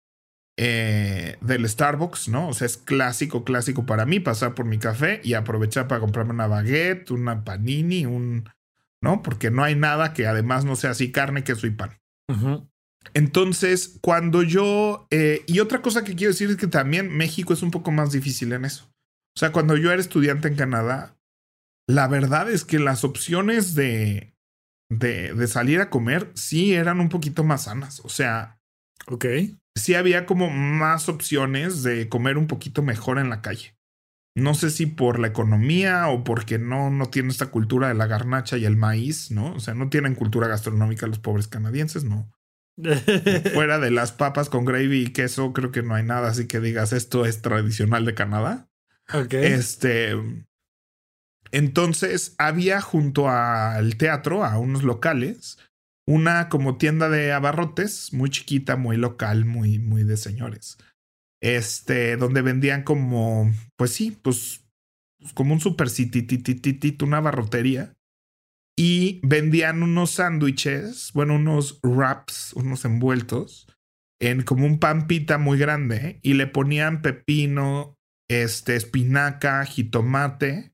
eh, 0.58 1.38
del 1.41 1.68
Starbucks, 1.68 2.28
¿no? 2.28 2.50
O 2.50 2.54
sea, 2.54 2.65
es 2.68 2.78
clásico, 2.78 3.44
clásico 3.44 3.86
para 3.86 4.06
mí 4.06 4.20
pasar 4.20 4.54
por 4.54 4.65
mi 4.65 4.78
café 4.78 5.22
y 5.24 5.34
aprovechar 5.34 5.88
para 5.88 6.02
comprarme 6.02 6.34
una 6.34 6.48
baguette, 6.48 7.12
una 7.12 7.44
panini, 7.44 8.06
un, 8.06 8.50
¿no? 9.02 9.24
Porque 9.24 9.50
no 9.50 9.63
hay 9.63 9.76
nada 9.76 10.13
que 10.13 10.28
además 10.28 10.65
no 10.65 10.76
sea 10.76 10.91
así 10.91 11.12
carne, 11.12 11.44
queso 11.44 11.68
y 11.68 11.72
pan. 11.72 11.98
Entonces, 13.13 13.98
cuando 14.02 14.44
yo, 14.44 15.08
eh, 15.12 15.44
y 15.48 15.60
otra 15.60 15.82
cosa 15.82 16.04
que 16.04 16.15
quiero 16.15 16.34
decir 16.34 16.50
es 16.50 16.58
que 16.58 16.68
también 16.68 17.15
México 17.15 17.54
es 17.54 17.62
un 17.62 17.72
poco 17.72 17.91
más 17.91 18.12
difícil 18.12 18.54
en 18.54 18.65
eso. 18.65 18.89
O 19.36 19.39
sea, 19.39 19.52
cuando 19.52 19.76
yo 19.78 19.91
era 19.91 20.02
estudiante 20.02 20.48
en 20.48 20.56
Canadá, 20.56 21.18
la 21.88 22.08
verdad 22.08 22.50
es 22.50 22.63
que 22.63 22.80
las 22.80 23.04
opciones 23.04 23.76
de, 23.76 24.34
de, 24.89 25.34
de, 25.34 25.48
salir 25.48 25.82
a 25.82 25.89
comer 25.89 26.32
sí 26.36 26.74
eran 26.74 27.00
un 27.00 27.10
poquito 27.10 27.44
más 27.44 27.63
sanas. 27.63 28.02
O 28.04 28.10
sea, 28.10 28.60
ok. 29.08 29.26
Sí 29.78 29.94
había 29.94 30.26
como 30.26 30.50
más 30.50 31.10
opciones 31.10 31.84
de 31.84 32.08
comer 32.08 32.38
un 32.38 32.48
poquito 32.48 32.82
mejor 32.82 33.20
en 33.20 33.30
la 33.30 33.41
calle. 33.41 33.76
No 34.38 34.54
sé 34.54 34.70
si 34.70 34.86
por 34.86 35.20
la 35.20 35.28
economía 35.28 36.10
o 36.10 36.24
porque 36.26 36.60
no, 36.60 36.89
no 36.89 37.06
tienen 37.08 37.32
esta 37.32 37.48
cultura 37.48 37.88
de 37.88 37.94
la 37.94 38.08
garnacha 38.08 38.58
y 38.58 38.65
el 38.65 38.76
maíz, 38.76 39.32
¿no? 39.32 39.54
O 39.54 39.60
sea, 39.62 39.74
no 39.74 39.89
tienen 39.89 40.15
cultura 40.15 40.48
gastronómica 40.48 41.08
los 41.08 41.20
pobres 41.20 41.48
canadienses, 41.48 42.04
¿no? 42.04 42.30
Fuera 43.53 43.79
de 43.79 43.91
las 43.91 44.11
papas 44.11 44.49
con 44.49 44.65
gravy 44.65 45.03
y 45.03 45.13
queso, 45.13 45.53
creo 45.53 45.71
que 45.71 45.83
no 45.83 45.95
hay 45.95 46.03
nada 46.03 46.30
así 46.30 46.47
que 46.47 46.59
digas 46.59 46.93
esto 46.93 47.26
es 47.26 47.41
tradicional 47.41 48.05
de 48.05 48.13
Canadá. 48.13 48.69
Ok. 49.13 49.34
Este, 49.34 50.15
entonces 51.51 52.36
había 52.38 52.82
junto 52.82 53.30
al 53.30 53.95
teatro, 53.97 54.43
a 54.43 54.57
unos 54.57 54.84
locales, 54.84 55.57
una 56.05 56.49
como 56.49 56.78
tienda 56.78 57.09
de 57.09 57.32
abarrotes, 57.32 58.13
muy 58.13 58.30
chiquita, 58.30 58.76
muy 58.76 58.97
local, 58.97 59.45
muy, 59.45 59.80
muy 59.80 60.03
de 60.03 60.17
señores. 60.17 60.78
Este, 61.41 62.17
donde 62.17 62.41
vendían 62.41 62.84
como, 62.84 63.51
pues 63.78 63.91
sí, 63.91 64.11
pues, 64.11 64.65
como 65.34 65.53
un 65.53 65.59
super 65.59 65.89
city, 65.89 66.28
una 67.01 67.17
abarrotería. 67.17 67.93
Y 68.78 69.21
vendían 69.23 69.84
unos 69.84 70.11
sándwiches, 70.11 71.11
bueno, 71.13 71.36
unos 71.36 71.80
wraps, 71.82 72.53
unos 72.53 72.84
envueltos, 72.84 73.67
en 74.19 74.43
como 74.43 74.65
un 74.65 74.80
pampita 74.80 75.38
muy 75.38 75.57
grande, 75.57 76.19
y 76.23 76.34
le 76.34 76.47
ponían 76.47 77.01
pepino, 77.01 77.97
este, 78.30 78.76
espinaca, 78.76 79.63
jitomate, 79.65 80.73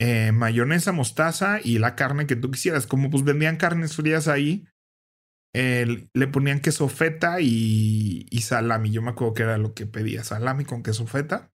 eh, 0.00 0.32
mayonesa, 0.32 0.92
mostaza 0.92 1.60
y 1.62 1.78
la 1.78 1.96
carne 1.96 2.26
que 2.26 2.36
tú 2.36 2.50
quisieras. 2.50 2.86
Como 2.86 3.10
pues 3.10 3.24
vendían 3.24 3.56
carnes 3.56 3.96
frías 3.96 4.28
ahí, 4.28 4.66
le 5.52 6.26
ponían 6.28 6.60
queso 6.60 6.88
feta 6.88 7.40
y, 7.40 8.26
y, 8.30 8.42
salami. 8.42 8.90
Yo 8.90 9.02
me 9.02 9.10
acuerdo 9.10 9.34
que 9.34 9.42
era 9.42 9.58
lo 9.58 9.74
que 9.74 9.86
pedía, 9.86 10.22
salami 10.22 10.64
con 10.64 10.82
queso 10.82 11.06
feta. 11.06 11.50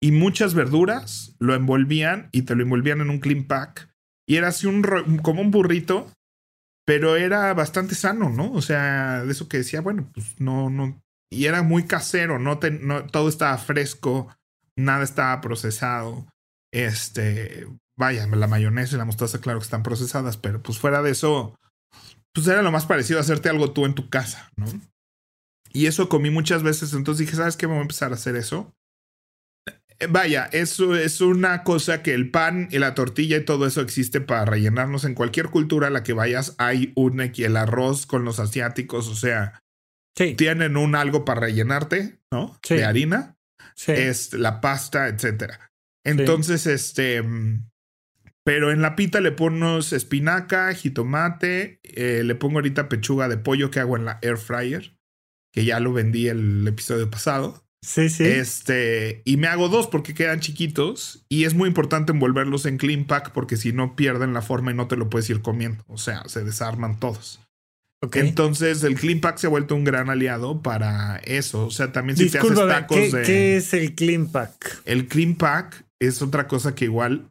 Y 0.00 0.12
muchas 0.12 0.54
verduras 0.54 1.36
lo 1.38 1.54
envolvían 1.54 2.28
y 2.32 2.42
te 2.42 2.54
lo 2.54 2.62
envolvían 2.62 3.00
en 3.00 3.10
un 3.10 3.20
clean 3.20 3.44
pack. 3.44 3.93
Y 4.26 4.36
era 4.36 4.48
así 4.48 4.66
un 4.66 4.82
como 5.22 5.40
un 5.42 5.50
burrito, 5.50 6.10
pero 6.86 7.16
era 7.16 7.52
bastante 7.54 7.94
sano, 7.94 8.30
¿no? 8.30 8.52
O 8.52 8.62
sea, 8.62 9.24
de 9.24 9.32
eso 9.32 9.48
que 9.48 9.58
decía, 9.58 9.80
bueno, 9.80 10.10
pues 10.12 10.40
no, 10.40 10.70
no. 10.70 11.02
Y 11.30 11.46
era 11.46 11.62
muy 11.62 11.84
casero, 11.84 12.38
no, 12.38 12.58
todo 12.58 13.28
estaba 13.28 13.56
fresco, 13.58 14.28
nada 14.76 15.04
estaba 15.04 15.40
procesado. 15.40 16.26
Este, 16.72 17.66
vaya, 17.96 18.26
la 18.26 18.46
mayonesa 18.46 18.94
y 18.94 18.98
la 18.98 19.04
mostaza, 19.04 19.40
claro 19.40 19.58
que 19.58 19.64
están 19.64 19.82
procesadas, 19.82 20.36
pero 20.36 20.62
pues 20.62 20.78
fuera 20.78 21.02
de 21.02 21.10
eso, 21.10 21.58
pues 22.32 22.46
era 22.46 22.62
lo 22.62 22.72
más 22.72 22.86
parecido 22.86 23.18
a 23.18 23.22
hacerte 23.22 23.48
algo 23.48 23.72
tú 23.72 23.84
en 23.84 23.94
tu 23.94 24.08
casa, 24.08 24.50
¿no? 24.56 24.66
Y 25.72 25.86
eso 25.86 26.08
comí 26.08 26.30
muchas 26.30 26.62
veces, 26.62 26.92
entonces 26.94 27.26
dije, 27.26 27.36
¿sabes 27.36 27.56
qué? 27.56 27.66
Me 27.66 27.72
voy 27.72 27.80
a 27.80 27.82
empezar 27.82 28.12
a 28.12 28.14
hacer 28.14 28.36
eso. 28.36 28.72
Eh, 29.98 30.06
vaya, 30.08 30.48
eso 30.52 30.96
es 30.96 31.20
una 31.20 31.62
cosa 31.62 32.02
que 32.02 32.14
el 32.14 32.30
pan 32.30 32.68
y 32.70 32.78
la 32.78 32.94
tortilla 32.94 33.36
y 33.36 33.44
todo 33.44 33.66
eso 33.66 33.80
existe 33.80 34.20
para 34.20 34.44
rellenarnos 34.44 35.04
en 35.04 35.14
cualquier 35.14 35.50
cultura 35.50 35.88
a 35.88 35.90
la 35.90 36.02
que 36.02 36.12
vayas. 36.12 36.54
Hay 36.58 36.92
un 36.96 37.20
el 37.20 37.56
arroz 37.56 38.06
con 38.06 38.24
los 38.24 38.40
asiáticos, 38.40 39.08
o 39.08 39.14
sea, 39.14 39.62
tienen 40.14 40.76
un 40.76 40.94
algo 40.94 41.24
para 41.24 41.40
rellenarte, 41.40 42.20
¿no? 42.30 42.58
De 42.68 42.84
harina. 42.84 43.36
Es 43.86 44.32
la 44.32 44.60
pasta, 44.60 45.08
etcétera. 45.08 45.72
Entonces, 46.04 46.66
este, 46.66 47.22
pero 48.44 48.70
en 48.70 48.82
la 48.82 48.94
pita 48.94 49.20
le 49.20 49.32
pongo 49.32 49.78
espinaca, 49.78 50.72
jitomate, 50.74 51.80
eh, 51.82 52.22
le 52.24 52.34
pongo 52.34 52.58
ahorita 52.58 52.88
pechuga 52.88 53.28
de 53.28 53.38
pollo 53.38 53.70
que 53.70 53.80
hago 53.80 53.96
en 53.96 54.04
la 54.04 54.18
air 54.22 54.36
fryer, 54.36 54.96
que 55.50 55.64
ya 55.64 55.80
lo 55.80 55.92
vendí 55.92 56.28
el 56.28 56.66
episodio 56.68 57.10
pasado. 57.10 57.63
Sí, 57.84 58.08
sí. 58.08 58.24
Este, 58.24 59.22
y 59.24 59.36
me 59.36 59.46
hago 59.46 59.68
dos 59.68 59.86
porque 59.86 60.14
quedan 60.14 60.40
chiquitos 60.40 61.24
y 61.28 61.44
es 61.44 61.54
muy 61.54 61.68
importante 61.68 62.12
envolverlos 62.12 62.64
en 62.66 62.78
clean 62.78 63.04
pack 63.04 63.32
porque 63.32 63.56
si 63.56 63.72
no 63.72 63.94
pierden 63.94 64.32
la 64.32 64.42
forma 64.42 64.70
y 64.70 64.74
no 64.74 64.88
te 64.88 64.96
lo 64.96 65.10
puedes 65.10 65.28
ir 65.28 65.42
comiendo. 65.42 65.84
O 65.88 65.98
sea, 65.98 66.22
se 66.26 66.44
desarman 66.44 66.98
todos. 66.98 67.40
Entonces, 68.12 68.82
el 68.84 68.96
Clean 68.96 69.20
Pack 69.20 69.38
se 69.38 69.46
ha 69.46 69.50
vuelto 69.50 69.74
un 69.74 69.84
gran 69.84 70.10
aliado 70.10 70.62
para 70.62 71.16
eso. 71.24 71.66
O 71.66 71.70
sea, 71.70 71.92
también 71.92 72.16
si 72.16 72.30
te 72.30 72.38
haces 72.38 72.54
tacos 72.54 72.96
¿qué, 72.96 73.22
¿Qué 73.24 73.56
es 73.56 73.72
el 73.74 73.94
Clean 73.94 74.26
Pack? 74.26 74.82
El 74.84 75.06
Clean 75.06 75.34
Pack 75.34 75.84
es 76.00 76.22
otra 76.22 76.46
cosa 76.46 76.74
que 76.74 76.86
igual 76.86 77.30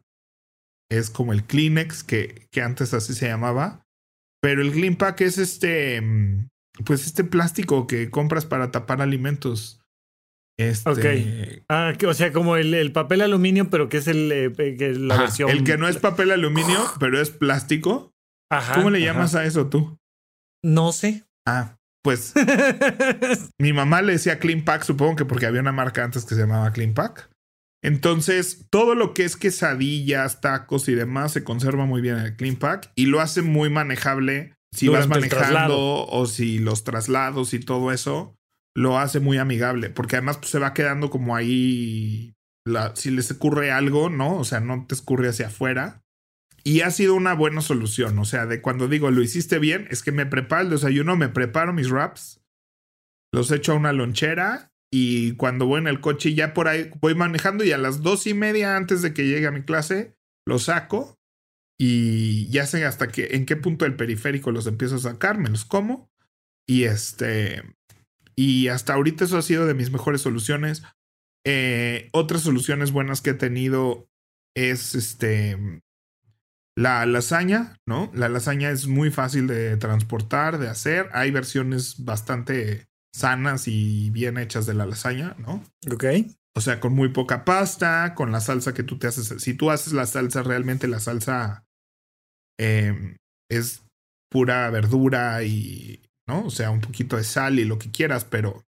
es 0.90 1.10
como 1.10 1.32
el 1.32 1.44
Kleenex, 1.44 2.04
que, 2.04 2.46
que 2.50 2.62
antes 2.62 2.94
así 2.94 3.14
se 3.14 3.28
llamaba. 3.28 3.86
Pero 4.40 4.62
el 4.62 4.72
Clean 4.72 4.96
Pack 4.96 5.22
es 5.22 5.38
este. 5.38 6.00
Mm, 6.00 6.48
pues 6.84 7.06
este 7.06 7.24
plástico 7.24 7.86
que 7.86 8.10
compras 8.10 8.44
para 8.44 8.70
tapar 8.70 9.00
alimentos. 9.00 9.80
Este, 10.56 10.90
ok. 10.90 11.64
Ah, 11.68 11.92
o 12.06 12.14
sea, 12.14 12.32
como 12.32 12.56
el, 12.56 12.92
papel 12.92 13.22
aluminio, 13.22 13.70
pero 13.70 13.88
que 13.88 13.96
es 13.96 14.06
el, 14.06 14.30
eh, 14.30 14.52
la 14.98 15.18
versión. 15.18 15.50
El 15.50 15.64
que 15.64 15.76
no 15.76 15.88
es 15.88 15.96
papel 15.98 16.30
aluminio, 16.30 16.80
pero 17.00 17.20
es 17.20 17.30
plástico. 17.30 18.12
Ajá, 18.52 18.74
¿Cómo 18.74 18.90
le 18.90 19.00
llamas 19.00 19.34
a 19.34 19.44
eso 19.44 19.68
tú? 19.68 19.98
No 20.62 20.92
sé. 20.92 21.24
Ah, 21.46 21.76
pues 22.02 22.34
mi 23.58 23.72
mamá 23.72 24.02
le 24.02 24.12
decía 24.12 24.38
Clean 24.38 24.64
Pack, 24.64 24.84
supongo 24.84 25.16
que 25.16 25.24
porque 25.24 25.46
había 25.46 25.60
una 25.60 25.72
marca 25.72 26.04
antes 26.04 26.24
que 26.24 26.34
se 26.34 26.42
llamaba 26.42 26.72
Clean 26.72 26.94
Pack. 26.94 27.30
Entonces, 27.82 28.66
todo 28.70 28.94
lo 28.94 29.12
que 29.12 29.24
es 29.24 29.36
quesadillas, 29.36 30.40
tacos 30.40 30.88
y 30.88 30.94
demás 30.94 31.32
se 31.32 31.44
conserva 31.44 31.84
muy 31.84 32.00
bien 32.00 32.18
en 32.18 32.24
el 32.26 32.36
Clean 32.36 32.56
Pack 32.56 32.92
y 32.94 33.06
lo 33.06 33.20
hace 33.20 33.42
muy 33.42 33.70
manejable 33.70 34.54
si 34.72 34.88
vas 34.88 35.08
manejando 35.08 36.06
o 36.06 36.26
si 36.26 36.58
los 36.58 36.84
traslados 36.84 37.54
y 37.54 37.60
todo 37.60 37.92
eso 37.92 38.36
lo 38.74 38.98
hace 38.98 39.20
muy 39.20 39.38
amigable, 39.38 39.90
porque 39.90 40.16
además 40.16 40.38
pues, 40.38 40.50
se 40.50 40.58
va 40.58 40.74
quedando 40.74 41.10
como 41.10 41.36
ahí, 41.36 42.34
si 42.94 43.10
les 43.10 43.30
ocurre 43.30 43.70
algo, 43.70 44.10
¿no? 44.10 44.36
O 44.36 44.44
sea, 44.44 44.60
no 44.60 44.86
te 44.86 44.94
escurre 44.94 45.28
hacia 45.28 45.46
afuera. 45.46 46.02
Y 46.64 46.80
ha 46.80 46.90
sido 46.90 47.14
una 47.14 47.34
buena 47.34 47.60
solución. 47.60 48.18
O 48.18 48.24
sea, 48.24 48.46
de 48.46 48.62
cuando 48.62 48.88
digo 48.88 49.10
lo 49.10 49.22
hiciste 49.22 49.58
bien, 49.58 49.86
es 49.90 50.02
que 50.02 50.12
me 50.12 50.26
preparo 50.26 50.62
el 50.62 50.70
desayuno, 50.70 51.14
me 51.14 51.28
preparo 51.28 51.72
mis 51.72 51.90
wraps, 51.90 52.40
los 53.32 53.50
echo 53.50 53.72
a 53.72 53.76
una 53.76 53.92
lonchera 53.92 54.72
y 54.90 55.32
cuando 55.32 55.66
voy 55.66 55.80
en 55.80 55.88
el 55.88 56.00
coche 56.00 56.34
ya 56.34 56.54
por 56.54 56.68
ahí 56.68 56.90
voy 57.00 57.14
manejando 57.14 57.64
y 57.64 57.72
a 57.72 57.78
las 57.78 58.00
dos 58.00 58.26
y 58.26 58.34
media 58.34 58.76
antes 58.76 59.02
de 59.02 59.12
que 59.12 59.26
llegue 59.26 59.46
a 59.46 59.50
mi 59.50 59.62
clase, 59.62 60.16
los 60.46 60.64
saco 60.64 61.18
y 61.78 62.48
ya 62.48 62.66
sé 62.66 62.84
hasta 62.84 63.08
que, 63.08 63.30
en 63.32 63.46
qué 63.46 63.56
punto 63.56 63.84
del 63.84 63.96
periférico 63.96 64.52
los 64.52 64.66
empiezo 64.66 64.96
a 64.96 65.00
sacar, 65.00 65.38
me 65.38 65.50
los 65.50 65.64
como. 65.64 66.10
Y 66.66 66.84
este, 66.84 67.62
y 68.36 68.68
hasta 68.68 68.94
ahorita 68.94 69.24
eso 69.24 69.38
ha 69.38 69.42
sido 69.42 69.66
de 69.66 69.74
mis 69.74 69.90
mejores 69.90 70.20
soluciones. 70.20 70.82
Eh, 71.46 72.08
otras 72.12 72.42
soluciones 72.42 72.90
buenas 72.92 73.20
que 73.20 73.30
he 73.30 73.34
tenido 73.34 74.08
es 74.56 74.94
este 74.94 75.82
la 76.76 77.06
lasaña, 77.06 77.76
¿no? 77.86 78.10
La 78.14 78.28
lasaña 78.28 78.70
es 78.70 78.86
muy 78.86 79.10
fácil 79.10 79.46
de 79.46 79.76
transportar, 79.76 80.58
de 80.58 80.68
hacer. 80.68 81.08
Hay 81.12 81.30
versiones 81.30 82.04
bastante 82.04 82.88
sanas 83.14 83.68
y 83.68 84.10
bien 84.10 84.38
hechas 84.38 84.66
de 84.66 84.74
la 84.74 84.86
lasaña, 84.86 85.36
¿no? 85.38 85.62
Ok. 85.92 86.04
O 86.56 86.60
sea, 86.60 86.80
con 86.80 86.92
muy 86.92 87.10
poca 87.10 87.44
pasta, 87.44 88.14
con 88.14 88.32
la 88.32 88.40
salsa 88.40 88.74
que 88.74 88.82
tú 88.82 88.98
te 88.98 89.06
haces. 89.06 89.42
Si 89.42 89.54
tú 89.54 89.70
haces 89.70 89.92
la 89.92 90.06
salsa, 90.06 90.42
realmente 90.42 90.88
la 90.88 91.00
salsa 91.00 91.64
em, 92.58 93.16
es 93.48 93.84
pura 94.30 94.68
verdura 94.70 95.44
y, 95.44 96.03
¿no? 96.26 96.44
O 96.44 96.50
sea, 96.50 96.70
un 96.70 96.80
poquito 96.80 97.16
de 97.16 97.24
sal 97.24 97.58
y 97.58 97.64
lo 97.64 97.78
que 97.78 97.90
quieras, 97.90 98.24
pero 98.24 98.64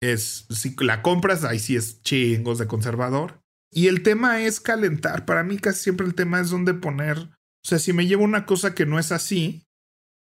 es, 0.00 0.46
si 0.50 0.74
la 0.80 1.02
compras, 1.02 1.44
ahí 1.44 1.58
sí 1.58 1.76
es 1.76 2.02
chingos 2.02 2.58
de 2.58 2.66
conservador. 2.66 3.40
Y 3.72 3.88
el 3.88 4.02
tema 4.02 4.42
es 4.42 4.60
calentar. 4.60 5.26
Para 5.26 5.42
mí 5.42 5.58
casi 5.58 5.82
siempre 5.82 6.06
el 6.06 6.14
tema 6.14 6.40
es 6.40 6.50
dónde 6.50 6.74
poner. 6.74 7.18
O 7.18 7.68
sea, 7.68 7.78
si 7.78 7.92
me 7.92 8.06
llevo 8.06 8.24
una 8.24 8.46
cosa 8.46 8.74
que 8.74 8.86
no 8.86 8.98
es 8.98 9.12
así, 9.12 9.66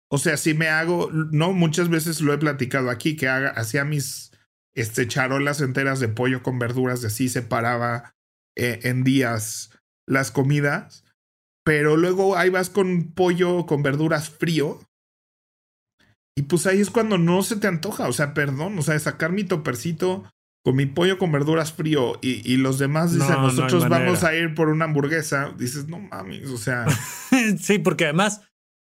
o 0.10 0.18
sea, 0.18 0.36
si 0.36 0.54
me 0.54 0.68
hago, 0.68 1.10
no, 1.12 1.54
muchas 1.54 1.90
veces 1.90 2.20
lo 2.20 2.34
he 2.34 2.38
platicado 2.38 2.90
aquí, 2.90 3.16
que 3.16 3.30
haga, 3.30 3.52
hacía 3.52 3.86
mis 3.86 4.32
este, 4.76 5.08
charolas 5.08 5.62
enteras 5.62 6.00
de 6.00 6.10
pollo 6.10 6.44
con 6.44 6.60
verduras, 6.60 7.02
de 7.02 7.08
así 7.08 7.30
separaba 7.30 8.14
eh, 8.58 8.80
en 8.84 9.06
días 9.06 9.72
las 10.06 10.32
comidas, 10.32 11.06
pero 11.64 11.96
luego 11.96 12.36
ahí 12.36 12.50
vas 12.50 12.70
con 12.70 13.14
pollo 13.14 13.66
con 13.66 13.84
verduras 13.84 14.30
frío. 14.30 14.82
Y 16.36 16.44
pues 16.44 16.66
ahí 16.66 16.80
es 16.80 16.90
cuando 16.90 17.18
no 17.18 17.44
se 17.44 17.58
te 17.58 17.68
antoja, 17.68 18.08
o 18.08 18.14
sea, 18.14 18.34
perdón, 18.34 18.80
o 18.80 18.82
sea, 18.82 18.98
sacar 19.00 19.32
mi 19.32 19.44
topercito 19.44 20.24
con 20.64 20.76
mi 20.76 20.86
pollo 20.86 21.18
con 21.18 21.32
verduras 21.32 21.74
frío 21.74 22.20
y, 22.22 22.50
y 22.50 22.58
los 22.58 22.78
demás 22.78 23.14
dicen, 23.14 23.42
nosotros 23.42 23.90
vamos 23.90 24.24
a 24.24 24.36
ir 24.36 24.54
por 24.54 24.70
una 24.70 24.86
hamburguesa, 24.86 25.54
dices, 25.58 25.88
no 25.88 26.00
mames, 26.00 26.50
o 26.50 26.58
sea. 26.58 26.86
sí, 27.60 27.80
porque 27.80 28.06
además, 28.06 28.42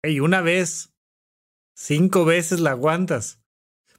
hey, 0.02 0.20
una 0.20 0.40
vez, 0.40 0.94
cinco 1.76 2.24
veces 2.24 2.60
la 2.60 2.70
aguantas, 2.70 3.42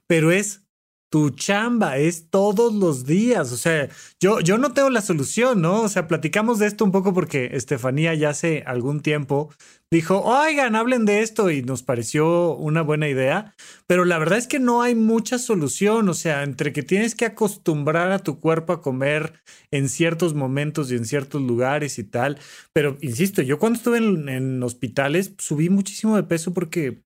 pero 0.06 0.32
es 0.32 0.67
tu 1.10 1.30
chamba 1.30 1.96
es 1.96 2.28
todos 2.30 2.74
los 2.74 3.06
días. 3.06 3.52
O 3.52 3.56
sea, 3.56 3.88
yo, 4.20 4.40
yo 4.40 4.58
no 4.58 4.72
tengo 4.72 4.90
la 4.90 5.00
solución, 5.00 5.62
¿no? 5.62 5.82
O 5.82 5.88
sea, 5.88 6.06
platicamos 6.06 6.58
de 6.58 6.66
esto 6.66 6.84
un 6.84 6.92
poco 6.92 7.14
porque 7.14 7.50
Estefanía 7.52 8.14
ya 8.14 8.30
hace 8.30 8.62
algún 8.66 9.00
tiempo 9.00 9.50
dijo, 9.90 10.20
oigan, 10.20 10.76
hablen 10.76 11.06
de 11.06 11.22
esto 11.22 11.50
y 11.50 11.62
nos 11.62 11.82
pareció 11.82 12.54
una 12.56 12.82
buena 12.82 13.08
idea, 13.08 13.54
pero 13.86 14.04
la 14.04 14.18
verdad 14.18 14.38
es 14.38 14.46
que 14.46 14.58
no 14.58 14.82
hay 14.82 14.94
mucha 14.94 15.38
solución. 15.38 16.08
O 16.08 16.14
sea, 16.14 16.42
entre 16.42 16.72
que 16.72 16.82
tienes 16.82 17.14
que 17.14 17.24
acostumbrar 17.24 18.12
a 18.12 18.18
tu 18.18 18.40
cuerpo 18.40 18.72
a 18.72 18.82
comer 18.82 19.34
en 19.70 19.88
ciertos 19.88 20.34
momentos 20.34 20.90
y 20.90 20.96
en 20.96 21.04
ciertos 21.04 21.42
lugares 21.42 21.98
y 21.98 22.04
tal. 22.04 22.38
Pero, 22.72 22.98
insisto, 23.00 23.42
yo 23.42 23.58
cuando 23.58 23.78
estuve 23.78 23.98
en, 23.98 24.62
hospitales 24.62 25.32
subí 25.38 25.70
muchísimo 25.70 26.16
de 26.16 26.24
peso 26.24 26.52
porque, 26.52 27.02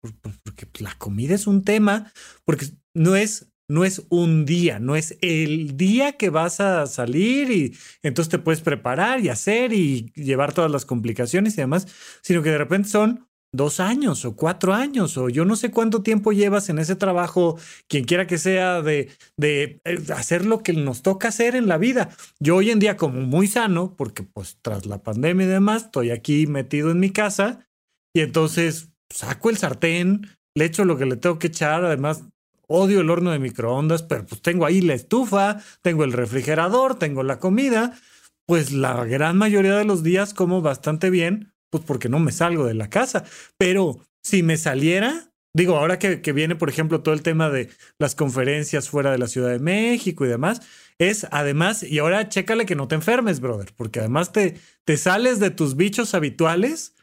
porque 0.44 0.68
la 0.80 0.96
comida 0.96 1.36
es 1.36 1.48
un 1.48 1.64
tema, 1.64 2.12
porque 2.46 2.68
no 2.94 3.16
es 3.16 3.50
no 3.70 3.86
es 3.86 4.04
un 4.10 4.46
día, 4.46 4.80
no 4.80 4.96
es 4.96 5.18
el 5.22 5.78
día 5.78 6.14
que 6.14 6.30
vas 6.30 6.60
a 6.60 6.88
salir 6.88 7.52
y 7.52 7.78
entonces 8.04 8.30
te 8.30 8.40
puedes 8.40 8.62
preparar 8.62 9.22
y 9.22 9.30
hacer 9.30 9.72
y 9.72 10.12
llevar 10.16 10.54
todas 10.54 10.72
las 10.72 10.86
complicaciones 10.86 11.54
y 11.54 11.58
demás, 11.58 11.88
sino 12.22 12.42
que 12.42 12.50
de 12.50 12.58
repente 12.58 12.90
son 12.90 13.30
dos 13.52 13.80
años 13.80 14.26
o 14.26 14.36
cuatro 14.36 14.74
años 14.74 15.18
o 15.18 15.30
yo 15.30 15.46
no 15.46 15.56
sé 15.56 15.72
cuánto 15.72 16.04
tiempo 16.04 16.32
llevas 16.32 16.70
en 16.70 16.80
ese 16.80 16.96
trabajo, 16.96 17.58
quien 17.88 18.04
quiera 18.04 18.28
que 18.28 18.38
sea, 18.38 18.82
de, 18.82 19.10
de 19.38 19.82
eh, 19.86 20.00
hacer 20.16 20.46
lo 20.46 20.62
que 20.62 20.74
nos 20.74 21.02
toca 21.02 21.30
hacer 21.30 21.56
en 21.56 21.68
la 21.68 21.78
vida. 21.78 22.10
Yo 22.40 22.58
hoy 22.58 22.72
en 22.72 22.80
día 22.80 22.98
como 22.98 23.22
muy 23.22 23.48
sano, 23.48 23.96
porque 23.96 24.24
pues 24.24 24.58
tras 24.62 24.86
la 24.86 25.02
pandemia 25.02 25.46
y 25.46 25.50
demás, 25.50 25.86
estoy 25.86 26.12
aquí 26.12 26.48
metido 26.48 26.92
en 26.92 27.00
mi 27.00 27.12
casa 27.12 27.68
y 28.16 28.22
entonces 28.22 28.90
saco 29.10 29.50
el 29.50 29.58
sartén, 29.58 30.28
le 30.56 30.66
echo 30.66 30.86
lo 30.86 30.98
que 30.98 31.06
le 31.06 31.16
tengo 31.16 31.40
que 31.40 31.48
echar, 31.48 31.86
además 31.86 32.24
Odio 32.72 33.02
el 33.02 33.10
horno 33.10 33.32
de 33.32 33.40
microondas, 33.40 34.04
pero 34.04 34.26
pues 34.28 34.42
tengo 34.44 34.66
ahí 34.66 34.80
la 34.82 34.94
estufa, 34.94 35.58
tengo 35.82 36.04
el 36.04 36.14
refrigerador, 36.14 37.00
tengo 37.00 37.24
la 37.24 37.40
comida. 37.40 38.00
pues 38.46 38.72
la 38.72 39.06
gran 39.06 39.38
mayoría 39.38 39.76
de 39.76 39.86
los 39.86 40.04
días 40.04 40.34
como 40.34 40.62
bastante 40.62 41.10
bien, 41.10 41.54
pues 41.70 41.84
porque 41.84 42.10
no 42.10 42.20
me 42.20 42.32
salgo 42.32 42.66
de 42.66 42.74
la 42.76 42.90
casa. 42.90 43.24
Pero 43.58 44.00
si 44.24 44.44
me 44.44 44.58
saliera, 44.58 45.32
digo, 45.54 45.78
ahora 45.78 46.00
que, 46.00 46.22
que 46.22 46.34
viene, 46.34 46.56
por 46.56 46.70
ejemplo, 46.70 47.02
todo 47.02 47.14
el 47.14 47.22
tema 47.24 47.50
de 47.50 47.70
las 48.00 48.16
conferencias 48.16 48.90
fuera 48.90 49.12
de 49.12 49.20
la 49.20 49.28
Ciudad 49.28 49.50
de 49.50 49.60
México 49.60 50.26
y 50.26 50.30
demás, 50.30 50.62
es 51.00 51.28
además, 51.32 51.84
y 51.84 52.00
ahora 52.00 52.28
chécale 52.30 52.66
que 52.66 52.76
no 52.76 52.88
te 52.88 52.96
enfermes, 52.96 53.40
brother, 53.40 53.72
porque 53.76 54.00
además 54.00 54.32
te, 54.32 54.60
te 54.84 54.98
sales 54.98 55.40
de 55.40 55.50
tus 55.52 55.76
bichos 55.76 56.14
habituales 56.14 56.96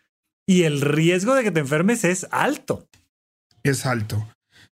y 0.47 0.63
el 0.65 0.81
riesgo 0.81 1.35
de 1.35 1.43
que 1.43 1.51
te 1.51 1.61
enfermes 1.61 2.05
es 2.05 2.27
alto. 2.31 2.87
Es 3.63 3.87
alto. 3.87 4.29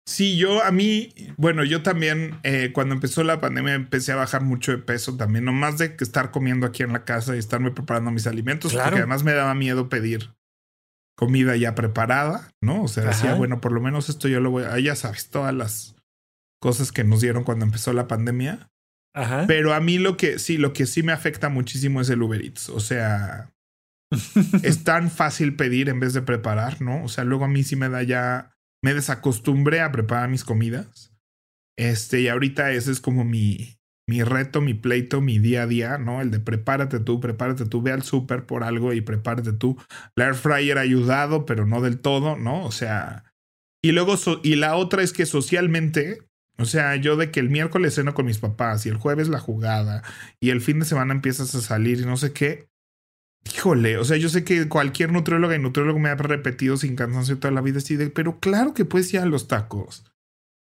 Sí, 0.06 0.38
yo 0.38 0.64
a 0.64 0.72
mí, 0.72 1.14
bueno, 1.38 1.64
yo 1.64 1.82
también 1.82 2.38
eh, 2.44 2.72
cuando 2.74 2.94
empezó 2.94 3.24
la 3.24 3.40
pandemia 3.40 3.74
empecé 3.74 4.12
a 4.12 4.18
bajar 4.18 4.44
mucho 4.44 4.74
de 4.74 4.78
peso 4.78 5.16
también, 5.16 5.46
nomás 5.46 5.78
de 5.78 5.96
que 5.96 6.04
estar 6.04 6.32
comiendo 6.32 6.66
aquí 6.66 6.84
en 6.84 6.92
la 6.92 7.06
casa 7.06 7.36
y 7.36 7.40
estarme 7.40 7.72
preparando 7.72 8.12
mis 8.12 8.28
alimentos, 8.28 8.74
porque 8.74 8.98
además 8.98 9.24
me 9.24 9.34
daba 9.34 9.56
miedo 9.56 9.88
pedir 9.88 10.32
comida 11.16 11.56
ya 11.56 11.74
preparada, 11.74 12.50
¿no? 12.62 12.84
O 12.84 12.88
sea, 12.90 13.06
decía, 13.06 13.36
bueno, 13.36 13.62
por 13.62 13.72
lo 13.72 13.80
menos 13.80 14.10
esto 14.10 14.28
yo 14.28 14.42
lo 14.42 14.52
voy 14.52 14.64
a, 14.64 14.78
ya 14.80 14.96
sabes, 14.96 15.30
todas 15.30 15.54
las 15.54 15.96
cosas 16.60 16.92
que 16.92 17.04
nos 17.04 17.22
dieron 17.22 17.44
cuando 17.44 17.66
empezó 17.66 17.94
la 17.94 18.08
pandemia. 18.08 18.70
Ajá. 19.16 19.46
Pero 19.48 19.74
a 19.74 19.80
mí 19.80 20.00
lo 20.00 20.18
que 20.18 20.40
sí, 20.40 20.58
lo 20.58 20.74
que 20.74 20.86
sí 20.86 21.04
me 21.04 21.12
afecta 21.14 21.48
muchísimo 21.50 22.02
es 22.02 22.10
el 22.10 22.22
Uber 22.22 22.42
Eats. 22.42 22.70
O 22.70 22.80
sea, 22.80 23.54
es 24.64 24.84
tan 24.84 25.12
fácil 25.12 25.56
pedir 25.56 25.88
en 25.88 26.00
vez 26.00 26.14
de 26.14 26.24
preparar, 26.24 26.82
¿no? 26.82 27.04
O 27.04 27.08
sea, 27.08 27.24
luego 27.24 27.46
a 27.46 27.50
mí 27.50 27.64
sí 27.64 27.76
me 27.76 27.90
da 27.90 28.02
ya 28.04 28.53
me 28.84 28.94
desacostumbré 28.94 29.82
a 29.82 29.92
preparar 29.92 30.30
mis 30.30 30.44
comidas. 30.44 31.16
Este, 31.78 32.22
y 32.22 32.28
ahorita 32.28 32.72
ese 32.72 32.92
es 32.92 33.02
como 33.02 33.24
mi, 33.24 33.80
mi 34.08 34.22
reto, 34.24 34.62
mi 34.62 34.74
pleito, 34.74 35.22
mi 35.22 35.40
día 35.40 35.64
a 35.64 35.68
día, 35.68 35.98
¿no? 35.98 36.22
El 36.22 36.30
de 36.30 36.40
prepárate 36.40 37.00
tú, 37.00 37.20
prepárate 37.20 37.66
tú, 37.66 37.82
ve 37.82 37.92
al 37.92 38.04
súper 38.04 38.46
por 38.46 38.64
algo 38.64 38.94
y 38.94 39.02
prepárate 39.02 39.54
tú. 39.54 39.78
La 40.16 40.26
air 40.26 40.36
fryer 40.36 40.78
ha 40.78 40.82
ayudado, 40.82 41.46
pero 41.46 41.66
no 41.66 41.82
del 41.82 42.00
todo, 42.00 42.36
¿no? 42.36 42.64
O 42.66 42.72
sea, 42.72 43.24
y 43.82 43.94
luego, 43.94 44.16
y 44.44 44.56
la 44.56 44.76
otra 44.76 45.02
es 45.02 45.14
que 45.14 45.26
socialmente, 45.26 46.20
o 46.58 46.66
sea, 46.66 46.96
yo 46.98 47.16
de 47.16 47.32
que 47.32 47.40
el 47.40 47.50
miércoles 47.50 47.96
ceno 47.96 48.14
con 48.14 48.26
mis 48.26 48.40
papás 48.40 48.86
y 48.86 48.90
el 48.90 48.98
jueves 48.98 49.30
la 49.30 49.40
jugada 49.40 50.04
y 50.40 50.50
el 50.50 50.62
fin 50.62 50.80
de 50.80 50.86
semana 50.86 51.14
empiezas 51.14 51.56
a 51.56 51.62
salir 51.62 52.00
y 52.00 52.06
no 52.06 52.18
sé 52.18 52.34
qué, 52.34 52.68
Híjole, 53.46 53.98
o 53.98 54.06
sea, 54.06 54.18
yo 54.18 54.30
sé 54.30 54.44
que 54.44 54.70
cualquier 54.70 55.12
nutrióloga 55.12 55.56
y 55.56 55.60
nutriólogo 55.60 56.00
me 56.00 56.10
ha 56.10 56.16
repetido 56.16 56.78
sin 56.78 56.96
cansancio 56.96 57.40
toda 57.40 57.54
la 57.54 57.62
vida 57.62 57.80
así 57.80 57.96
de, 57.96 58.10
pero 58.10 58.40
claro 58.40 58.74
que 58.74 58.86
puedes 58.86 59.14
ir 59.14 59.20
a 59.20 59.26
los 59.26 59.48
tacos. 59.48 60.06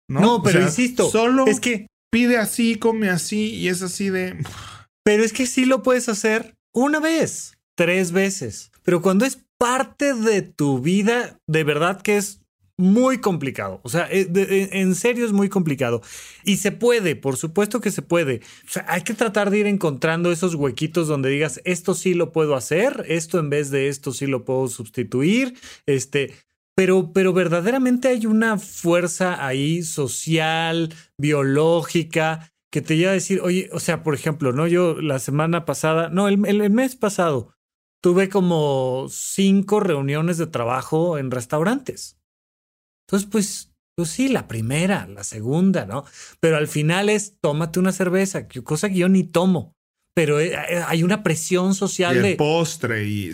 No, 0.10 0.20
no 0.20 0.44
pero 0.44 0.62
insisto, 0.62 1.10
solo 1.10 1.48
es 1.48 1.60
que 1.60 1.88
pide 2.12 2.38
así, 2.38 2.76
come 2.76 3.10
así 3.10 3.56
y 3.56 3.70
es 3.70 3.82
así 3.82 4.10
de. 4.10 4.38
Pero 5.04 5.24
es 5.24 5.34
que 5.34 5.46
sí 5.46 5.66
lo 5.66 5.84
puedes 5.84 6.10
hacer 6.10 6.56
una 6.74 7.00
vez, 7.00 7.58
tres 7.76 8.12
veces. 8.12 8.72
Pero 8.84 9.02
cuando 9.02 9.26
es 9.26 9.40
parte 9.58 10.14
de 10.14 10.42
tu 10.42 10.80
vida, 10.80 11.40
de 11.48 11.64
verdad 11.64 12.02
que 12.02 12.18
es 12.18 12.42
muy 12.78 13.20
complicado. 13.20 13.80
O 13.84 13.90
sea, 13.90 14.08
eh, 14.12 14.28
eh, 14.36 14.70
en 14.74 14.96
serio 14.96 15.26
es 15.26 15.32
muy 15.32 15.50
complicado. 15.50 16.02
Y 16.44 16.58
se 16.58 16.72
puede, 16.72 17.16
por 17.16 17.38
supuesto 17.38 17.82
que 17.82 17.92
se 17.92 18.02
puede. 18.02 18.42
O 18.66 18.72
sea, 18.72 18.86
hay 18.88 19.02
que 19.02 19.14
tratar 19.14 19.50
de 19.50 19.60
ir 19.60 19.68
encontrando 19.68 20.32
esos 20.32 20.56
huequitos 20.56 21.08
donde 21.08 21.30
digas, 21.30 21.62
esto 21.64 21.94
sí 21.94 22.14
lo 22.14 22.32
puedo 22.32 22.56
hacer, 22.56 23.06
esto 23.08 23.40
en 23.40 23.50
vez 23.50 23.72
de 23.72 23.88
esto 23.88 24.12
sí 24.12 24.28
lo 24.28 24.44
puedo 24.44 24.68
sustituir. 24.68 25.58
Este, 25.86 26.34
pero, 26.76 27.14
pero 27.14 27.32
verdaderamente 27.32 28.10
hay 28.10 28.26
una 28.26 28.58
fuerza 28.58 29.46
ahí 29.46 29.82
social, 29.84 30.94
biológica, 31.18 32.52
que 32.72 32.82
te 32.82 32.98
lleva 32.98 33.12
a 33.12 33.14
decir, 33.14 33.40
oye, 33.42 33.70
o 33.72 33.80
sea, 33.80 34.04
por 34.04 34.14
ejemplo, 34.14 34.52
¿no? 34.52 34.68
Yo 34.68 35.00
la 35.02 35.20
semana 35.20 35.64
pasada, 35.64 36.10
no, 36.10 36.28
el, 36.28 36.46
el 36.46 36.70
mes 36.70 36.98
pasado, 36.98 37.54
tuve 38.02 38.28
como 38.28 39.08
cinco 39.10 39.80
reuniones 39.80 40.38
de 40.38 40.48
trabajo 40.48 41.18
en 41.18 41.32
restaurantes. 41.32 42.20
Entonces, 43.08 43.30
pues, 43.32 43.72
pues 43.96 44.10
sí, 44.10 44.28
la 44.28 44.48
primera, 44.48 45.08
la 45.08 45.24
segunda, 45.24 45.86
¿no? 45.86 46.06
Pero 46.40 46.58
al 46.58 46.68
final 46.68 47.10
es 47.10 47.38
tómate 47.40 47.80
una 47.80 47.92
cerveza, 47.92 48.48
cosa 48.64 48.90
que 48.90 48.96
yo 48.96 49.10
ni 49.10 49.24
tomo. 49.24 49.76
Pero 50.16 50.40
eh, 50.40 50.54
eh, 50.54 50.82
hay 50.88 51.04
una 51.04 51.24
presión 51.24 51.76
social 51.76 52.16
y 52.16 52.30
el 52.30 52.38
postre 52.38 53.06
y, 53.06 53.34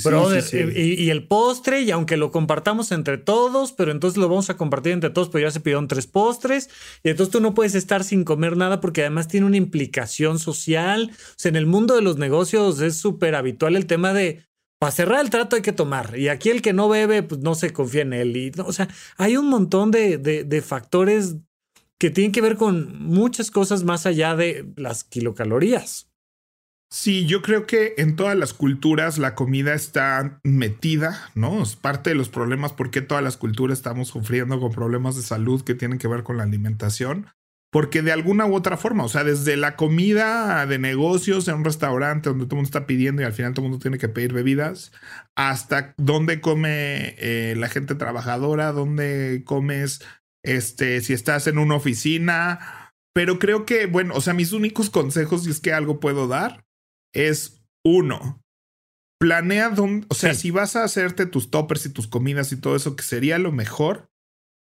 Y, 0.76 1.12
el 1.12 1.28
postre, 1.28 1.82
y 1.82 1.92
aunque 1.92 2.18
lo 2.18 2.32
compartamos 2.32 2.92
entre 2.92 3.20
todos, 3.20 3.72
pero 3.72 3.92
entonces 3.92 4.18
lo 4.18 4.28
vamos 4.28 4.50
a 4.50 4.58
compartir 4.58 4.94
entre 4.94 5.12
todos, 5.12 5.30
pero 5.30 5.46
ya 5.46 5.52
se 5.52 5.60
pidieron 5.60 5.88
tres 5.88 6.08
postres, 6.08 6.72
y 7.04 7.10
entonces 7.10 7.32
tú 7.32 7.40
no 7.40 7.54
puedes 7.54 7.76
estar 7.76 8.04
sin 8.04 8.24
comer 8.24 8.58
nada 8.58 8.82
porque 8.82 9.02
además 9.02 9.28
tiene 9.28 9.46
una 9.46 9.58
implicación 9.58 10.40
social. 10.40 11.12
O 11.14 11.34
sea, 11.36 11.50
en 11.50 11.56
el 11.56 11.68
mundo 11.68 11.96
de 11.96 12.02
los 12.02 12.18
negocios 12.18 12.82
es 12.82 12.96
súper 12.96 13.36
habitual 13.36 13.76
el 13.76 13.86
tema 13.86 14.12
de 14.12 14.44
para 14.82 14.92
cerrar 14.92 15.22
el 15.22 15.30
trato 15.30 15.56
hay 15.56 15.62
que 15.62 15.74
tomar. 15.74 16.18
Y 16.18 16.28
aquí 16.28 16.50
el 16.50 16.64
que 16.64 16.74
no 16.74 16.90
bebe, 16.90 17.22
pues 17.22 17.40
no 17.42 17.54
se 17.54 17.72
confía 17.72 18.02
en 18.02 18.14
él. 18.14 18.36
Y, 18.36 18.52
o 18.66 18.74
sea, 18.74 18.88
hay 19.16 19.38
un 19.38 19.48
montón 19.48 19.92
de, 19.92 20.18
de, 20.18 20.62
factores 20.64 21.36
que 22.00 22.10
tienen 22.10 22.32
que 22.32 22.42
ver 22.42 22.56
con 22.56 23.00
muchas 23.00 23.52
cosas 23.52 23.84
más 23.84 24.08
allá 24.08 24.36
de 24.36 24.66
las 24.78 25.04
kilocalorías. 25.04 26.10
Sí, 26.90 27.28
yo 27.28 27.44
creo 27.44 27.68
que 27.68 27.94
en 28.00 28.16
todas 28.16 28.36
las 28.36 28.56
culturas 28.56 29.20
la 29.20 29.36
comida 29.36 29.76
está 29.76 30.40
metida, 30.44 31.30
¿no? 31.36 31.62
Es 31.62 31.76
parte 31.76 32.10
de 32.10 32.16
los 32.16 32.30
problemas 32.30 32.74
porque 32.74 33.02
todas 33.02 33.24
las 33.24 33.38
culturas 33.38 33.78
estamos 33.78 34.08
sufriendo 34.08 34.60
con 34.60 34.72
problemas 34.72 35.16
de 35.16 35.22
salud 35.22 35.62
que 35.62 35.76
tienen 35.76 36.00
que 36.00 36.08
ver 36.08 36.24
con 36.24 36.38
la 36.38 36.44
alimentación. 36.44 37.28
Porque 37.72 38.02
de 38.02 38.12
alguna 38.12 38.46
u 38.46 38.54
otra 38.54 38.76
forma, 38.76 39.06
o 39.06 39.10
sea, 39.10 39.24
desde 39.24 39.56
la 39.56 39.78
comida 39.78 40.66
de 40.66 40.78
negocios 40.78 41.48
en 41.48 41.56
un 41.56 41.64
restaurante 41.64 42.28
donde 42.28 42.46
todo 42.46 42.56
el 42.56 42.58
mundo 42.58 42.68
está 42.68 42.86
pidiendo 42.86 43.22
y 43.22 43.26
al 43.26 43.34
final 43.34 43.54
todo 43.54 43.66
el 43.66 43.72
mundo 43.72 43.82
tiene 43.82 43.98
que 43.98 44.10
pedir 44.10 44.34
bebidas, 44.34 44.92
hasta 45.38 45.94
dónde 45.98 46.42
come 46.42 47.16
eh, 47.18 47.56
la 47.58 47.70
gente 47.70 47.96
trabajadora, 47.96 48.74
dónde 48.74 49.44
comes, 49.46 50.04
este, 50.44 51.00
si 51.00 51.14
estás 51.14 51.48
en 51.48 51.58
una 51.58 51.76
oficina. 51.76 52.92
Pero 53.14 53.40
creo 53.40 53.66
que, 53.66 53.86
bueno, 53.86 54.16
o 54.16 54.22
sea, 54.22 54.34
mis 54.34 54.52
únicos 54.52 54.90
consejos, 54.90 55.46
si 55.46 55.52
es 55.52 55.62
que 55.62 55.74
algo 55.74 56.02
puedo 56.02 56.28
dar, 56.28 56.66
es 57.14 57.64
uno, 57.86 58.42
planea 59.20 59.70
dónde, 59.70 60.08
o 60.10 60.14
sea, 60.14 60.34
si 60.34 60.52
vas 60.52 60.76
a 60.76 60.84
hacerte 60.84 61.26
tus 61.26 61.52
toppers 61.52 61.86
y 61.86 61.94
tus 61.94 62.08
comidas 62.08 62.52
y 62.52 62.58
todo 62.58 62.76
eso, 62.76 62.96
que 62.96 63.04
sería 63.04 63.38
lo 63.38 63.52
mejor, 63.52 64.11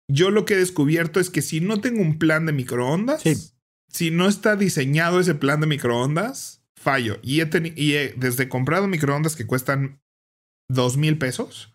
yo 0.08 0.30
lo 0.30 0.44
que 0.44 0.54
he 0.54 0.58
descubierto 0.58 1.20
es 1.20 1.30
que 1.30 1.42
si 1.42 1.60
no 1.60 1.80
tengo 1.80 2.00
un 2.00 2.18
plan 2.18 2.46
de 2.46 2.52
microondas, 2.52 3.22
si 3.88 4.10
no 4.10 4.28
está 4.28 4.56
diseñado 4.56 5.20
ese 5.20 5.34
plan 5.34 5.60
de 5.60 5.66
microondas, 5.66 6.62
fallo. 6.76 7.18
Y 7.22 7.40
he, 7.40 7.48
y 7.76 7.94
he 7.94 8.14
desde 8.16 8.48
comprado 8.48 8.86
microondas 8.86 9.36
que 9.36 9.46
cuestan 9.46 10.02
dos 10.68 10.96
mil 10.96 11.18
pesos, 11.18 11.72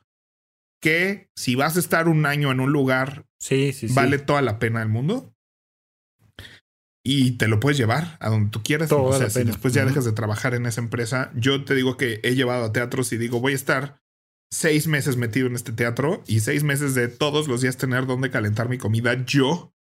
que 0.81 1.29
si 1.35 1.55
vas 1.55 1.75
a 1.75 1.79
estar 1.79 2.07
un 2.07 2.25
año 2.25 2.51
en 2.51 2.59
un 2.59 2.71
lugar, 2.71 3.25
sí, 3.39 3.73
sí, 3.73 3.87
vale 3.93 4.19
toda 4.19 4.41
la 4.41 4.59
pena 4.59 4.79
del 4.79 4.89
mundo. 4.89 5.33
Y 7.03 7.31
te 7.37 7.47
lo 7.47 7.59
puedes 7.59 7.77
llevar 7.77 8.17
a 8.19 8.29
donde 8.29 8.51
tú 8.51 8.61
quieras. 8.61 8.91
o 8.91 9.17
sea, 9.17 9.29
si 9.29 9.43
después 9.43 9.73
ya 9.73 9.85
dejas 9.85 10.05
de 10.05 10.11
trabajar 10.11 10.53
en 10.53 10.65
esa 10.65 10.81
empresa, 10.81 11.31
yo 11.33 11.63
te 11.63 11.73
digo 11.73 11.97
que 11.97 12.19
he 12.23 12.35
llevado 12.35 12.65
a 12.65 12.73
teatros 12.73 13.11
y 13.13 13.17
digo, 13.17 13.39
voy 13.39 13.53
a 13.53 13.55
estar 13.55 14.01
seis 14.51 14.87
meses 14.87 15.17
metido 15.17 15.47
en 15.47 15.55
este 15.55 15.71
teatro 15.71 16.23
y 16.27 16.39
seis 16.39 16.63
meses 16.63 16.95
de 16.95 17.07
todos 17.07 17.47
los 17.47 17.61
días 17.61 17.77
tener 17.77 18.05
donde 18.05 18.31
calentar 18.31 18.69
mi 18.69 18.77
comida 18.77 19.25
yo 19.25 19.73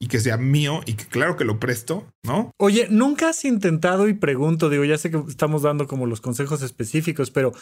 y 0.00 0.08
que 0.08 0.20
sea 0.20 0.36
mío 0.36 0.80
y 0.84 0.94
que 0.94 1.06
claro 1.06 1.36
que 1.36 1.44
lo 1.44 1.58
presto, 1.58 2.06
¿no? 2.22 2.50
Oye, 2.58 2.86
nunca 2.90 3.30
has 3.30 3.44
intentado 3.44 4.08
y 4.08 4.14
pregunto, 4.14 4.68
digo, 4.68 4.84
ya 4.84 4.98
sé 4.98 5.10
que 5.10 5.22
estamos 5.28 5.62
dando 5.62 5.86
como 5.86 6.06
los 6.06 6.20
consejos 6.20 6.62
específicos, 6.62 7.30
pero 7.30 7.52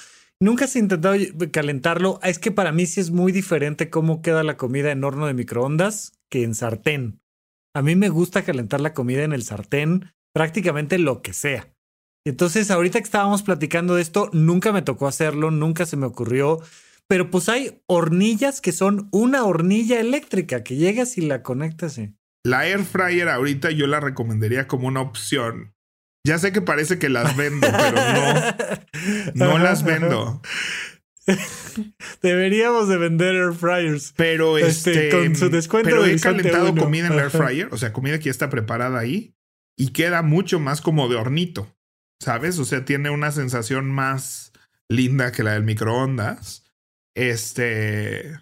nunca 0.40 0.64
has 0.64 0.74
intentado 0.74 1.14
calentarlo. 1.52 2.18
Es 2.22 2.38
que 2.38 2.50
para 2.50 2.72
mí 2.72 2.86
sí 2.86 3.00
es 3.00 3.10
muy 3.10 3.30
diferente 3.30 3.88
cómo 3.90 4.20
queda 4.20 4.42
la 4.42 4.56
comida 4.56 4.90
en 4.90 5.04
horno 5.04 5.26
de 5.26 5.34
microondas 5.34 6.12
que 6.28 6.42
en 6.42 6.54
sartén. 6.54 7.20
A 7.74 7.82
mí 7.82 7.96
me 7.96 8.08
gusta 8.08 8.42
calentar 8.42 8.80
la 8.80 8.94
comida 8.94 9.22
en 9.22 9.32
el 9.32 9.44
sartén, 9.44 10.12
prácticamente 10.32 10.98
lo 10.98 11.22
que 11.22 11.32
sea. 11.32 11.73
Entonces, 12.24 12.70
ahorita 12.70 12.98
que 12.98 13.04
estábamos 13.04 13.42
platicando 13.42 13.94
de 13.96 14.02
esto, 14.02 14.30
nunca 14.32 14.72
me 14.72 14.82
tocó 14.82 15.06
hacerlo, 15.06 15.50
nunca 15.50 15.84
se 15.84 15.96
me 15.96 16.06
ocurrió. 16.06 16.60
Pero 17.06 17.30
pues 17.30 17.48
hay 17.50 17.82
hornillas 17.86 18.60
que 18.60 18.72
son 18.72 19.08
una 19.12 19.44
hornilla 19.44 20.00
eléctrica 20.00 20.64
que 20.64 20.76
llegas 20.76 21.18
y 21.18 21.20
la 21.20 21.42
conectas. 21.42 22.00
La 22.44 22.66
air 22.66 22.84
fryer 22.84 23.28
ahorita 23.28 23.70
yo 23.70 23.86
la 23.86 24.00
recomendaría 24.00 24.66
como 24.66 24.88
una 24.88 25.02
opción. 25.02 25.74
Ya 26.26 26.38
sé 26.38 26.52
que 26.52 26.62
parece 26.62 26.98
que 26.98 27.10
las 27.10 27.36
vendo, 27.36 27.66
pero 27.70 27.96
no. 27.96 28.54
No 29.34 29.58
las 29.58 29.84
vendo. 29.84 30.40
Deberíamos 32.22 32.88
de 32.88 32.96
vender 32.96 33.34
air 33.34 33.52
fryers. 33.52 34.14
Pero 34.16 34.56
este, 34.56 35.10
con 35.10 35.36
su 35.36 35.50
descuento 35.50 35.90
pero 35.90 36.06
he 36.06 36.18
calentado 36.18 36.74
comida 36.74 37.08
en 37.08 37.16
la 37.16 37.24
air 37.24 37.30
fryer, 37.30 37.68
o 37.70 37.76
sea, 37.76 37.92
comida 37.92 38.18
que 38.18 38.26
ya 38.26 38.30
está 38.30 38.48
preparada 38.48 38.98
ahí 38.98 39.34
y 39.76 39.88
queda 39.88 40.22
mucho 40.22 40.60
más 40.60 40.80
como 40.80 41.08
de 41.08 41.16
hornito. 41.16 41.74
¿Sabes? 42.20 42.58
O 42.58 42.64
sea, 42.64 42.84
tiene 42.84 43.10
una 43.10 43.32
sensación 43.32 43.90
más 43.90 44.52
linda 44.88 45.32
que 45.32 45.42
la 45.42 45.52
del 45.52 45.64
microondas. 45.64 46.64
Este. 47.14 48.40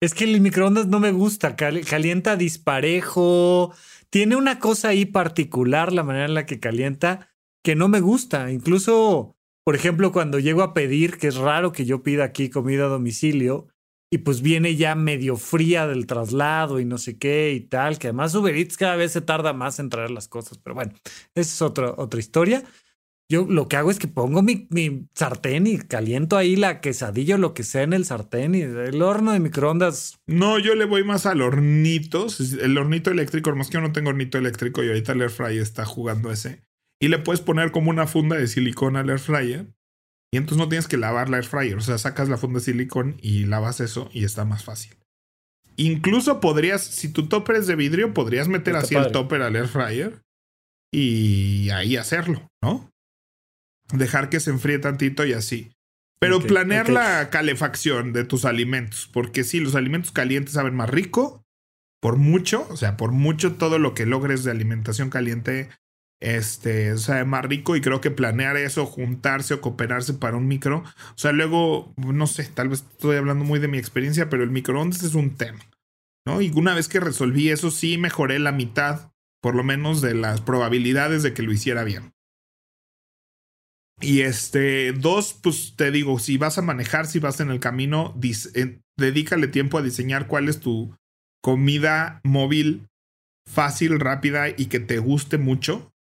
Es 0.00 0.14
que 0.14 0.24
el 0.24 0.40
microondas 0.40 0.86
no 0.86 1.00
me 1.00 1.10
gusta, 1.10 1.56
calienta 1.56 2.36
disparejo, 2.36 3.74
tiene 4.10 4.36
una 4.36 4.60
cosa 4.60 4.88
ahí 4.88 5.04
particular 5.04 5.92
la 5.92 6.04
manera 6.04 6.26
en 6.26 6.34
la 6.34 6.46
que 6.46 6.60
calienta 6.60 7.30
que 7.64 7.74
no 7.74 7.88
me 7.88 8.00
gusta. 8.00 8.52
Incluso, 8.52 9.36
por 9.64 9.74
ejemplo, 9.74 10.12
cuando 10.12 10.38
llego 10.38 10.62
a 10.62 10.72
pedir, 10.72 11.18
que 11.18 11.28
es 11.28 11.36
raro 11.36 11.72
que 11.72 11.84
yo 11.84 12.02
pida 12.02 12.24
aquí 12.24 12.48
comida 12.48 12.84
a 12.84 12.88
domicilio, 12.88 13.68
y 14.10 14.18
pues 14.18 14.40
viene 14.40 14.76
ya 14.76 14.94
medio 14.94 15.36
fría 15.36 15.86
del 15.86 16.06
traslado 16.06 16.80
y 16.80 16.84
no 16.84 16.98
sé 16.98 17.18
qué 17.18 17.52
y 17.52 17.60
tal, 17.60 17.98
que 17.98 18.08
además 18.08 18.34
Uber 18.34 18.56
Eats 18.56 18.76
cada 18.76 18.96
vez 18.96 19.12
se 19.12 19.20
tarda 19.20 19.52
más 19.52 19.78
en 19.78 19.90
traer 19.90 20.10
las 20.10 20.28
cosas, 20.28 20.58
pero 20.58 20.74
bueno, 20.74 20.92
esa 21.34 21.54
es 21.54 21.62
otra, 21.62 21.94
otra 21.96 22.20
historia. 22.20 22.64
Yo 23.30 23.44
lo 23.46 23.68
que 23.68 23.76
hago 23.76 23.90
es 23.90 23.98
que 23.98 24.08
pongo 24.08 24.40
mi, 24.40 24.66
mi, 24.70 25.06
sartén 25.14 25.66
y 25.66 25.76
caliento 25.76 26.38
ahí 26.38 26.56
la 26.56 26.80
quesadilla 26.80 27.34
o 27.34 27.38
lo 27.38 27.52
que 27.52 27.62
sea 27.62 27.82
en 27.82 27.92
el 27.92 28.06
sartén 28.06 28.54
y 28.54 28.62
el 28.62 29.02
horno 29.02 29.32
de 29.32 29.40
microondas. 29.40 30.18
No, 30.26 30.58
yo 30.58 30.74
le 30.74 30.86
voy 30.86 31.04
más 31.04 31.26
al 31.26 31.42
hornito. 31.42 32.28
El 32.62 32.78
hornito 32.78 33.10
eléctrico, 33.10 33.54
más 33.54 33.68
que 33.68 33.74
yo 33.74 33.82
no 33.82 33.92
tengo 33.92 34.08
hornito 34.08 34.38
eléctrico 34.38 34.82
y 34.82 34.88
ahorita 34.88 35.12
el 35.12 35.20
air 35.20 35.30
fryer 35.30 35.60
está 35.60 35.84
jugando 35.84 36.32
ese. 36.32 36.62
Y 37.00 37.08
le 37.08 37.18
puedes 37.18 37.42
poner 37.42 37.70
como 37.70 37.90
una 37.90 38.06
funda 38.06 38.36
de 38.36 38.46
silicón 38.46 38.96
al 38.96 39.10
air 39.10 39.18
fryer. 39.18 39.74
Y 40.32 40.36
entonces 40.36 40.58
no 40.58 40.68
tienes 40.68 40.88
que 40.88 40.96
lavar 40.96 41.28
la 41.28 41.38
air 41.38 41.46
fryer. 41.46 41.76
O 41.76 41.80
sea, 41.80 41.98
sacas 41.98 42.28
la 42.28 42.36
funda 42.36 42.58
de 42.58 42.64
silicón 42.64 43.16
y 43.22 43.46
lavas 43.46 43.80
eso 43.80 44.10
y 44.12 44.24
está 44.24 44.44
más 44.44 44.64
fácil. 44.64 44.94
Incluso 45.76 46.40
podrías, 46.40 46.82
si 46.82 47.08
tu 47.08 47.28
topper 47.28 47.56
es 47.56 47.66
de 47.66 47.76
vidrio, 47.76 48.12
podrías 48.12 48.48
meter 48.48 48.76
así 48.76 48.94
el 48.94 49.12
topper 49.12 49.42
al 49.42 49.56
air 49.56 49.68
fryer 49.68 50.20
y 50.92 51.70
ahí 51.70 51.96
hacerlo, 51.96 52.48
¿no? 52.62 52.90
dejar 53.92 54.28
que 54.28 54.40
se 54.40 54.50
enfríe 54.50 54.78
tantito 54.78 55.24
y 55.24 55.32
así. 55.32 55.72
Pero 56.20 56.40
planear 56.40 56.88
la 56.88 57.30
calefacción 57.30 58.12
de 58.12 58.24
tus 58.24 58.44
alimentos, 58.44 59.08
porque 59.12 59.44
sí, 59.44 59.60
los 59.60 59.76
alimentos 59.76 60.10
calientes 60.10 60.54
saben 60.54 60.74
más 60.74 60.90
rico, 60.90 61.44
por 62.00 62.16
mucho, 62.16 62.66
o 62.70 62.76
sea, 62.76 62.96
por 62.96 63.12
mucho 63.12 63.54
todo 63.54 63.78
lo 63.78 63.94
que 63.94 64.04
logres 64.04 64.42
de 64.42 64.50
alimentación 64.50 65.10
caliente, 65.10 65.68
este, 66.20 66.96
sabe 66.98 67.24
más 67.24 67.44
rico 67.44 67.76
y 67.76 67.80
creo 67.80 68.00
que 68.00 68.10
planear 68.10 68.56
eso, 68.56 68.86
juntarse 68.86 69.54
o 69.54 69.60
cooperarse 69.60 70.14
para 70.14 70.36
un 70.36 70.48
micro, 70.48 70.78
o 70.78 71.18
sea, 71.18 71.32
luego, 71.32 71.92
no 71.96 72.26
sé, 72.26 72.44
tal 72.46 72.68
vez 72.68 72.84
estoy 72.90 73.16
hablando 73.16 73.44
muy 73.44 73.60
de 73.60 73.68
mi 73.68 73.78
experiencia, 73.78 74.28
pero 74.28 74.42
el 74.42 74.50
microondas 74.50 75.02
es 75.02 75.14
un 75.14 75.36
tema, 75.36 75.60
¿no? 76.26 76.40
Y 76.40 76.50
una 76.54 76.74
vez 76.74 76.88
que 76.88 77.00
resolví 77.00 77.50
eso, 77.50 77.70
sí 77.70 77.98
mejoré 77.98 78.38
la 78.38 78.52
mitad, 78.52 79.12
por 79.40 79.54
lo 79.54 79.62
menos, 79.62 80.00
de 80.00 80.14
las 80.14 80.40
probabilidades 80.40 81.22
de 81.22 81.34
que 81.34 81.42
lo 81.42 81.52
hiciera 81.52 81.84
bien. 81.84 82.12
Y 84.00 84.20
este, 84.20 84.92
dos, 84.92 85.34
pues 85.42 85.74
te 85.76 85.90
digo, 85.90 86.18
si 86.18 86.38
vas 86.38 86.58
a 86.58 86.62
manejar, 86.62 87.06
si 87.06 87.18
vas 87.18 87.40
en 87.40 87.50
el 87.50 87.58
camino, 87.58 88.14
dedícale 88.96 89.48
tiempo 89.48 89.78
a 89.78 89.82
diseñar 89.82 90.28
cuál 90.28 90.48
es 90.48 90.60
tu 90.60 90.96
comida 91.42 92.20
móvil 92.22 92.86
fácil, 93.48 93.98
rápida 93.98 94.48
y 94.50 94.66
que 94.66 94.78
te 94.78 94.98
guste 94.98 95.38
mucho. 95.38 95.92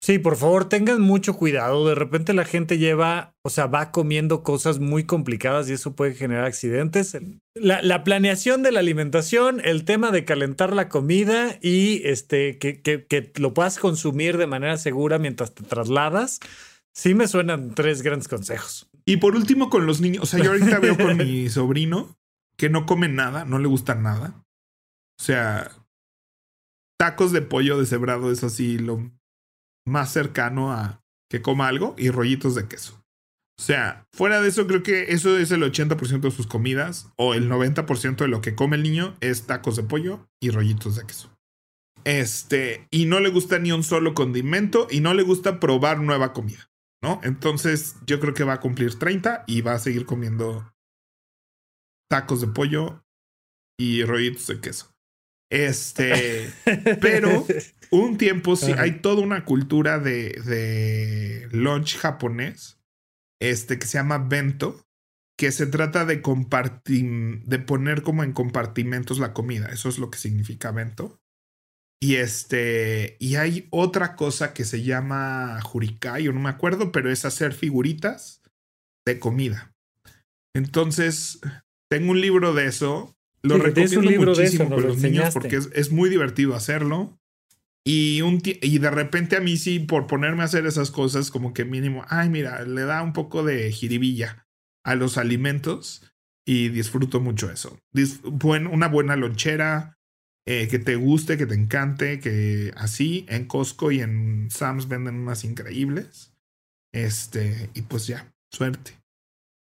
Sí, 0.00 0.18
por 0.20 0.36
favor, 0.36 0.68
tengan 0.68 1.00
mucho 1.00 1.34
cuidado. 1.34 1.86
De 1.88 1.94
repente 1.94 2.32
la 2.32 2.44
gente 2.44 2.78
lleva, 2.78 3.34
o 3.42 3.50
sea, 3.50 3.66
va 3.66 3.90
comiendo 3.90 4.44
cosas 4.44 4.78
muy 4.78 5.04
complicadas 5.04 5.68
y 5.68 5.72
eso 5.72 5.96
puede 5.96 6.14
generar 6.14 6.44
accidentes. 6.44 7.18
La, 7.54 8.04
planeación 8.04 8.62
de 8.62 8.70
la 8.70 8.78
alimentación, 8.78 9.60
el 9.64 9.84
tema 9.84 10.12
de 10.12 10.24
calentar 10.24 10.72
la 10.72 10.88
comida 10.88 11.58
y 11.60 12.02
este, 12.04 12.58
que, 12.58 12.80
que, 12.80 13.06
que 13.06 13.32
lo 13.36 13.54
puedas 13.54 13.78
consumir 13.78 14.38
de 14.38 14.46
manera 14.46 14.76
segura 14.76 15.18
mientras 15.18 15.52
te 15.52 15.64
trasladas, 15.64 16.38
sí 16.94 17.14
me 17.14 17.26
suenan 17.26 17.74
tres 17.74 18.02
grandes 18.02 18.28
consejos. 18.28 18.88
Y 19.04 19.16
por 19.16 19.34
último, 19.34 19.68
con 19.68 19.84
los 19.86 20.00
niños, 20.00 20.22
o 20.22 20.26
sea, 20.26 20.44
yo 20.44 20.52
ahorita 20.52 20.78
veo 20.78 20.96
con 20.96 21.16
mi 21.18 21.48
sobrino 21.48 22.16
que 22.56 22.68
no 22.68 22.86
come 22.86 23.08
nada, 23.08 23.44
no 23.44 23.58
le 23.58 23.66
gusta 23.66 23.96
nada. 23.96 24.44
O 25.18 25.22
sea, 25.22 25.72
tacos 26.98 27.32
de 27.32 27.42
pollo 27.42 27.78
deshebrado 27.78 28.30
es 28.30 28.44
así 28.44 28.78
lo 28.78 29.10
más 29.88 30.12
cercano 30.12 30.72
a 30.72 31.00
que 31.30 31.42
coma 31.42 31.68
algo 31.68 31.94
y 31.98 32.10
rollitos 32.10 32.54
de 32.54 32.68
queso. 32.68 33.02
O 33.58 33.62
sea, 33.62 34.06
fuera 34.12 34.40
de 34.40 34.48
eso, 34.48 34.66
creo 34.68 34.84
que 34.84 35.12
eso 35.12 35.36
es 35.36 35.50
el 35.50 35.62
80% 35.62 36.20
de 36.20 36.30
sus 36.30 36.46
comidas 36.46 37.08
o 37.16 37.34
el 37.34 37.50
90% 37.50 38.16
de 38.16 38.28
lo 38.28 38.40
que 38.40 38.54
come 38.54 38.76
el 38.76 38.84
niño 38.84 39.16
es 39.20 39.46
tacos 39.46 39.74
de 39.74 39.82
pollo 39.82 40.28
y 40.40 40.50
rollitos 40.50 40.94
de 40.94 41.04
queso. 41.04 41.30
Este, 42.04 42.86
y 42.92 43.06
no 43.06 43.18
le 43.18 43.30
gusta 43.30 43.58
ni 43.58 43.72
un 43.72 43.82
solo 43.82 44.14
condimento 44.14 44.86
y 44.90 45.00
no 45.00 45.12
le 45.12 45.24
gusta 45.24 45.58
probar 45.58 46.00
nueva 46.00 46.32
comida, 46.32 46.70
¿no? 47.02 47.20
Entonces, 47.24 47.96
yo 48.06 48.20
creo 48.20 48.32
que 48.32 48.44
va 48.44 48.54
a 48.54 48.60
cumplir 48.60 48.96
30 48.96 49.42
y 49.48 49.60
va 49.60 49.72
a 49.72 49.80
seguir 49.80 50.06
comiendo 50.06 50.72
tacos 52.08 52.40
de 52.40 52.46
pollo 52.46 53.02
y 53.76 54.04
rollitos 54.04 54.46
de 54.46 54.60
queso. 54.60 54.90
Este, 55.50 56.52
pero 57.00 57.46
un 57.90 58.18
tiempo 58.18 58.56
sí, 58.56 58.72
hay 58.76 59.00
toda 59.00 59.22
una 59.22 59.44
cultura 59.44 59.98
de, 59.98 60.30
de 60.44 61.48
lunch 61.52 61.96
japonés, 61.96 62.78
este, 63.40 63.78
que 63.78 63.86
se 63.86 63.98
llama 63.98 64.18
bento, 64.18 64.84
que 65.38 65.52
se 65.52 65.66
trata 65.66 66.04
de 66.04 66.20
compartir, 66.20 67.44
de 67.44 67.58
poner 67.58 68.02
como 68.02 68.24
en 68.24 68.32
compartimentos 68.32 69.18
la 69.18 69.32
comida. 69.32 69.68
Eso 69.68 69.88
es 69.88 69.98
lo 69.98 70.10
que 70.10 70.18
significa 70.18 70.72
bento. 70.72 71.20
Y 72.00 72.16
este, 72.16 73.16
y 73.18 73.36
hay 73.36 73.66
otra 73.70 74.14
cosa 74.14 74.52
que 74.54 74.64
se 74.64 74.82
llama 74.82 75.60
jurikai, 75.62 76.24
yo 76.24 76.32
no 76.32 76.40
me 76.40 76.48
acuerdo, 76.48 76.92
pero 76.92 77.10
es 77.10 77.24
hacer 77.24 77.52
figuritas 77.54 78.42
de 79.04 79.18
comida. 79.18 79.74
Entonces, 80.54 81.40
tengo 81.90 82.12
un 82.12 82.20
libro 82.20 82.54
de 82.54 82.66
eso 82.66 83.17
lo 83.48 83.58
recomiendo 83.58 84.00
un 84.00 84.06
libro 84.06 84.34
muchísimo 84.34 84.68
con 84.68 84.82
los 84.82 84.98
niños 84.98 85.34
porque 85.34 85.58
es, 85.72 85.90
muy 85.90 86.10
divertido 86.10 86.54
hacerlo. 86.54 87.18
Y, 87.84 88.20
un 88.22 88.42
y 88.44 88.78
de 88.78 88.90
repente 88.90 89.36
a 89.36 89.40
mí 89.40 89.56
sí, 89.56 89.78
por 89.78 90.06
ponerme 90.06 90.42
a 90.42 90.46
hacer 90.46 90.66
esas 90.66 90.90
cosas, 90.90 91.30
como 91.30 91.54
que 91.54 91.64
mínimo, 91.64 92.04
ay, 92.08 92.28
mira, 92.28 92.62
le 92.64 92.82
da 92.82 93.02
un 93.02 93.12
poco 93.12 93.44
de 93.44 93.72
jiribilla 93.72 94.46
a 94.84 94.94
los 94.94 95.16
alimentos 95.16 96.02
y 96.44 96.68
disfruto 96.68 97.20
mucho 97.20 97.50
eso. 97.50 97.78
una 98.70 98.88
buena 98.88 99.16
lonchera, 99.16 99.98
eh, 100.46 100.66
que 100.68 100.78
te 100.78 100.96
guste, 100.96 101.36
que 101.36 101.44
te 101.44 101.54
encante, 101.54 102.20
que 102.20 102.72
así 102.74 103.26
en 103.28 103.44
Costco 103.44 103.92
y 103.92 104.00
en 104.00 104.48
Sam's 104.50 104.88
venden 104.88 105.16
unas 105.16 105.44
increíbles. 105.44 106.32
Este, 106.92 107.68
y 107.74 107.82
pues 107.82 108.06
ya, 108.06 108.32
suerte. 108.50 108.97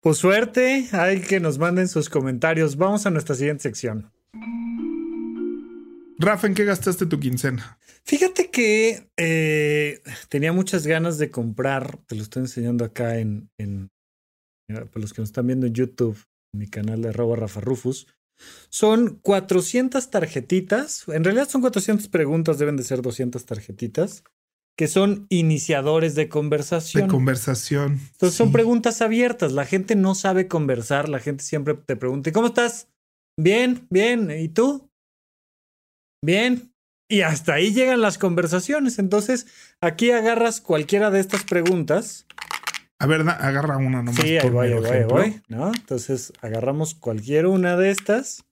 Pues 0.02 0.18
suerte, 0.18 0.88
hay 0.90 1.20
que 1.20 1.38
nos 1.38 1.58
manden 1.58 1.86
sus 1.86 2.08
comentarios. 2.08 2.76
Vamos 2.76 3.06
a 3.06 3.10
nuestra 3.10 3.36
siguiente 3.36 3.62
sección. 3.62 4.10
Rafa, 6.18 6.48
¿en 6.48 6.54
qué 6.54 6.64
gastaste 6.64 7.06
tu 7.06 7.20
quincena? 7.20 7.78
Fíjate 8.02 8.50
que 8.50 9.08
eh, 9.16 10.02
tenía 10.28 10.52
muchas 10.52 10.88
ganas 10.88 11.18
de 11.18 11.30
comprar, 11.30 11.98
te 12.08 12.16
lo 12.16 12.22
estoy 12.22 12.42
enseñando 12.42 12.84
acá 12.84 13.18
en, 13.18 13.48
en 13.58 13.90
para 14.66 15.00
los 15.00 15.12
que 15.12 15.22
nos 15.22 15.28
están 15.28 15.46
viendo 15.46 15.68
en 15.68 15.74
YouTube, 15.74 16.18
en 16.52 16.58
mi 16.58 16.66
canal 16.66 17.00
de 17.00 17.10
arroba 17.10 17.36
Rafa 17.36 17.60
Rufus. 17.60 18.08
Son 18.70 19.20
400 19.22 20.10
tarjetitas, 20.10 21.04
en 21.06 21.22
realidad 21.22 21.48
son 21.48 21.60
400 21.60 22.08
preguntas, 22.08 22.58
deben 22.58 22.76
de 22.76 22.82
ser 22.82 23.02
200 23.02 23.46
tarjetitas 23.46 24.24
que 24.76 24.88
son 24.88 25.26
iniciadores 25.28 26.14
de 26.14 26.28
conversación. 26.28 27.04
De 27.04 27.08
conversación. 27.08 28.00
Entonces 28.12 28.36
son 28.36 28.52
preguntas 28.52 29.02
abiertas. 29.02 29.52
La 29.52 29.66
gente 29.66 29.94
no 29.96 30.14
sabe 30.14 30.48
conversar. 30.48 31.08
La 31.08 31.18
gente 31.18 31.44
siempre 31.44 31.74
te 31.74 31.96
pregunta, 31.96 32.30
¿y 32.30 32.32
cómo 32.32 32.48
estás? 32.48 32.88
Bien, 33.38 33.86
bien. 33.90 34.30
¿Y 34.30 34.48
tú? 34.48 34.90
Bien. 36.24 36.72
Y 37.08 37.20
hasta 37.20 37.54
ahí 37.54 37.74
llegan 37.74 38.00
las 38.00 38.16
conversaciones. 38.16 38.98
Entonces, 38.98 39.46
aquí 39.80 40.10
agarras 40.12 40.60
cualquiera 40.60 41.10
de 41.10 41.20
estas 41.20 41.44
preguntas. 41.44 42.26
A 42.98 43.06
ver, 43.06 43.20
agarra 43.22 43.76
una 43.76 44.02
nomás. 44.02 44.16
Sí, 44.16 44.38
ahí 44.38 44.48
voy, 44.48 44.68
ahí 44.68 45.04
voy, 45.04 45.42
¿no? 45.48 45.72
Entonces, 45.74 46.32
agarramos 46.40 46.94
cualquier 46.94 47.46
una 47.46 47.76
de 47.76 47.90
estas. 47.90 48.44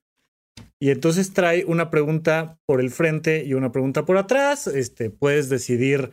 Y 0.83 0.91
entonces 0.91 1.35
trae 1.35 1.65
una 1.67 1.91
pregunta 1.91 2.59
por 2.67 2.81
el 2.81 2.91
frente 2.91 3.45
y 3.45 3.53
una 3.53 3.71
pregunta 3.71 4.05
por 4.07 4.17
atrás. 4.17 4.67
Este, 4.67 5.11
puedes 5.11 5.51
decidir, 5.51 6.13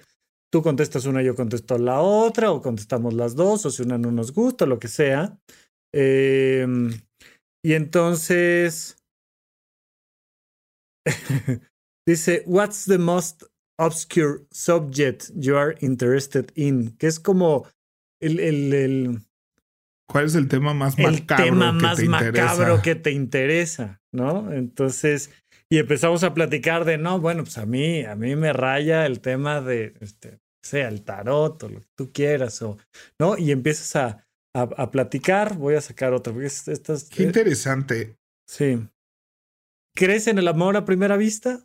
tú 0.51 0.61
contestas 0.61 1.05
una, 1.05 1.21
yo 1.21 1.35
contesto 1.35 1.77
la 1.77 2.01
otra, 2.01 2.51
o 2.51 2.61
contestamos 2.61 3.13
las 3.13 3.35
dos, 3.35 3.65
o 3.65 3.71
si 3.71 3.83
una 3.83 3.97
no 3.97 4.11
nos 4.11 4.33
gusta, 4.33 4.65
lo 4.65 4.77
que 4.77 4.89
sea. 4.89 5.39
Em, 5.93 6.91
y 7.63 7.73
entonces 7.73 8.97
dice, 12.05 12.43
What's 12.45 12.85
the 12.85 12.97
most 12.97 13.43
obscure 13.79 14.45
subject 14.51 15.31
you 15.33 15.55
are 15.55 15.77
interested 15.79 16.51
in? 16.55 16.97
Que 16.97 17.07
es 17.07 17.21
como 17.21 17.65
el, 18.21 18.39
el, 18.39 18.73
el 18.73 19.26
¿Cuál 20.07 20.25
es 20.25 20.35
el 20.35 20.47
tema 20.47 20.73
más 20.73 20.97
macabro? 20.97 21.43
El 21.43 21.49
tema 21.49 21.71
más 21.73 22.03
macabro 22.03 22.81
que 22.81 22.95
te 22.95 23.11
interesa, 23.11 24.01
¿no? 24.13 24.53
Entonces, 24.53 25.31
y 25.69 25.79
empezamos 25.79 26.23
a 26.23 26.33
platicar 26.33 26.85
de, 26.85 26.97
no, 26.97 27.19
bueno, 27.19 27.43
pues 27.43 27.57
a 27.57 27.65
mí, 27.65 28.03
a 28.03 28.15
mí 28.15 28.35
me 28.35 28.53
raya 28.53 29.05
el 29.05 29.19
tema 29.19 29.59
de, 29.61 29.95
este, 29.99 30.39
sea 30.63 30.87
el 30.87 31.03
tarot 31.03 31.61
o 31.63 31.69
lo 31.69 31.81
que 31.81 31.89
tú 31.95 32.11
quieras, 32.13 32.61
o, 32.61 32.77
¿no? 33.19 33.37
Y 33.37 33.51
empiezas 33.51 33.95
a, 33.97 34.27
a, 34.53 34.91
platicar, 34.91 35.55
voy 35.57 35.75
a 35.75 35.81
sacar 35.81 36.13
otra. 36.13 36.33
Qué 36.33 37.23
eh, 37.23 37.25
interesante. 37.25 38.17
sí. 38.47 38.87
¿Crees 39.95 40.27
en 40.27 40.37
el 40.37 40.47
amor 40.47 40.77
a 40.77 40.85
primera 40.85 41.17
vista? 41.17 41.59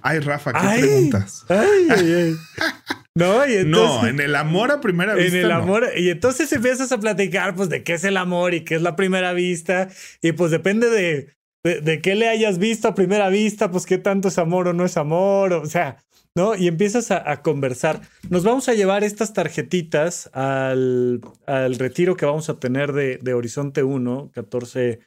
Ay, 0.00 0.20
Rafa, 0.20 0.52
¿qué 0.52 0.80
preguntas? 0.80 1.44
Ay, 1.48 1.88
ay, 1.90 2.12
ay. 2.12 2.36
No, 3.16 3.48
y 3.48 3.54
entonces, 3.54 4.02
no, 4.02 4.08
en 4.08 4.20
el 4.20 4.36
amor 4.36 4.70
a 4.70 4.82
primera 4.82 5.14
vista. 5.14 5.38
En 5.38 5.46
el 5.46 5.50
amor, 5.50 5.88
y 5.96 6.10
entonces 6.10 6.52
empiezas 6.52 6.92
a 6.92 7.00
platicar, 7.00 7.54
pues, 7.54 7.70
de 7.70 7.82
qué 7.82 7.94
es 7.94 8.04
el 8.04 8.18
amor 8.18 8.52
y 8.52 8.60
qué 8.60 8.74
es 8.74 8.82
la 8.82 8.94
primera 8.94 9.32
vista. 9.32 9.88
Y 10.20 10.32
pues 10.32 10.50
depende 10.50 10.90
de, 10.90 11.80
de, 11.80 12.00
qué 12.02 12.14
le 12.14 12.28
hayas 12.28 12.58
visto 12.58 12.88
a 12.88 12.94
primera 12.94 13.30
vista, 13.30 13.70
pues 13.70 13.86
qué 13.86 13.96
tanto 13.96 14.28
es 14.28 14.36
amor 14.36 14.68
o 14.68 14.74
no 14.74 14.84
es 14.84 14.98
amor. 14.98 15.54
O 15.54 15.64
sea, 15.64 15.96
¿no? 16.34 16.54
Y 16.56 16.68
empiezas 16.68 17.10
a, 17.10 17.40
conversar. 17.40 18.02
Nos 18.28 18.44
vamos 18.44 18.68
a 18.68 18.74
llevar 18.74 19.02
estas 19.02 19.32
tarjetitas 19.32 20.28
al, 20.34 21.22
al 21.46 21.76
retiro 21.76 22.16
que 22.16 22.26
vamos 22.26 22.50
a 22.50 22.60
tener 22.60 22.92
de, 22.92 23.16
de 23.16 23.32
Horizonte 23.32 23.82
1, 23.82 24.32
14, 24.34 25.00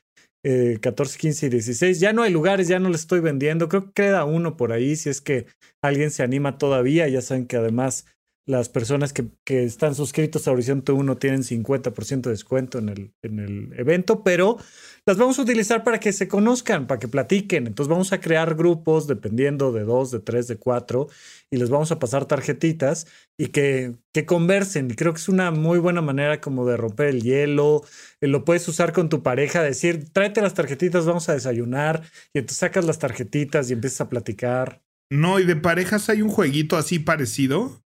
14, 0.44 1.18
15 1.18 1.46
y 1.48 1.50
16. 1.50 2.00
Ya 2.00 2.14
no 2.14 2.24
hay 2.24 2.32
lugares, 2.32 2.68
ya 2.68 2.80
no 2.80 2.90
les 2.90 3.02
estoy 3.02 3.20
vendiendo. 3.20 3.70
Creo 3.70 3.86
que 3.88 3.94
queda 3.94 4.26
uno 4.26 4.58
por 4.58 4.72
ahí, 4.72 4.96
si 4.96 5.10
es 5.10 5.22
que 5.22 5.48
alguien 5.82 6.12
se 6.12 6.24
anima 6.24 6.58
todavía. 6.58 7.08
Ya 7.08 7.22
saben 7.22 7.48
que 7.48 7.58
además 7.58 8.06
las 8.50 8.68
personas 8.68 9.14
que, 9.14 9.28
que 9.46 9.64
están 9.64 9.94
suscritos 9.94 10.48
a 10.48 10.52
Horizonte 10.52 10.92
1 10.92 11.18
tienen 11.18 11.44
50% 11.44 12.22
de 12.22 12.32
descuento 12.32 12.80
en 12.80 12.90
el, 12.90 13.14
en 13.22 13.38
el 13.38 13.74
evento, 13.78 14.24
pero 14.24 14.58
las 15.06 15.18
vamos 15.18 15.38
a 15.38 15.44
utilizar 15.44 15.84
para 15.84 16.00
que 16.00 16.12
se 16.14 16.28
conozcan, 16.28 16.88
para 16.88 16.98
que 16.98 17.08
platiquen. 17.08 17.68
Entonces 17.68 17.92
vamos 17.92 18.12
a 18.12 18.20
crear 18.20 18.56
grupos 18.56 19.06
dependiendo 19.06 19.72
de 19.72 19.84
dos, 19.84 20.10
de 20.10 20.20
tres, 20.20 20.48
de 20.48 20.58
cuatro 20.58 21.10
y 21.52 21.58
les 21.58 21.70
vamos 21.70 21.92
a 21.92 22.00
pasar 22.00 22.26
tarjetitas 22.26 23.06
y 23.38 23.50
que, 23.50 23.94
que 24.16 24.26
conversen. 24.26 24.90
Y 24.90 24.96
creo 24.96 25.14
que 25.14 25.20
es 25.20 25.30
una 25.30 25.52
muy 25.52 25.78
buena 25.78 26.02
manera 26.02 26.42
como 26.42 26.66
de 26.66 26.76
romper 26.76 27.10
el 27.10 27.22
hielo. 27.22 27.84
Eh, 28.20 28.26
lo 28.26 28.46
puedes 28.46 28.68
usar 28.68 28.94
con 28.94 29.10
tu 29.10 29.22
pareja, 29.22 29.62
decir, 29.62 30.10
tráete 30.12 30.42
las 30.42 30.56
tarjetitas, 30.56 31.06
vamos 31.06 31.30
a 31.30 31.34
desayunar 31.34 32.02
y 32.34 32.40
entonces 32.40 32.58
sacas 32.58 32.84
las 32.84 32.98
tarjetitas 32.98 33.70
y 33.70 33.74
empiezas 33.74 34.02
a 34.02 34.10
platicar. 34.10 34.82
No, 35.12 35.40
y 35.40 35.46
de 35.46 35.56
parejas 35.56 36.10
hay 36.10 36.24
un 36.24 36.30
jueguito 36.30 36.78
así 36.78 36.98
parecido 36.98 37.84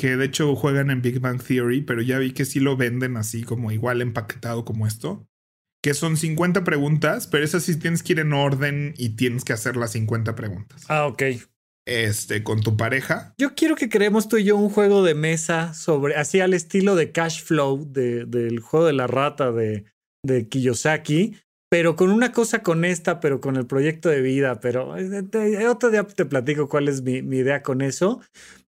que 0.00 0.16
de 0.16 0.24
hecho 0.24 0.56
juegan 0.56 0.88
en 0.88 1.02
Big 1.02 1.20
Bang 1.20 1.42
Theory, 1.42 1.82
pero 1.82 2.00
ya 2.00 2.18
vi 2.18 2.32
que 2.32 2.46
sí 2.46 2.58
lo 2.58 2.74
venden 2.74 3.18
así 3.18 3.42
como 3.42 3.70
igual 3.70 4.00
empaquetado 4.00 4.64
como 4.64 4.86
esto 4.86 5.26
que 5.82 5.92
son 5.92 6.16
50 6.16 6.64
preguntas, 6.64 7.26
pero 7.26 7.44
esas 7.44 7.64
sí 7.64 7.78
tienes 7.78 8.02
que 8.02 8.14
ir 8.14 8.20
en 8.20 8.32
orden 8.32 8.94
y 8.96 9.10
tienes 9.10 9.44
que 9.44 9.52
hacer 9.52 9.76
las 9.76 9.92
50 9.92 10.34
preguntas. 10.34 10.84
Ah, 10.88 11.06
ok. 11.06 11.22
Este, 11.86 12.42
con 12.42 12.60
tu 12.60 12.76
pareja. 12.76 13.34
Yo 13.38 13.54
quiero 13.54 13.76
que 13.76 13.88
creemos 13.88 14.28
tú 14.28 14.36
y 14.36 14.44
yo 14.44 14.56
un 14.56 14.70
juego 14.70 15.02
de 15.02 15.14
mesa 15.14 15.74
sobre, 15.74 16.16
así 16.16 16.40
al 16.40 16.54
estilo 16.54 16.94
de 16.96 17.12
Cash 17.12 17.42
Flow, 17.42 17.90
de, 17.90 18.26
del 18.26 18.60
juego 18.60 18.86
de 18.86 18.92
la 18.92 19.06
rata 19.06 19.52
de, 19.52 19.84
de 20.24 20.48
Kiyosaki, 20.48 21.36
pero 21.70 21.96
con 21.96 22.10
una 22.10 22.32
cosa 22.32 22.62
con 22.62 22.84
esta, 22.84 23.20
pero 23.20 23.40
con 23.40 23.56
el 23.56 23.66
proyecto 23.66 24.08
de 24.08 24.20
vida, 24.20 24.60
pero 24.60 24.96
eh, 24.96 25.66
otro 25.68 25.90
día 25.90 26.04
te 26.04 26.26
platico 26.26 26.68
cuál 26.68 26.88
es 26.88 27.02
mi, 27.02 27.22
mi 27.22 27.38
idea 27.38 27.62
con 27.62 27.80
eso. 27.80 28.20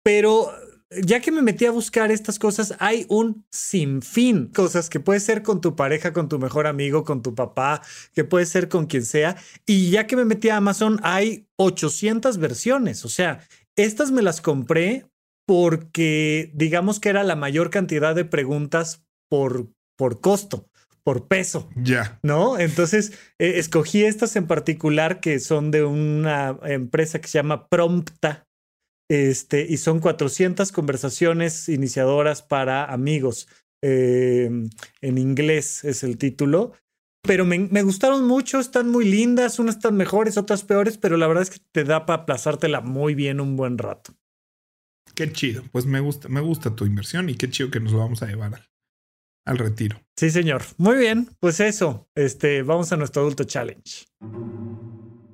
Pero 0.02 0.50
ya 0.90 1.20
que 1.20 1.30
me 1.30 1.42
metí 1.42 1.66
a 1.66 1.70
buscar 1.70 2.10
estas 2.10 2.38
cosas, 2.38 2.74
hay 2.78 3.06
un 3.08 3.44
sinfín 3.50 4.46
cosas 4.46 4.90
que 4.90 5.00
puede 5.00 5.20
ser 5.20 5.42
con 5.42 5.60
tu 5.60 5.76
pareja, 5.76 6.12
con 6.12 6.28
tu 6.28 6.38
mejor 6.38 6.66
amigo, 6.66 7.04
con 7.04 7.22
tu 7.22 7.34
papá, 7.34 7.82
que 8.12 8.24
puede 8.24 8.46
ser 8.46 8.68
con 8.68 8.86
quien 8.86 9.04
sea. 9.04 9.36
Y 9.66 9.90
ya 9.90 10.06
que 10.06 10.16
me 10.16 10.24
metí 10.24 10.48
a 10.48 10.56
Amazon, 10.56 10.98
hay 11.02 11.46
800 11.56 12.38
versiones. 12.38 13.04
O 13.04 13.08
sea, 13.08 13.40
estas 13.76 14.10
me 14.10 14.22
las 14.22 14.40
compré 14.40 15.06
porque 15.46 16.50
digamos 16.54 17.00
que 17.00 17.08
era 17.08 17.22
la 17.24 17.36
mayor 17.36 17.70
cantidad 17.70 18.14
de 18.14 18.24
preguntas 18.24 19.04
por, 19.28 19.68
por 19.96 20.20
costo 20.20 20.66
por 21.02 21.28
peso. 21.28 21.68
Ya. 21.76 22.18
¿No? 22.22 22.58
Entonces, 22.58 23.12
eh, 23.38 23.54
escogí 23.56 24.04
estas 24.04 24.36
en 24.36 24.46
particular 24.46 25.20
que 25.20 25.40
son 25.40 25.70
de 25.70 25.82
una 25.82 26.58
empresa 26.64 27.20
que 27.20 27.28
se 27.28 27.38
llama 27.38 27.68
Prompta, 27.68 28.46
este, 29.10 29.66
y 29.68 29.76
son 29.78 29.98
400 29.98 30.70
conversaciones 30.70 31.68
iniciadoras 31.68 32.42
para 32.42 32.84
amigos. 32.84 33.48
Em, 33.82 34.70
en 35.00 35.18
inglés 35.18 35.84
es 35.84 36.04
el 36.04 36.16
título. 36.16 36.74
Pero 37.22 37.44
me, 37.44 37.82
gustaron 37.82 38.26
mucho, 38.26 38.60
están 38.60 38.88
muy 38.88 39.04
lindas, 39.04 39.58
unas 39.58 39.76
están 39.76 39.96
mejores, 39.96 40.38
otras 40.38 40.62
peores, 40.62 40.96
pero 40.96 41.16
la 41.18 41.26
verdad 41.26 41.42
es 41.42 41.50
que 41.50 41.58
te 41.72 41.84
da 41.84 42.06
para 42.06 42.22
aplazártela 42.22 42.80
muy 42.80 43.14
bien 43.14 43.40
un 43.40 43.56
buen 43.56 43.76
rato. 43.76 44.14
Qué 45.14 45.30
chido, 45.30 45.64
pues 45.70 45.84
me 45.84 46.00
gusta, 46.00 46.28
me 46.28 46.40
gusta 46.40 46.74
tu 46.74 46.86
inversión 46.86 47.28
y 47.28 47.34
qué 47.34 47.50
chido 47.50 47.70
que 47.70 47.80
nos 47.80 47.92
vamos 47.92 48.22
a 48.22 48.26
llevar 48.26 48.54
al, 48.54 48.70
al 49.44 49.58
retiro. 49.58 50.00
Sí, 50.16 50.30
señor. 50.30 50.62
Muy 50.78 50.96
bien, 50.96 51.28
pues 51.40 51.60
eso, 51.60 52.08
este, 52.14 52.62
vamos 52.62 52.90
a 52.92 52.96
nuestro 52.96 53.22
adulto 53.22 53.44
challenge. 53.44 54.06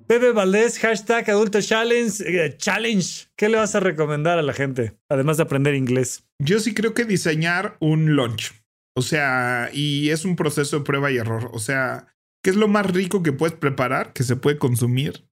Pepe 0.06 0.30
Valdés, 0.30 0.78
hashtag 0.78 1.28
Adulto 1.30 1.60
Challenge. 1.60 2.22
Eh, 2.26 2.56
challenge. 2.56 3.26
¿Qué 3.36 3.48
le 3.48 3.56
vas 3.56 3.74
a 3.74 3.80
recomendar 3.80 4.38
a 4.38 4.42
la 4.42 4.52
gente? 4.52 4.96
Además 5.08 5.36
de 5.36 5.42
aprender 5.42 5.74
inglés. 5.74 6.24
Yo 6.38 6.60
sí 6.60 6.74
creo 6.74 6.94
que 6.94 7.04
diseñar 7.04 7.76
un 7.80 8.14
lunch. 8.14 8.52
O 8.96 9.02
sea, 9.02 9.68
y 9.72 10.10
es 10.10 10.24
un 10.24 10.36
proceso 10.36 10.78
de 10.78 10.84
prueba 10.84 11.10
y 11.10 11.16
error. 11.16 11.50
O 11.52 11.58
sea, 11.58 12.06
¿qué 12.42 12.50
es 12.50 12.56
lo 12.56 12.68
más 12.68 12.86
rico 12.86 13.22
que 13.22 13.32
puedes 13.32 13.56
preparar 13.56 14.12
que 14.12 14.22
se 14.22 14.36
puede 14.36 14.58
consumir 14.58 15.28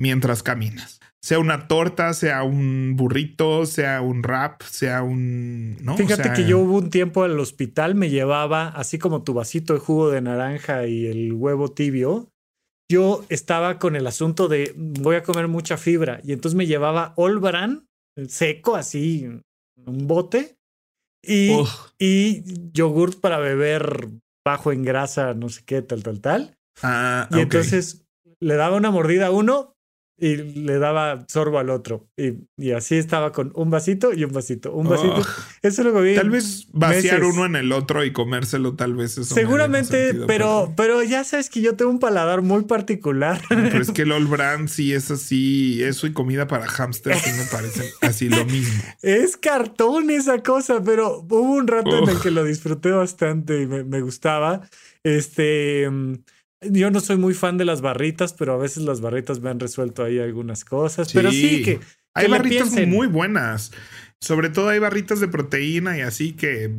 mientras 0.00 0.44
caminas? 0.44 1.00
Sea 1.20 1.38
una 1.40 1.66
torta, 1.66 2.14
sea 2.14 2.44
un 2.44 2.94
burrito, 2.96 3.66
sea 3.66 4.02
un 4.02 4.22
wrap, 4.22 4.62
sea 4.62 5.02
un. 5.02 5.76
¿no? 5.82 5.96
Fíjate 5.96 6.32
que 6.32 6.46
yo 6.46 6.58
hubo 6.60 6.78
un 6.78 6.90
tiempo 6.90 7.24
al 7.24 7.38
hospital, 7.38 7.96
me 7.96 8.08
llevaba 8.08 8.68
así 8.68 8.98
como 8.98 9.22
tu 9.22 9.34
vasito 9.34 9.74
de 9.74 9.80
jugo 9.80 10.10
de 10.10 10.20
naranja 10.20 10.86
y 10.86 11.06
el 11.06 11.32
huevo 11.32 11.68
tibio 11.68 12.31
yo 12.92 13.24
estaba 13.30 13.78
con 13.78 13.96
el 13.96 14.06
asunto 14.06 14.48
de 14.48 14.74
voy 14.76 15.16
a 15.16 15.22
comer 15.22 15.48
mucha 15.48 15.78
fibra 15.78 16.20
y 16.22 16.32
entonces 16.32 16.54
me 16.54 16.66
llevaba 16.66 17.14
Olbran 17.16 17.88
seco, 18.28 18.76
así, 18.76 19.26
un 19.86 20.06
bote 20.06 20.58
y, 21.24 21.56
y 21.98 22.42
yogurt 22.72 23.18
para 23.18 23.38
beber 23.38 24.10
bajo 24.44 24.72
en 24.72 24.82
grasa, 24.82 25.32
no 25.32 25.48
sé 25.48 25.62
qué, 25.64 25.80
tal, 25.80 26.02
tal, 26.02 26.20
tal. 26.20 26.58
Ah, 26.82 27.28
y 27.30 27.40
entonces 27.40 28.04
le 28.40 28.56
daba 28.56 28.76
una 28.76 28.90
mordida 28.90 29.28
a 29.28 29.30
uno 29.30 29.71
y 30.22 30.36
le 30.36 30.78
daba 30.78 31.24
sorbo 31.26 31.58
al 31.58 31.68
otro. 31.68 32.06
Y, 32.16 32.34
y, 32.56 32.70
así 32.70 32.94
estaba 32.94 33.32
con 33.32 33.50
un 33.56 33.70
vasito 33.70 34.12
y 34.12 34.22
un 34.22 34.30
vasito, 34.30 34.72
un 34.72 34.88
vasito. 34.88 35.16
Oh. 35.16 35.26
Eso 35.62 35.82
lo 35.82 36.00
vi. 36.00 36.14
Tal 36.14 36.30
vez 36.30 36.68
vaciar 36.70 37.24
uno 37.24 37.44
en 37.44 37.56
el 37.56 37.72
otro 37.72 38.04
y 38.04 38.12
comérselo, 38.12 38.76
tal 38.76 38.94
vez 38.94 39.18
eso. 39.18 39.34
Seguramente, 39.34 40.14
pero, 40.28 40.74
pero 40.76 41.02
ya 41.02 41.24
sabes 41.24 41.50
que 41.50 41.60
yo 41.60 41.74
tengo 41.74 41.90
un 41.90 41.98
paladar 41.98 42.40
muy 42.40 42.62
particular. 42.62 43.42
Pero 43.48 43.82
es 43.82 43.90
que 43.90 44.02
el 44.02 44.12
All 44.12 44.28
Brand 44.28 44.68
sí 44.68 44.94
es 44.94 45.10
así, 45.10 45.82
eso 45.82 46.06
y 46.06 46.12
comida 46.12 46.46
para 46.46 46.68
hamsters 46.68 47.20
sí 47.20 47.30
me 47.36 47.44
parecen 47.50 47.86
así 48.02 48.28
lo 48.28 48.44
mismo. 48.44 48.80
Es 49.02 49.36
cartón 49.36 50.08
esa 50.10 50.40
cosa, 50.40 50.84
pero 50.84 51.18
hubo 51.18 51.40
un 51.40 51.66
rato 51.66 51.98
en 51.98 52.08
el 52.08 52.20
que 52.20 52.30
lo 52.30 52.44
disfruté 52.44 52.92
bastante 52.92 53.60
y 53.60 53.66
me, 53.66 53.82
me 53.82 54.00
gustaba. 54.00 54.60
Este. 55.02 55.90
Mm, 55.90 56.14
yo 56.70 56.90
no 56.90 57.00
soy 57.00 57.16
muy 57.16 57.34
fan 57.34 57.58
de 57.58 57.64
las 57.64 57.80
barritas, 57.80 58.32
pero 58.32 58.54
a 58.54 58.56
veces 58.56 58.82
las 58.84 59.00
barritas 59.00 59.40
me 59.40 59.50
han 59.50 59.60
resuelto 59.60 60.04
ahí 60.04 60.18
algunas 60.18 60.64
cosas. 60.64 61.12
Pero 61.12 61.30
sí 61.30 61.62
que. 61.62 61.80
hay 62.14 62.28
barritas 62.28 62.72
muy 62.86 63.06
buenas. 63.06 63.72
Sobre 64.20 64.50
todo 64.50 64.68
hay 64.68 64.78
barritas 64.78 65.20
de 65.20 65.28
proteína 65.28 65.98
y 65.98 66.02
así 66.02 66.32
que 66.32 66.72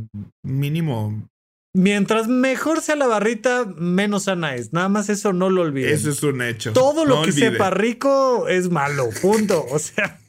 mínimo. 0.43 1.27
Mientras 1.75 2.27
mejor 2.27 2.81
sea 2.81 2.95
la 2.95 3.07
barrita, 3.07 3.65
menos 3.65 4.23
sana 4.23 4.55
es. 4.55 4.73
Nada 4.73 4.89
más 4.89 5.09
eso 5.09 5.33
no 5.33 5.49
lo 5.49 5.63
olvides. 5.63 6.01
Eso 6.01 6.11
es 6.11 6.23
un 6.23 6.41
hecho. 6.41 6.71
Todo 6.71 7.03
lo 7.03 7.23
que 7.23 7.31
sepa 7.31 7.71
rico 7.71 8.47
es 8.47 8.69
malo. 8.69 9.09
Punto. 9.21 9.65
O 9.69 9.79
sea. 9.79 10.19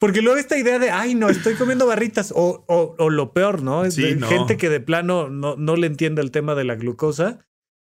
Porque 0.00 0.20
luego 0.20 0.36
esta 0.36 0.58
idea 0.58 0.80
de, 0.80 0.90
ay, 0.90 1.14
no, 1.14 1.28
estoy 1.28 1.54
comiendo 1.54 1.86
barritas, 1.86 2.32
o, 2.34 2.64
o, 2.66 3.08
lo 3.08 3.32
peor, 3.32 3.62
¿no? 3.62 3.84
Es 3.84 3.94
de 3.94 4.20
gente 4.20 4.56
que 4.56 4.68
de 4.68 4.80
plano 4.80 5.28
no, 5.28 5.54
no 5.54 5.76
le 5.76 5.86
entiende 5.86 6.20
el 6.20 6.32
tema 6.32 6.56
de 6.56 6.64
la 6.64 6.74
glucosa, 6.74 7.46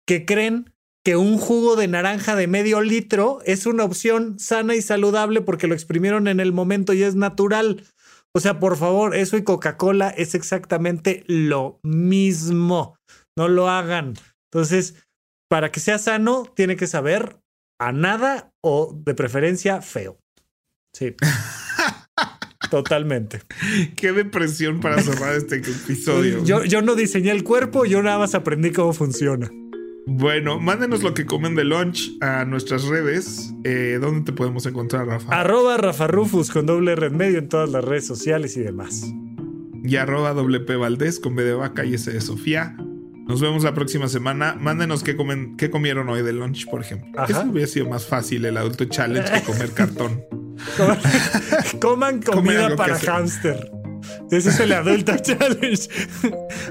que 0.06 0.24
creen 0.24 0.72
que 1.06 1.14
un 1.14 1.38
jugo 1.38 1.76
de 1.76 1.86
naranja 1.86 2.34
de 2.34 2.48
medio 2.48 2.80
litro 2.80 3.38
es 3.44 3.64
una 3.64 3.84
opción 3.84 4.40
sana 4.40 4.74
y 4.74 4.82
saludable 4.82 5.40
porque 5.40 5.68
lo 5.68 5.74
exprimieron 5.74 6.26
en 6.26 6.40
el 6.40 6.52
momento 6.52 6.92
y 6.94 7.04
es 7.04 7.14
natural. 7.14 7.84
O 8.34 8.40
sea, 8.40 8.58
por 8.58 8.76
favor, 8.76 9.14
eso 9.14 9.36
y 9.36 9.44
Coca-Cola 9.44 10.10
es 10.10 10.34
exactamente 10.34 11.22
lo 11.28 11.78
mismo. 11.84 12.98
No 13.38 13.46
lo 13.46 13.68
hagan. 13.70 14.14
Entonces, 14.50 14.96
para 15.48 15.70
que 15.70 15.78
sea 15.78 15.98
sano, 15.98 16.52
tiene 16.56 16.74
que 16.74 16.88
saber 16.88 17.38
a 17.80 17.92
nada 17.92 18.50
o 18.60 18.92
de 18.92 19.14
preferencia 19.14 19.82
feo. 19.82 20.18
Sí. 20.92 21.14
Totalmente. 22.68 23.42
Qué 23.94 24.10
depresión 24.10 24.80
para 24.80 25.00
cerrar 25.00 25.36
este 25.36 25.58
episodio. 25.58 26.42
Yo, 26.42 26.64
yo 26.64 26.82
no 26.82 26.96
diseñé 26.96 27.30
el 27.30 27.44
cuerpo, 27.44 27.84
yo 27.84 28.02
nada 28.02 28.18
más 28.18 28.34
aprendí 28.34 28.72
cómo 28.72 28.92
funciona. 28.92 29.48
Bueno, 30.08 30.60
mándenos 30.60 31.02
lo 31.02 31.14
que 31.14 31.26
comen 31.26 31.56
de 31.56 31.64
lunch 31.64 32.16
a 32.20 32.44
nuestras 32.44 32.84
redes. 32.84 33.52
Eh, 33.64 33.98
¿Dónde 34.00 34.24
te 34.24 34.32
podemos 34.32 34.64
encontrar, 34.64 35.06
Rafa? 35.08 35.40
Arroba 35.40 35.76
Rafa 35.76 36.06
Rufus 36.06 36.50
con 36.50 36.64
doble 36.64 36.94
red 36.94 37.10
medio 37.10 37.38
en 37.38 37.48
todas 37.48 37.68
las 37.70 37.84
redes 37.84 38.06
sociales 38.06 38.56
y 38.56 38.60
demás. 38.60 39.12
Y 39.82 39.96
arroba 39.96 40.32
WP 40.32 40.76
Valdés 40.78 41.18
con 41.18 41.34
B 41.34 41.42
de 41.42 41.54
vaca 41.54 41.84
y 41.84 41.94
S 41.94 42.12
de 42.12 42.20
Sofía. 42.20 42.76
Nos 43.26 43.40
vemos 43.40 43.64
la 43.64 43.74
próxima 43.74 44.06
semana. 44.06 44.56
Mándenos 44.58 45.02
qué, 45.02 45.16
comen, 45.16 45.56
qué 45.56 45.70
comieron 45.70 46.08
hoy 46.08 46.22
de 46.22 46.32
lunch, 46.32 46.66
por 46.70 46.80
ejemplo. 46.82 47.24
Eso 47.28 47.42
hubiera 47.42 47.66
sido 47.66 47.88
más 47.88 48.06
fácil 48.06 48.44
el 48.44 48.56
adulto 48.56 48.84
challenge 48.84 49.32
que 49.32 49.42
comer 49.42 49.70
cartón. 49.74 50.22
Coman, 51.80 52.22
comida 52.22 52.76
para 52.76 52.96
hámster. 52.96 53.72
Ese 54.30 54.50
es 54.50 54.60
el 54.60 54.72
Adulta 54.72 55.18
Challenge. 55.22 55.88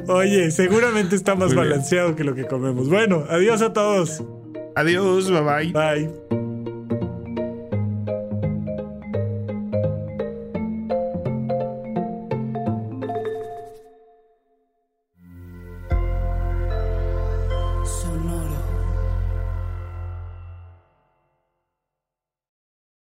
Oye, 0.07 0.51
seguramente 0.51 1.15
está 1.15 1.35
más 1.35 1.53
balanceado 1.55 2.15
que 2.15 2.23
lo 2.23 2.35
que 2.35 2.45
comemos. 2.45 2.89
Bueno, 2.89 3.25
adiós 3.29 3.61
a 3.61 3.73
todos. 3.73 4.23
Adiós, 4.75 5.31
bye 5.31 5.41
bye. 5.41 5.71
Bye. 5.71 6.44